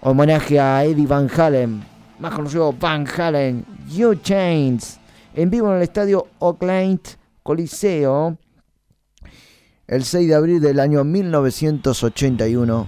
Homenaje 0.00 0.58
a 0.58 0.84
Eddie 0.84 1.06
Van 1.06 1.28
Halen, 1.30 1.82
más 2.18 2.34
conocido 2.34 2.72
Van 2.72 3.06
Halen, 3.06 3.64
You 3.88 4.16
Chains. 4.16 4.98
En 5.34 5.48
vivo 5.50 5.70
en 5.70 5.76
el 5.76 5.82
estadio 5.82 6.26
Oakland 6.40 7.00
Coliseo. 7.44 8.36
El 9.86 10.04
6 10.04 10.28
de 10.28 10.34
abril 10.34 10.60
del 10.60 10.80
año 10.80 11.04
1981 11.04 12.86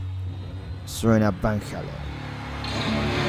suena 0.87 1.31
Van 1.31 1.61
Halen. 1.73 3.20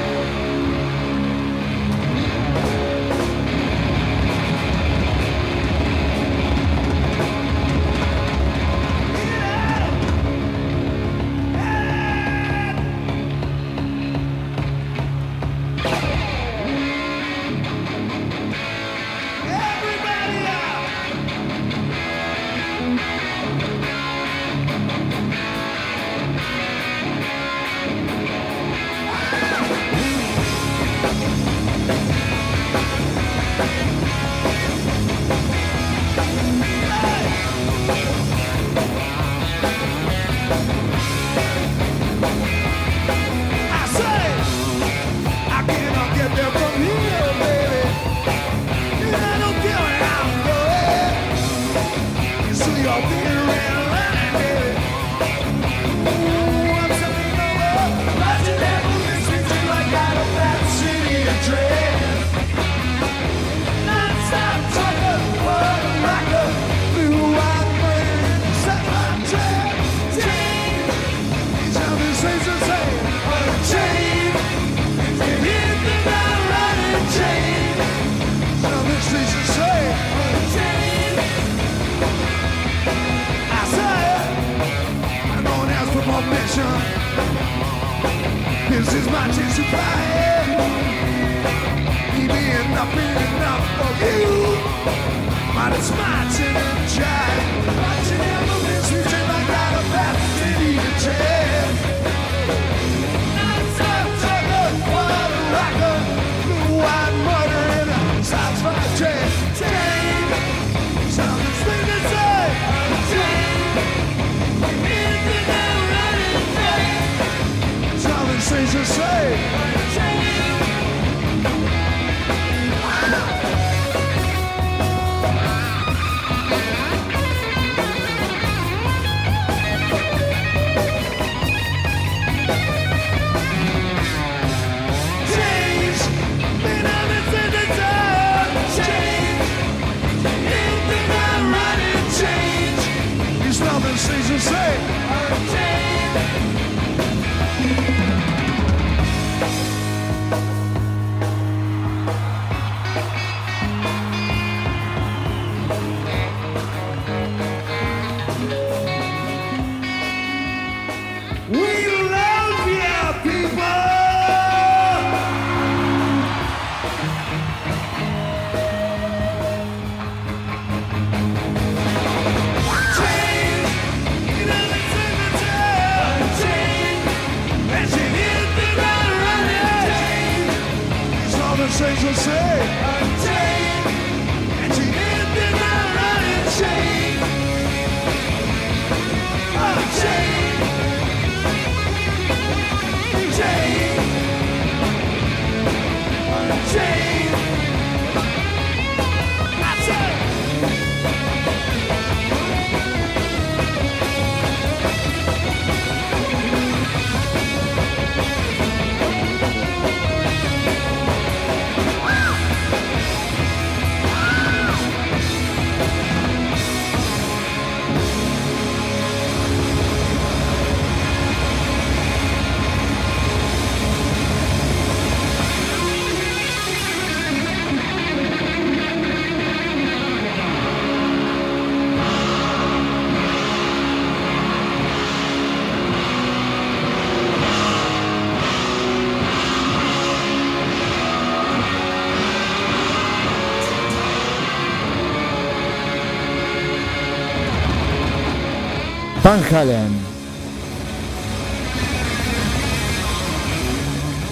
Van 249.32 249.40
Halen. 249.50 249.90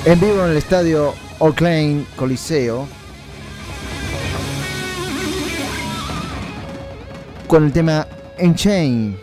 En 0.05 0.20
vivo 0.20 0.44
en 0.44 0.51
el 0.51 0.59
estadio 0.59 1.14
Oakland 1.39 2.05
Coliseo. 2.16 2.86
Con 7.47 7.64
el 7.64 7.72
tema 7.72 8.06
Enchain. 8.36 9.16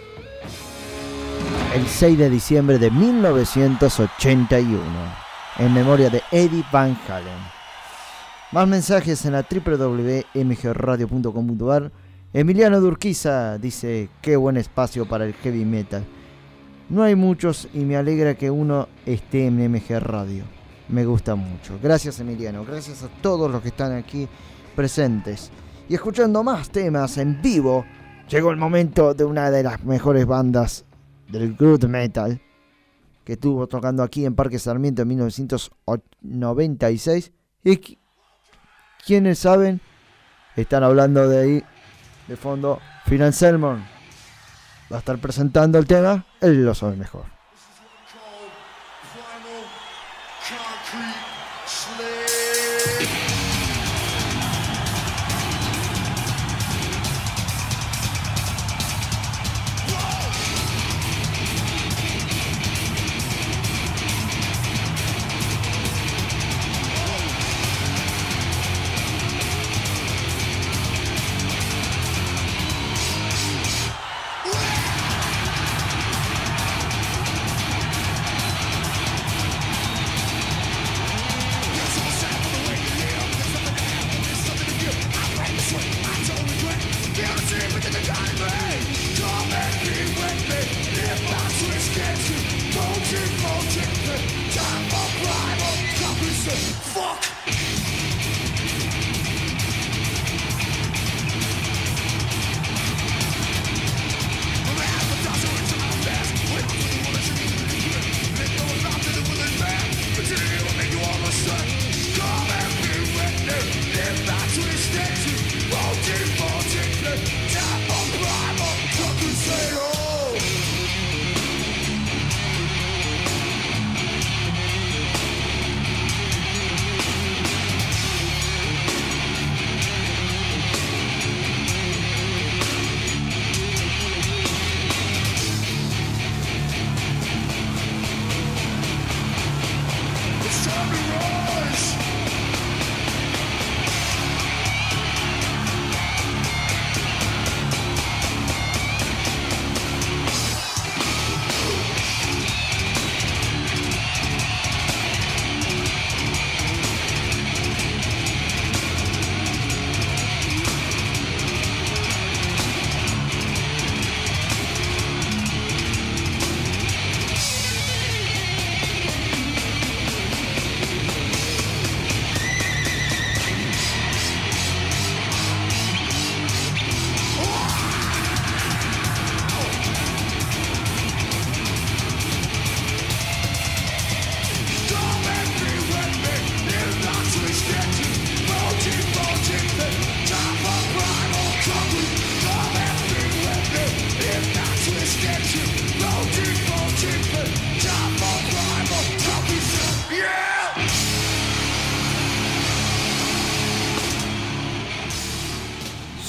El 1.76 1.86
6 1.86 2.18
de 2.18 2.32
diciembre 2.32 2.80
de 2.80 2.90
1981. 2.90 4.82
En 5.60 5.74
memoria 5.76 6.10
de 6.10 6.24
Eddie 6.32 6.66
Van 6.72 6.99
Halen. 7.08 7.38
Más 8.52 8.68
mensajes 8.68 9.24
en 9.26 9.34
la 9.34 9.45
www.mgradio.com.ar. 9.48 11.91
Emiliano 12.41 12.80
Durquiza 12.80 13.57
dice, 13.57 14.09
qué 14.22 14.35
buen 14.35 14.57
espacio 14.57 15.07
para 15.07 15.26
el 15.26 15.34
heavy 15.34 15.65
metal. 15.65 16.05
No 16.89 17.01
hay 17.01 17.15
muchos 17.15 17.68
y 17.73 17.80
me 17.80 17.97
alegra 17.97 18.35
que 18.35 18.51
uno 18.51 18.88
esté 19.07 19.47
en 19.47 19.57
MG 19.72 19.99
Radio. 19.99 20.43
Me 20.89 21.03
gusta 21.03 21.34
mucho. 21.34 21.80
Gracias 21.81 22.19
Emiliano, 22.19 22.64
gracias 22.64 23.01
a 23.01 23.07
todos 23.23 23.49
los 23.51 23.64
que 23.64 23.69
están 23.69 23.93
aquí 23.93 24.27
presentes. 24.76 25.49
Y 25.89 25.95
escuchando 25.95 26.43
más 26.43 26.69
temas 26.69 27.18
en 27.18 27.41
vivo, 27.41 27.84
llegó 28.30 28.51
el 28.51 28.57
momento 28.57 29.15
de 29.15 29.26
una 29.26 29.49
de 29.49 29.64
las 29.64 29.84
mejores 29.84 30.27
bandas 30.27 30.85
del 31.30 31.55
groove 31.55 31.88
metal 31.88 32.39
que 33.23 33.34
estuvo 33.34 33.65
tocando 33.65 34.03
aquí 34.03 34.26
en 34.26 34.35
Parque 34.35 34.59
Sarmiento 34.59 35.01
en 35.01 35.07
1996. 35.07 37.31
Y 37.64 37.72
qui- 37.77 37.97
quienes 39.05 39.39
saben, 39.39 39.81
están 40.55 40.84
hablando 40.84 41.27
de 41.27 41.39
ahí 41.39 41.64
de 42.28 42.36
fondo. 42.36 42.80
Final 43.06 43.34
Selmon 43.34 43.86
va 44.91 44.98
a 44.98 44.99
estar 44.99 45.18
presentando 45.20 45.78
el 45.78 45.86
tema, 45.86 46.26
él 46.41 46.64
lo 46.64 46.74
sabe 46.74 46.95
mejor. 46.95 47.36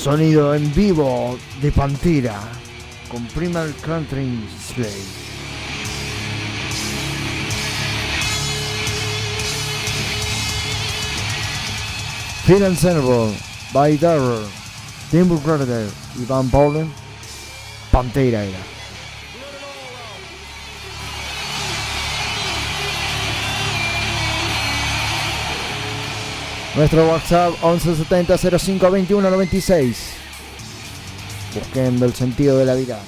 Sonido 0.09 0.55
en 0.55 0.75
vivo 0.75 1.39
de 1.61 1.71
Pantera 1.71 2.41
con 3.11 3.27
Primal 3.27 3.75
Country 3.85 4.43
Slave. 4.59 4.89
Final 12.47 12.75
Servo, 12.79 13.35
by 13.75 13.99
Darrell, 13.99 14.47
Tim 15.11 15.29
Brother 15.45 15.87
y 16.19 16.25
Van 16.25 16.51
Pantera 17.91 18.45
era. 18.45 18.78
Nuestro 26.79 27.09
WhatsApp 27.09 27.55
1170 27.61 28.39
05 28.39 28.89
21 28.89 29.31
96. 29.31 30.13
Busquen 31.53 32.01
el 32.01 32.15
sentido 32.15 32.57
de 32.57 32.65
la 32.65 32.77
vida. 32.77 33.01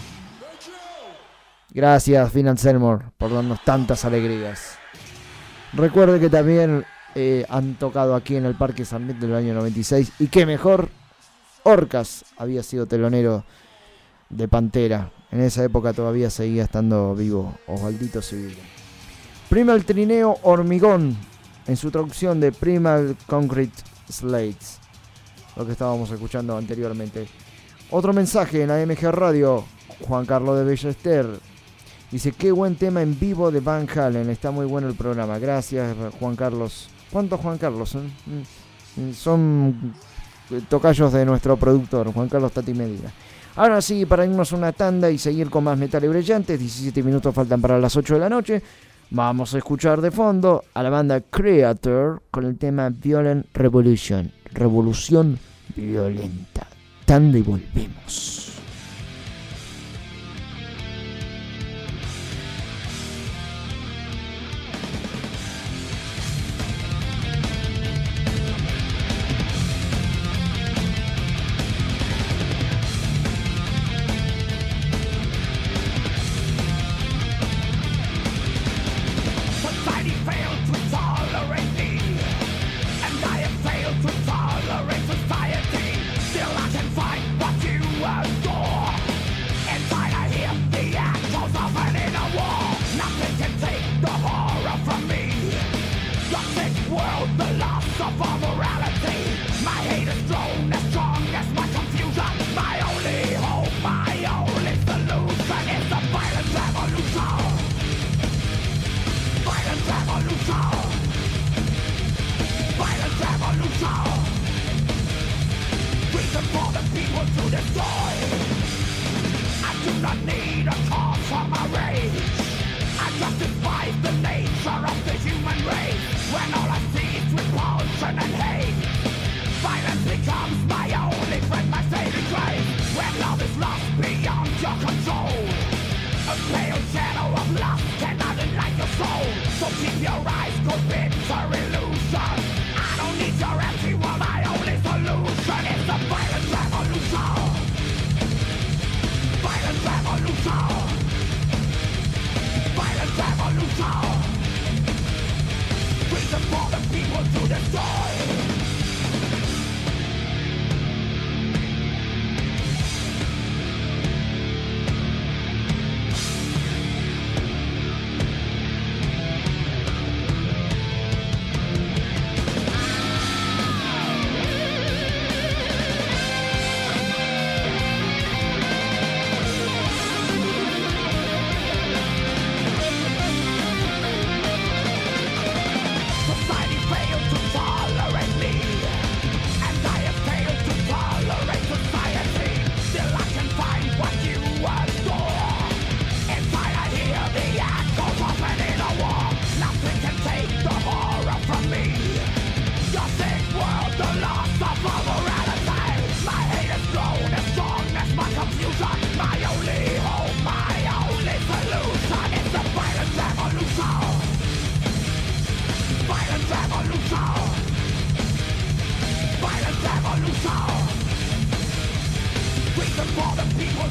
Gracias, 1.72 2.32
Final 2.32 2.58
Selmore, 2.58 3.04
por 3.16 3.32
darnos 3.32 3.62
tantas 3.62 4.04
alegrías. 4.04 4.76
Recuerde 5.72 6.18
que 6.18 6.28
también 6.28 6.84
eh, 7.14 7.46
han 7.48 7.76
tocado 7.76 8.16
aquí 8.16 8.34
en 8.34 8.44
el 8.44 8.56
Parque 8.56 8.84
San 8.84 9.06
Miguel 9.06 9.20
del 9.20 9.36
año 9.36 9.54
96. 9.54 10.14
Y 10.18 10.26
qué 10.26 10.46
mejor, 10.46 10.88
Orcas 11.62 12.24
había 12.38 12.64
sido 12.64 12.86
telonero 12.86 13.44
de 14.30 14.48
Pantera. 14.48 15.12
En 15.30 15.42
esa 15.42 15.62
época 15.62 15.92
todavía 15.92 16.28
seguía 16.28 16.64
estando 16.64 17.14
vivo 17.14 17.56
Osvaldito 17.68 18.20
Civil. 18.20 18.58
Primal 19.48 19.84
Trineo 19.84 20.38
Hormigón, 20.42 21.16
en 21.70 21.76
su 21.76 21.88
traducción 21.92 22.40
de 22.40 22.50
Primal 22.50 23.16
Concrete 23.28 23.84
Slates, 24.10 24.80
lo 25.54 25.64
que 25.64 25.70
estábamos 25.70 26.10
escuchando 26.10 26.56
anteriormente. 26.56 27.28
Otro 27.92 28.12
mensaje 28.12 28.62
en 28.62 28.68
la 28.68 28.84
MG 28.84 29.12
Radio, 29.12 29.64
Juan 30.08 30.26
Carlos 30.26 30.58
de 30.58 30.64
Bellester. 30.64 31.28
Dice, 32.10 32.32
qué 32.32 32.50
buen 32.50 32.74
tema 32.74 33.02
en 33.02 33.16
vivo 33.16 33.52
de 33.52 33.60
Van 33.60 33.88
Halen, 33.88 34.30
está 34.30 34.50
muy 34.50 34.66
bueno 34.66 34.88
el 34.88 34.96
programa. 34.96 35.38
Gracias, 35.38 35.96
Juan 36.18 36.34
Carlos. 36.34 36.88
¿Cuántos 37.12 37.38
Juan 37.38 37.56
Carlos? 37.56 37.88
son? 37.88 38.06
Mm, 38.06 39.12
Son 39.12 39.94
tocayos 40.68 41.12
de 41.12 41.24
nuestro 41.24 41.56
productor, 41.56 42.12
Juan 42.12 42.28
Carlos 42.28 42.50
Tati 42.50 42.74
Medina. 42.74 43.12
Ahora 43.54 43.80
sí, 43.80 44.04
para 44.06 44.24
irnos 44.24 44.50
una 44.50 44.72
tanda 44.72 45.08
y 45.08 45.18
seguir 45.18 45.48
con 45.48 45.62
más 45.62 45.78
metales 45.78 46.10
brillantes, 46.10 46.58
17 46.58 47.00
minutos 47.04 47.32
faltan 47.32 47.60
para 47.60 47.78
las 47.78 47.96
8 47.96 48.14
de 48.14 48.20
la 48.20 48.28
noche. 48.28 48.60
Vamos 49.12 49.54
a 49.54 49.58
escuchar 49.58 50.00
de 50.00 50.12
fondo 50.12 50.62
a 50.72 50.84
la 50.84 50.90
banda 50.90 51.20
Creator 51.20 52.22
con 52.30 52.44
el 52.44 52.56
tema 52.56 52.90
Violent 52.90 53.46
Revolution. 53.54 54.30
Revolución 54.52 55.36
violenta. 55.74 56.68
Tanda 57.06 57.38
y 57.38 57.42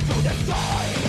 to 0.10 0.22
destroy. 0.22 1.09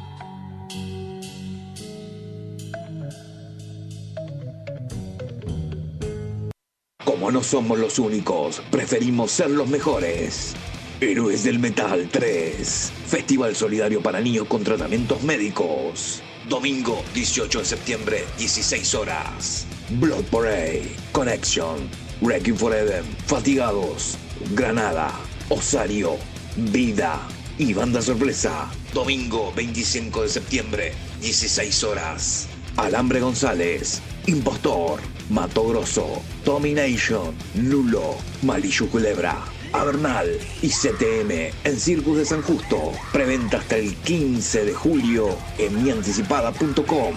Como 7.21 7.33
no 7.33 7.43
somos 7.43 7.77
los 7.77 7.99
únicos, 7.99 8.63
preferimos 8.71 9.31
ser 9.31 9.51
los 9.51 9.69
mejores. 9.69 10.55
Héroes 10.99 11.43
del 11.43 11.59
Metal 11.59 12.09
3. 12.11 12.91
Festival 13.05 13.55
solidario 13.55 14.01
para 14.01 14.19
niños 14.19 14.47
con 14.47 14.63
tratamientos 14.63 15.21
médicos. 15.21 16.23
Domingo 16.49 17.03
18 17.13 17.59
de 17.59 17.65
septiembre, 17.65 18.25
16 18.39 18.95
horas. 18.95 19.67
Blood 19.99 20.23
Parade, 20.31 20.95
Connection, 21.11 21.87
Wrecking 22.21 22.57
Forever, 22.57 23.03
Fatigados, 23.27 24.17
Granada, 24.55 25.11
Osario, 25.49 26.17
Vida 26.55 27.21
y 27.59 27.75
Banda 27.75 28.01
Sorpresa. 28.01 28.67
Domingo 28.95 29.53
25 29.55 30.23
de 30.23 30.29
septiembre, 30.29 30.93
16 31.21 31.83
horas. 31.83 32.47
Alambre 32.77 33.19
González, 33.19 34.01
Impostor, 34.25 35.01
Mato 35.31 35.63
Grosso, 35.63 36.21
Domination, 36.43 37.33
Nulo, 37.55 38.17
Malillo 38.41 38.87
Culebra, 38.89 39.37
Avernal 39.71 40.27
y 40.61 40.67
CTM 40.67 41.53
en 41.63 41.79
Circus 41.79 42.17
de 42.17 42.25
San 42.25 42.41
Justo. 42.41 42.91
Preventa 43.13 43.59
hasta 43.59 43.77
el 43.77 43.95
15 43.95 44.65
de 44.65 44.73
julio 44.73 45.37
en 45.57 45.83
mianticipada.com. 45.83 47.13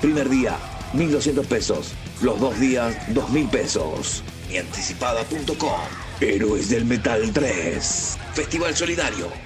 Primer 0.00 0.28
día, 0.28 0.56
1.200 0.94 1.44
pesos. 1.46 1.94
Los 2.22 2.38
dos 2.38 2.58
días, 2.60 2.94
2.000 3.08 3.50
pesos. 3.50 4.22
Mianticipada.com. 4.48 5.80
Héroes 6.20 6.68
del 6.68 6.84
Metal 6.84 7.32
3. 7.32 8.16
Festival 8.32 8.76
Solidario. 8.76 9.45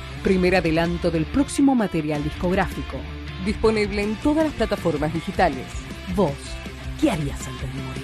primer 0.21 0.55
adelanto 0.55 1.11
del 1.11 1.25
próximo 1.25 1.75
material 1.75 2.23
discográfico, 2.23 2.97
disponible 3.45 4.03
en 4.03 4.15
todas 4.15 4.45
las 4.45 4.53
plataformas 4.53 5.13
digitales. 5.13 5.65
Vos, 6.15 6.33
¿qué 6.99 7.11
harías 7.11 7.39
antes 7.47 7.73
de 7.73 7.81
morir? 7.81 8.01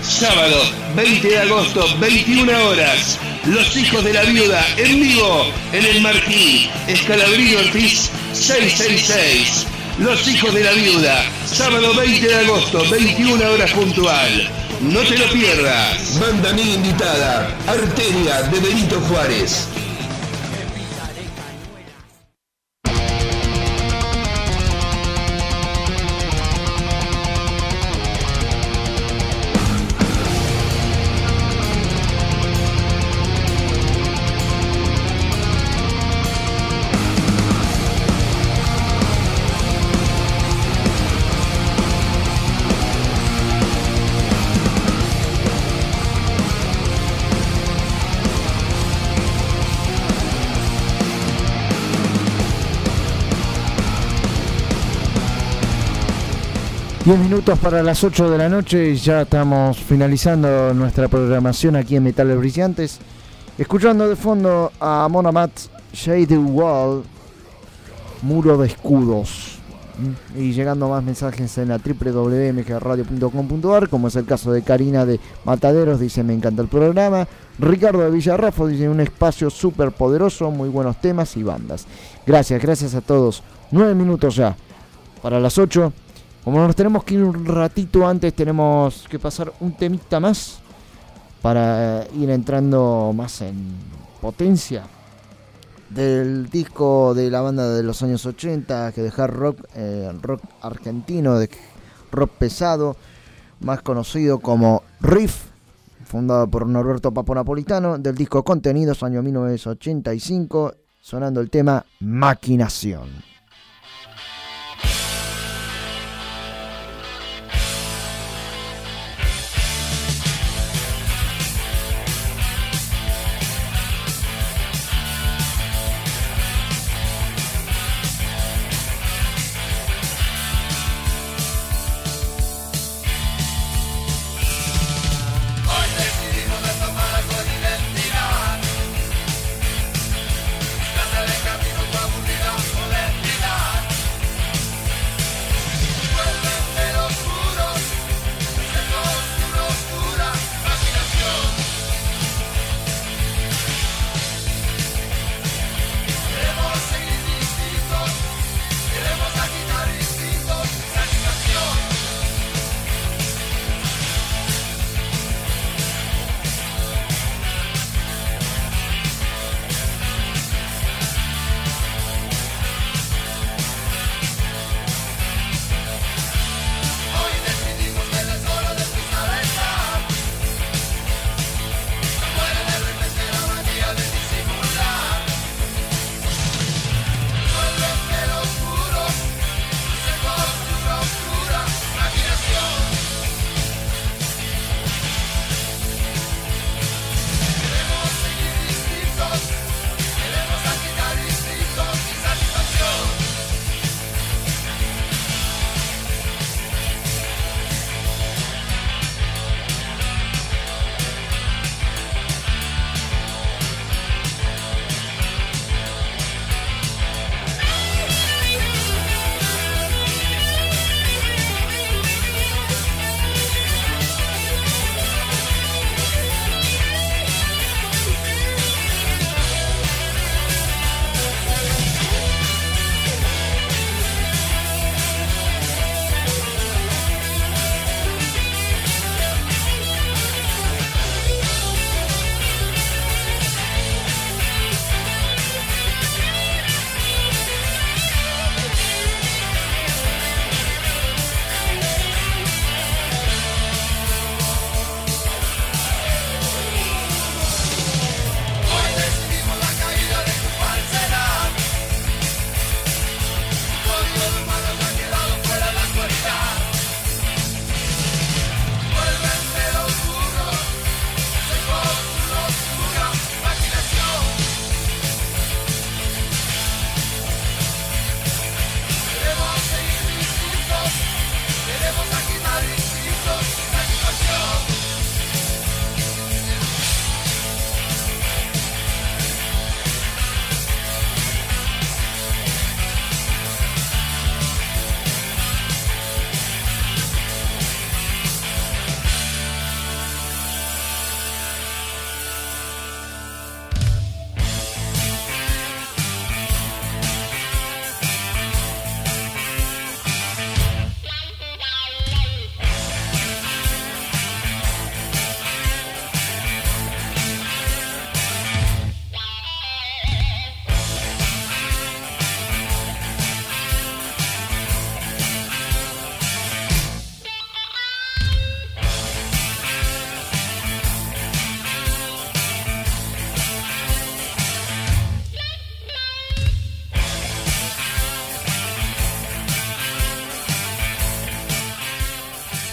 Sábado, 0.00 0.60
20 0.96 1.28
de 1.28 1.38
agosto, 1.38 1.86
21 1.98 2.68
horas. 2.68 3.18
Los 3.46 3.76
hijos 3.76 4.04
de 4.04 4.12
la 4.12 4.22
viuda 4.24 4.64
en 4.76 5.00
vivo 5.00 5.46
en 5.72 5.84
el 5.84 6.02
Marquí, 6.02 6.68
Escalabrillo 6.86 7.58
Ortiz 7.60 8.10
666. 8.32 9.66
Los 9.98 10.26
hijos 10.28 10.52
de 10.52 10.64
la 10.64 10.72
viuda, 10.72 11.24
sábado 11.46 11.94
20 11.94 12.26
de 12.26 12.34
agosto, 12.34 12.82
21 12.90 13.50
horas 13.50 13.72
puntual. 13.72 14.50
No 14.80 15.00
te 15.00 15.16
lo 15.16 15.26
pierdas. 15.30 16.18
Banda 16.20 16.50
amiga 16.50 16.74
invitada, 16.74 17.56
Arteria 17.66 18.42
de 18.42 18.60
Benito 18.60 19.00
Juárez. 19.02 19.68
Diez 57.04 57.18
minutos 57.18 57.58
para 57.58 57.82
las 57.82 58.02
8 58.02 58.30
de 58.30 58.38
la 58.38 58.48
noche 58.48 58.88
y 58.88 58.96
ya 58.96 59.20
estamos 59.20 59.76
finalizando 59.76 60.72
nuestra 60.72 61.06
programación 61.06 61.76
aquí 61.76 61.96
en 61.96 62.02
Metales 62.02 62.38
Brillantes. 62.38 62.98
Escuchando 63.58 64.08
de 64.08 64.16
fondo 64.16 64.72
a 64.80 65.06
Monamat 65.10 65.50
Shade 65.92 66.38
Wall, 66.38 67.02
Muro 68.22 68.56
de 68.56 68.68
Escudos. 68.68 69.58
¿Mm? 69.98 70.12
Y 70.40 70.54
llegando 70.54 70.88
más 70.88 71.04
mensajes 71.04 71.58
en 71.58 71.68
la 71.68 71.76
www.mgradio.com.ar, 71.76 73.90
como 73.90 74.08
es 74.08 74.16
el 74.16 74.24
caso 74.24 74.50
de 74.50 74.62
Karina 74.62 75.04
de 75.04 75.20
Mataderos, 75.44 76.00
dice 76.00 76.22
me 76.22 76.32
encanta 76.32 76.62
el 76.62 76.68
programa. 76.68 77.28
Ricardo 77.58 78.00
de 78.00 78.12
Villarrafo 78.12 78.66
dice 78.66 78.88
un 78.88 79.00
espacio 79.00 79.50
súper 79.50 79.92
poderoso, 79.92 80.50
muy 80.50 80.70
buenos 80.70 80.98
temas 81.02 81.36
y 81.36 81.42
bandas. 81.42 81.84
Gracias, 82.26 82.62
gracias 82.62 82.94
a 82.94 83.02
todos. 83.02 83.42
Nueve 83.72 83.94
minutos 83.94 84.36
ya 84.36 84.56
para 85.20 85.38
las 85.38 85.58
8. 85.58 85.92
Como 86.44 86.58
nos 86.58 86.76
tenemos 86.76 87.04
que 87.04 87.14
ir 87.14 87.24
un 87.24 87.46
ratito 87.46 88.06
antes, 88.06 88.34
tenemos 88.34 89.06
que 89.08 89.18
pasar 89.18 89.50
un 89.60 89.72
temita 89.72 90.20
más 90.20 90.58
para 91.40 92.06
ir 92.14 92.28
entrando 92.28 93.12
más 93.14 93.40
en 93.40 93.74
potencia 94.20 94.84
del 95.88 96.50
disco 96.50 97.14
de 97.14 97.30
la 97.30 97.40
banda 97.40 97.70
de 97.70 97.82
los 97.82 98.02
años 98.02 98.26
80, 98.26 98.92
que 98.92 99.00
de 99.00 99.12
hard 99.16 99.34
rock, 99.34 99.60
eh, 99.74 100.12
rock 100.20 100.42
argentino, 100.60 101.38
rock 102.12 102.30
pesado, 102.32 102.96
más 103.60 103.80
conocido 103.80 104.38
como 104.38 104.82
Riff, 105.00 105.46
fundado 106.04 106.46
por 106.48 106.66
Norberto 106.66 107.12
Papo 107.12 107.34
Napolitano, 107.34 107.98
del 107.98 108.14
disco 108.14 108.42
Contenidos, 108.44 109.02
año 109.02 109.22
1985, 109.22 110.74
sonando 111.00 111.40
el 111.40 111.48
tema 111.48 111.84
Maquinación. 112.00 113.33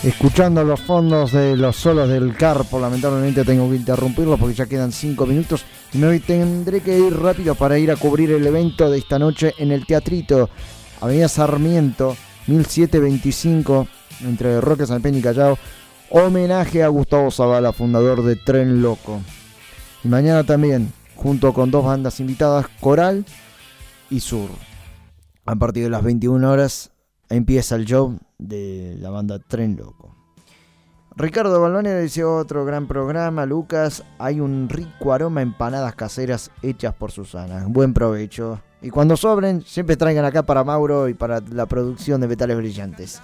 Escuchando 0.04 0.64
los 0.64 0.82
fondos 0.82 1.32
de 1.32 1.56
los 1.56 1.76
solos 1.76 2.10
del 2.10 2.36
Carpo. 2.36 2.80
Lamentablemente 2.80 3.44
tengo 3.44 3.70
que 3.70 3.76
interrumpirlo 3.76 4.38
porque 4.38 4.56
ya 4.56 4.66
quedan 4.66 4.92
5 4.92 5.26
minutos 5.26 5.64
y 5.94 6.00
me 6.00 6.20
tendré 6.20 6.82
que 6.82 6.98
ir 6.98 7.18
rápido 7.20 7.56
para 7.56 7.78
ir 7.78 7.92
a 7.92 7.96
cubrir 7.96 8.32
el 8.32 8.46
evento 8.46 8.90
de 8.90 8.98
esta 8.98 9.20
noche 9.20 9.54
en 9.58 9.72
el 9.72 9.86
Teatrito, 9.86 10.50
Avenida 11.02 11.28
Sarmiento, 11.28 12.16
1725, 12.48 13.88
entre 14.22 14.60
Roque, 14.62 14.88
San 14.88 15.02
Peña 15.02 15.20
y 15.20 15.22
Callao. 15.22 15.58
Homenaje 16.10 16.84
a 16.84 16.88
Gustavo 16.88 17.32
Zavala, 17.32 17.72
fundador 17.72 18.24
de 18.24 18.36
Tren 18.36 18.82
Loco. 18.82 19.22
Y 20.04 20.08
mañana 20.08 20.44
también, 20.44 20.92
junto 21.16 21.54
con 21.54 21.72
dos 21.72 21.86
bandas 21.86 22.20
invitadas, 22.20 22.66
Coral 22.80 23.26
y 24.10 24.20
Sur. 24.20 24.50
A 25.46 25.56
partir 25.56 25.84
de 25.84 25.90
las 25.90 26.04
21 26.04 26.52
horas 26.52 26.92
empieza 27.30 27.76
el 27.76 27.86
show 27.86 28.18
de 28.42 28.98
la 29.00 29.10
banda 29.10 29.40
Tren 29.40 29.78
Loco. 29.78 30.16
Ricardo 31.16 31.62
Balboni 31.62 31.90
dice 31.90 32.24
otro 32.24 32.66
gran 32.66 32.88
programa, 32.88 33.46
Lucas, 33.46 34.04
hay 34.18 34.40
un 34.40 34.68
rico 34.70 35.14
aroma 35.14 35.42
a 35.42 35.44
empanadas 35.44 35.94
caseras 35.96 36.52
hechas 36.62 36.94
por 36.94 37.12
Susana. 37.12 37.66
Buen 37.68 37.94
provecho. 37.94 38.62
Y 38.82 38.90
cuando 38.90 39.16
sobren, 39.16 39.62
siempre 39.62 39.98
traigan 39.98 40.26
acá 40.26 40.44
para 40.44 40.64
Mauro 40.64 41.08
y 41.10 41.14
para 41.14 41.42
la 41.42 41.66
producción 41.66 42.22
de 42.22 42.28
Metales 42.28 42.58
Brillantes. 42.58 43.22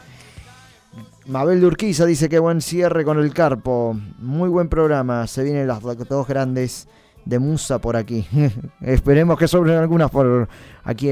Mabel 1.25 1.59
de 1.59 1.67
Urquiza 1.67 2.05
dice 2.05 2.29
que 2.29 2.39
buen 2.39 2.61
cierre 2.61 3.03
con 3.03 3.19
el 3.19 3.33
Carpo. 3.33 3.97
Muy 4.19 4.49
buen 4.49 4.69
programa. 4.69 5.25
Se 5.27 5.43
vienen 5.43 5.67
las 5.67 5.81
dos 5.81 6.27
grandes 6.27 6.87
de 7.25 7.39
Musa 7.39 7.79
por 7.79 7.95
aquí. 7.95 8.27
Esperemos 8.81 9.37
que 9.37 9.47
sobren 9.47 9.77
algunas 9.77 10.11
por 10.11 10.47
aquí 10.83 11.09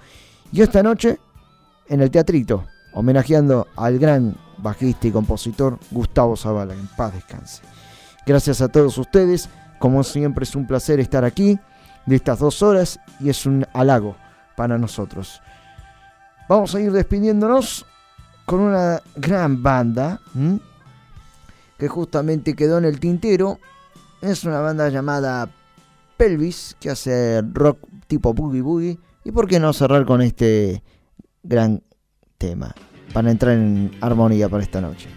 Y 0.52 0.62
esta 0.62 0.82
noche, 0.82 1.20
en 1.88 2.02
el 2.02 2.10
teatrito, 2.10 2.66
homenajeando 2.94 3.68
al 3.76 4.00
gran 4.00 4.36
bajista 4.58 5.08
y 5.08 5.12
compositor 5.12 5.78
Gustavo 5.92 6.36
Zavala, 6.36 6.74
en 6.74 6.88
paz 6.98 7.14
descanse. 7.14 7.62
Gracias 8.26 8.62
a 8.62 8.70
todos 8.70 8.98
ustedes, 8.98 9.50
como 9.80 10.04
siempre 10.04 10.44
es 10.46 10.56
un 10.56 10.66
placer 10.66 11.00
estar 11.00 11.24
aquí 11.26 11.60
de 12.06 12.16
estas 12.16 12.40
dos 12.40 12.62
horas 12.64 13.00
y 13.20 13.30
es 13.30 13.46
un 13.46 13.68
halago 13.74 14.16
para 14.56 14.78
nosotros. 14.78 15.42
Vamos 16.48 16.74
a 16.74 16.80
ir 16.80 16.92
despidiéndonos 16.92 17.86
con 18.46 18.62
una 18.62 19.02
gran 19.16 19.62
banda 19.62 20.22
que 21.78 21.88
justamente 21.88 22.56
quedó 22.56 22.78
en 22.78 22.86
el 22.86 23.00
tintero. 23.00 23.60
Es 24.26 24.44
una 24.44 24.60
banda 24.60 24.90
llamada 24.90 25.48
Pelvis 26.18 26.76
que 26.80 26.90
hace 26.90 27.44
rock 27.54 27.78
tipo 28.08 28.34
boogie 28.34 28.62
boogie. 28.62 28.98
Y 29.24 29.32
por 29.32 29.48
qué 29.48 29.60
no 29.60 29.72
cerrar 29.72 30.04
con 30.04 30.24
este 30.24 30.82
gran 31.44 31.84
tema 32.40 32.74
para 33.14 33.30
entrar 33.30 33.54
en 33.54 33.92
armonía 34.02 34.50
para 34.50 34.64
esta 34.64 34.82
noche. 34.82 35.10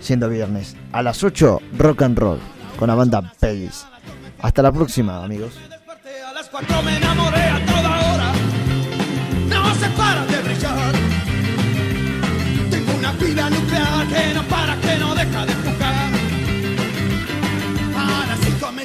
Siendo 0.00 0.28
viernes 0.28 0.76
a 0.92 1.02
las 1.02 1.24
8 1.24 1.58
rock 1.78 2.02
and 2.02 2.18
roll 2.18 2.38
con 2.78 2.88
la 2.88 2.94
banda 2.94 3.32
Pelvis. 3.40 3.86
Hasta 4.42 4.60
la 4.60 4.72
próxima 4.72 5.24
amigos. 5.24 5.54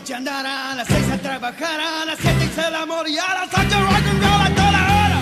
Cinco 0.05 0.13
me 0.13 0.13
eché 0.13 0.13
a 0.13 0.17
andar, 0.17 0.45
a 0.45 0.75
las 0.75 0.87
seis 0.87 1.09
a 1.09 1.17
trabajar, 1.17 1.79
a 1.79 2.05
las 2.05 2.19
siete 2.19 2.45
hice 2.45 2.67
el 2.67 2.75
amor 2.75 3.07
y 3.07 3.17
a 3.17 3.33
las 3.33 3.49
ocho 3.51 3.79
rock 3.81 4.07
and 4.07 4.21
roll 4.21 4.41
a 4.41 4.49
toda 4.55 4.81
hora. 4.97 5.19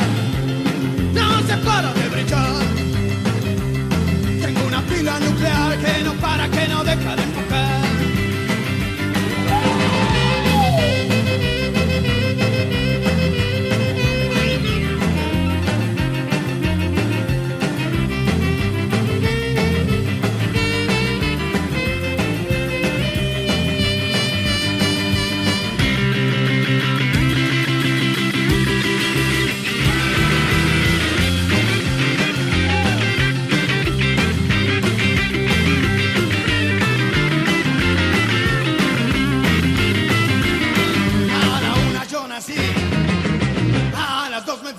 No 1.14 1.47
se 1.47 1.57
para 1.57 1.93
de 1.93 2.10
brillar. 2.10 2.51
Tengo 4.41 4.68
una 4.68 4.81
pila 4.81 5.19
nuclear 5.19 5.77
que 5.77 6.03
no 6.03 6.14
para, 6.14 6.49
que 6.49 6.68
no 6.68 6.84
deja 6.84 7.15
de 7.15 7.32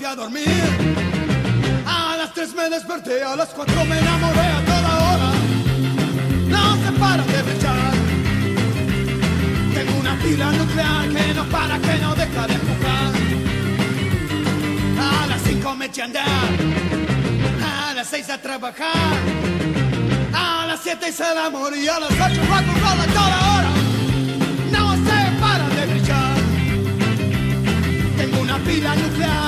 a 0.06 0.14
dormir. 0.14 0.62
A 1.86 2.16
las 2.16 2.32
tres 2.35 2.55
me 2.55 2.68
desperté, 2.68 3.22
a 3.22 3.36
las 3.36 3.48
cuatro 3.51 3.85
me 3.85 3.98
enamoré 3.98 4.40
a 4.40 4.64
toda 4.64 4.93
hora. 5.06 5.31
No 6.48 6.76
se 6.76 6.93
para 6.98 7.22
de 7.22 7.43
brechar. 7.43 7.93
Tengo 9.74 10.01
una 10.01 10.16
pila 10.18 10.52
nuclear 10.52 11.09
que 11.09 11.35
no 11.35 11.44
para, 11.47 11.78
que 11.78 11.98
no 11.98 12.14
deja 12.14 12.47
de 12.47 12.55
empujar. 12.55 13.12
A 14.98 15.26
las 15.26 15.43
cinco 15.43 15.74
me 15.74 15.86
eché 15.86 16.02
a 16.02 16.05
andar. 16.05 16.51
A 17.62 17.94
las 17.94 18.06
seis 18.06 18.28
a 18.28 18.39
trabajar. 18.39 19.16
A 20.35 20.66
las 20.66 20.81
siete 20.82 21.09
hice 21.09 21.24
el 21.32 21.39
amor 21.39 21.74
y 21.76 21.89
a 21.89 21.98
las 22.01 22.10
8 22.10 22.40
va 22.51 22.62
con 22.66 22.76
rola 22.82 23.06
toda 23.18 23.39
hora. 23.55 23.70
No 24.70 24.94
se 25.06 25.40
para 25.40 25.68
de 25.68 25.86
brechar. 25.86 26.36
Tengo 28.16 28.40
una 28.40 28.59
pila 28.59 28.94
nuclear. 28.97 29.43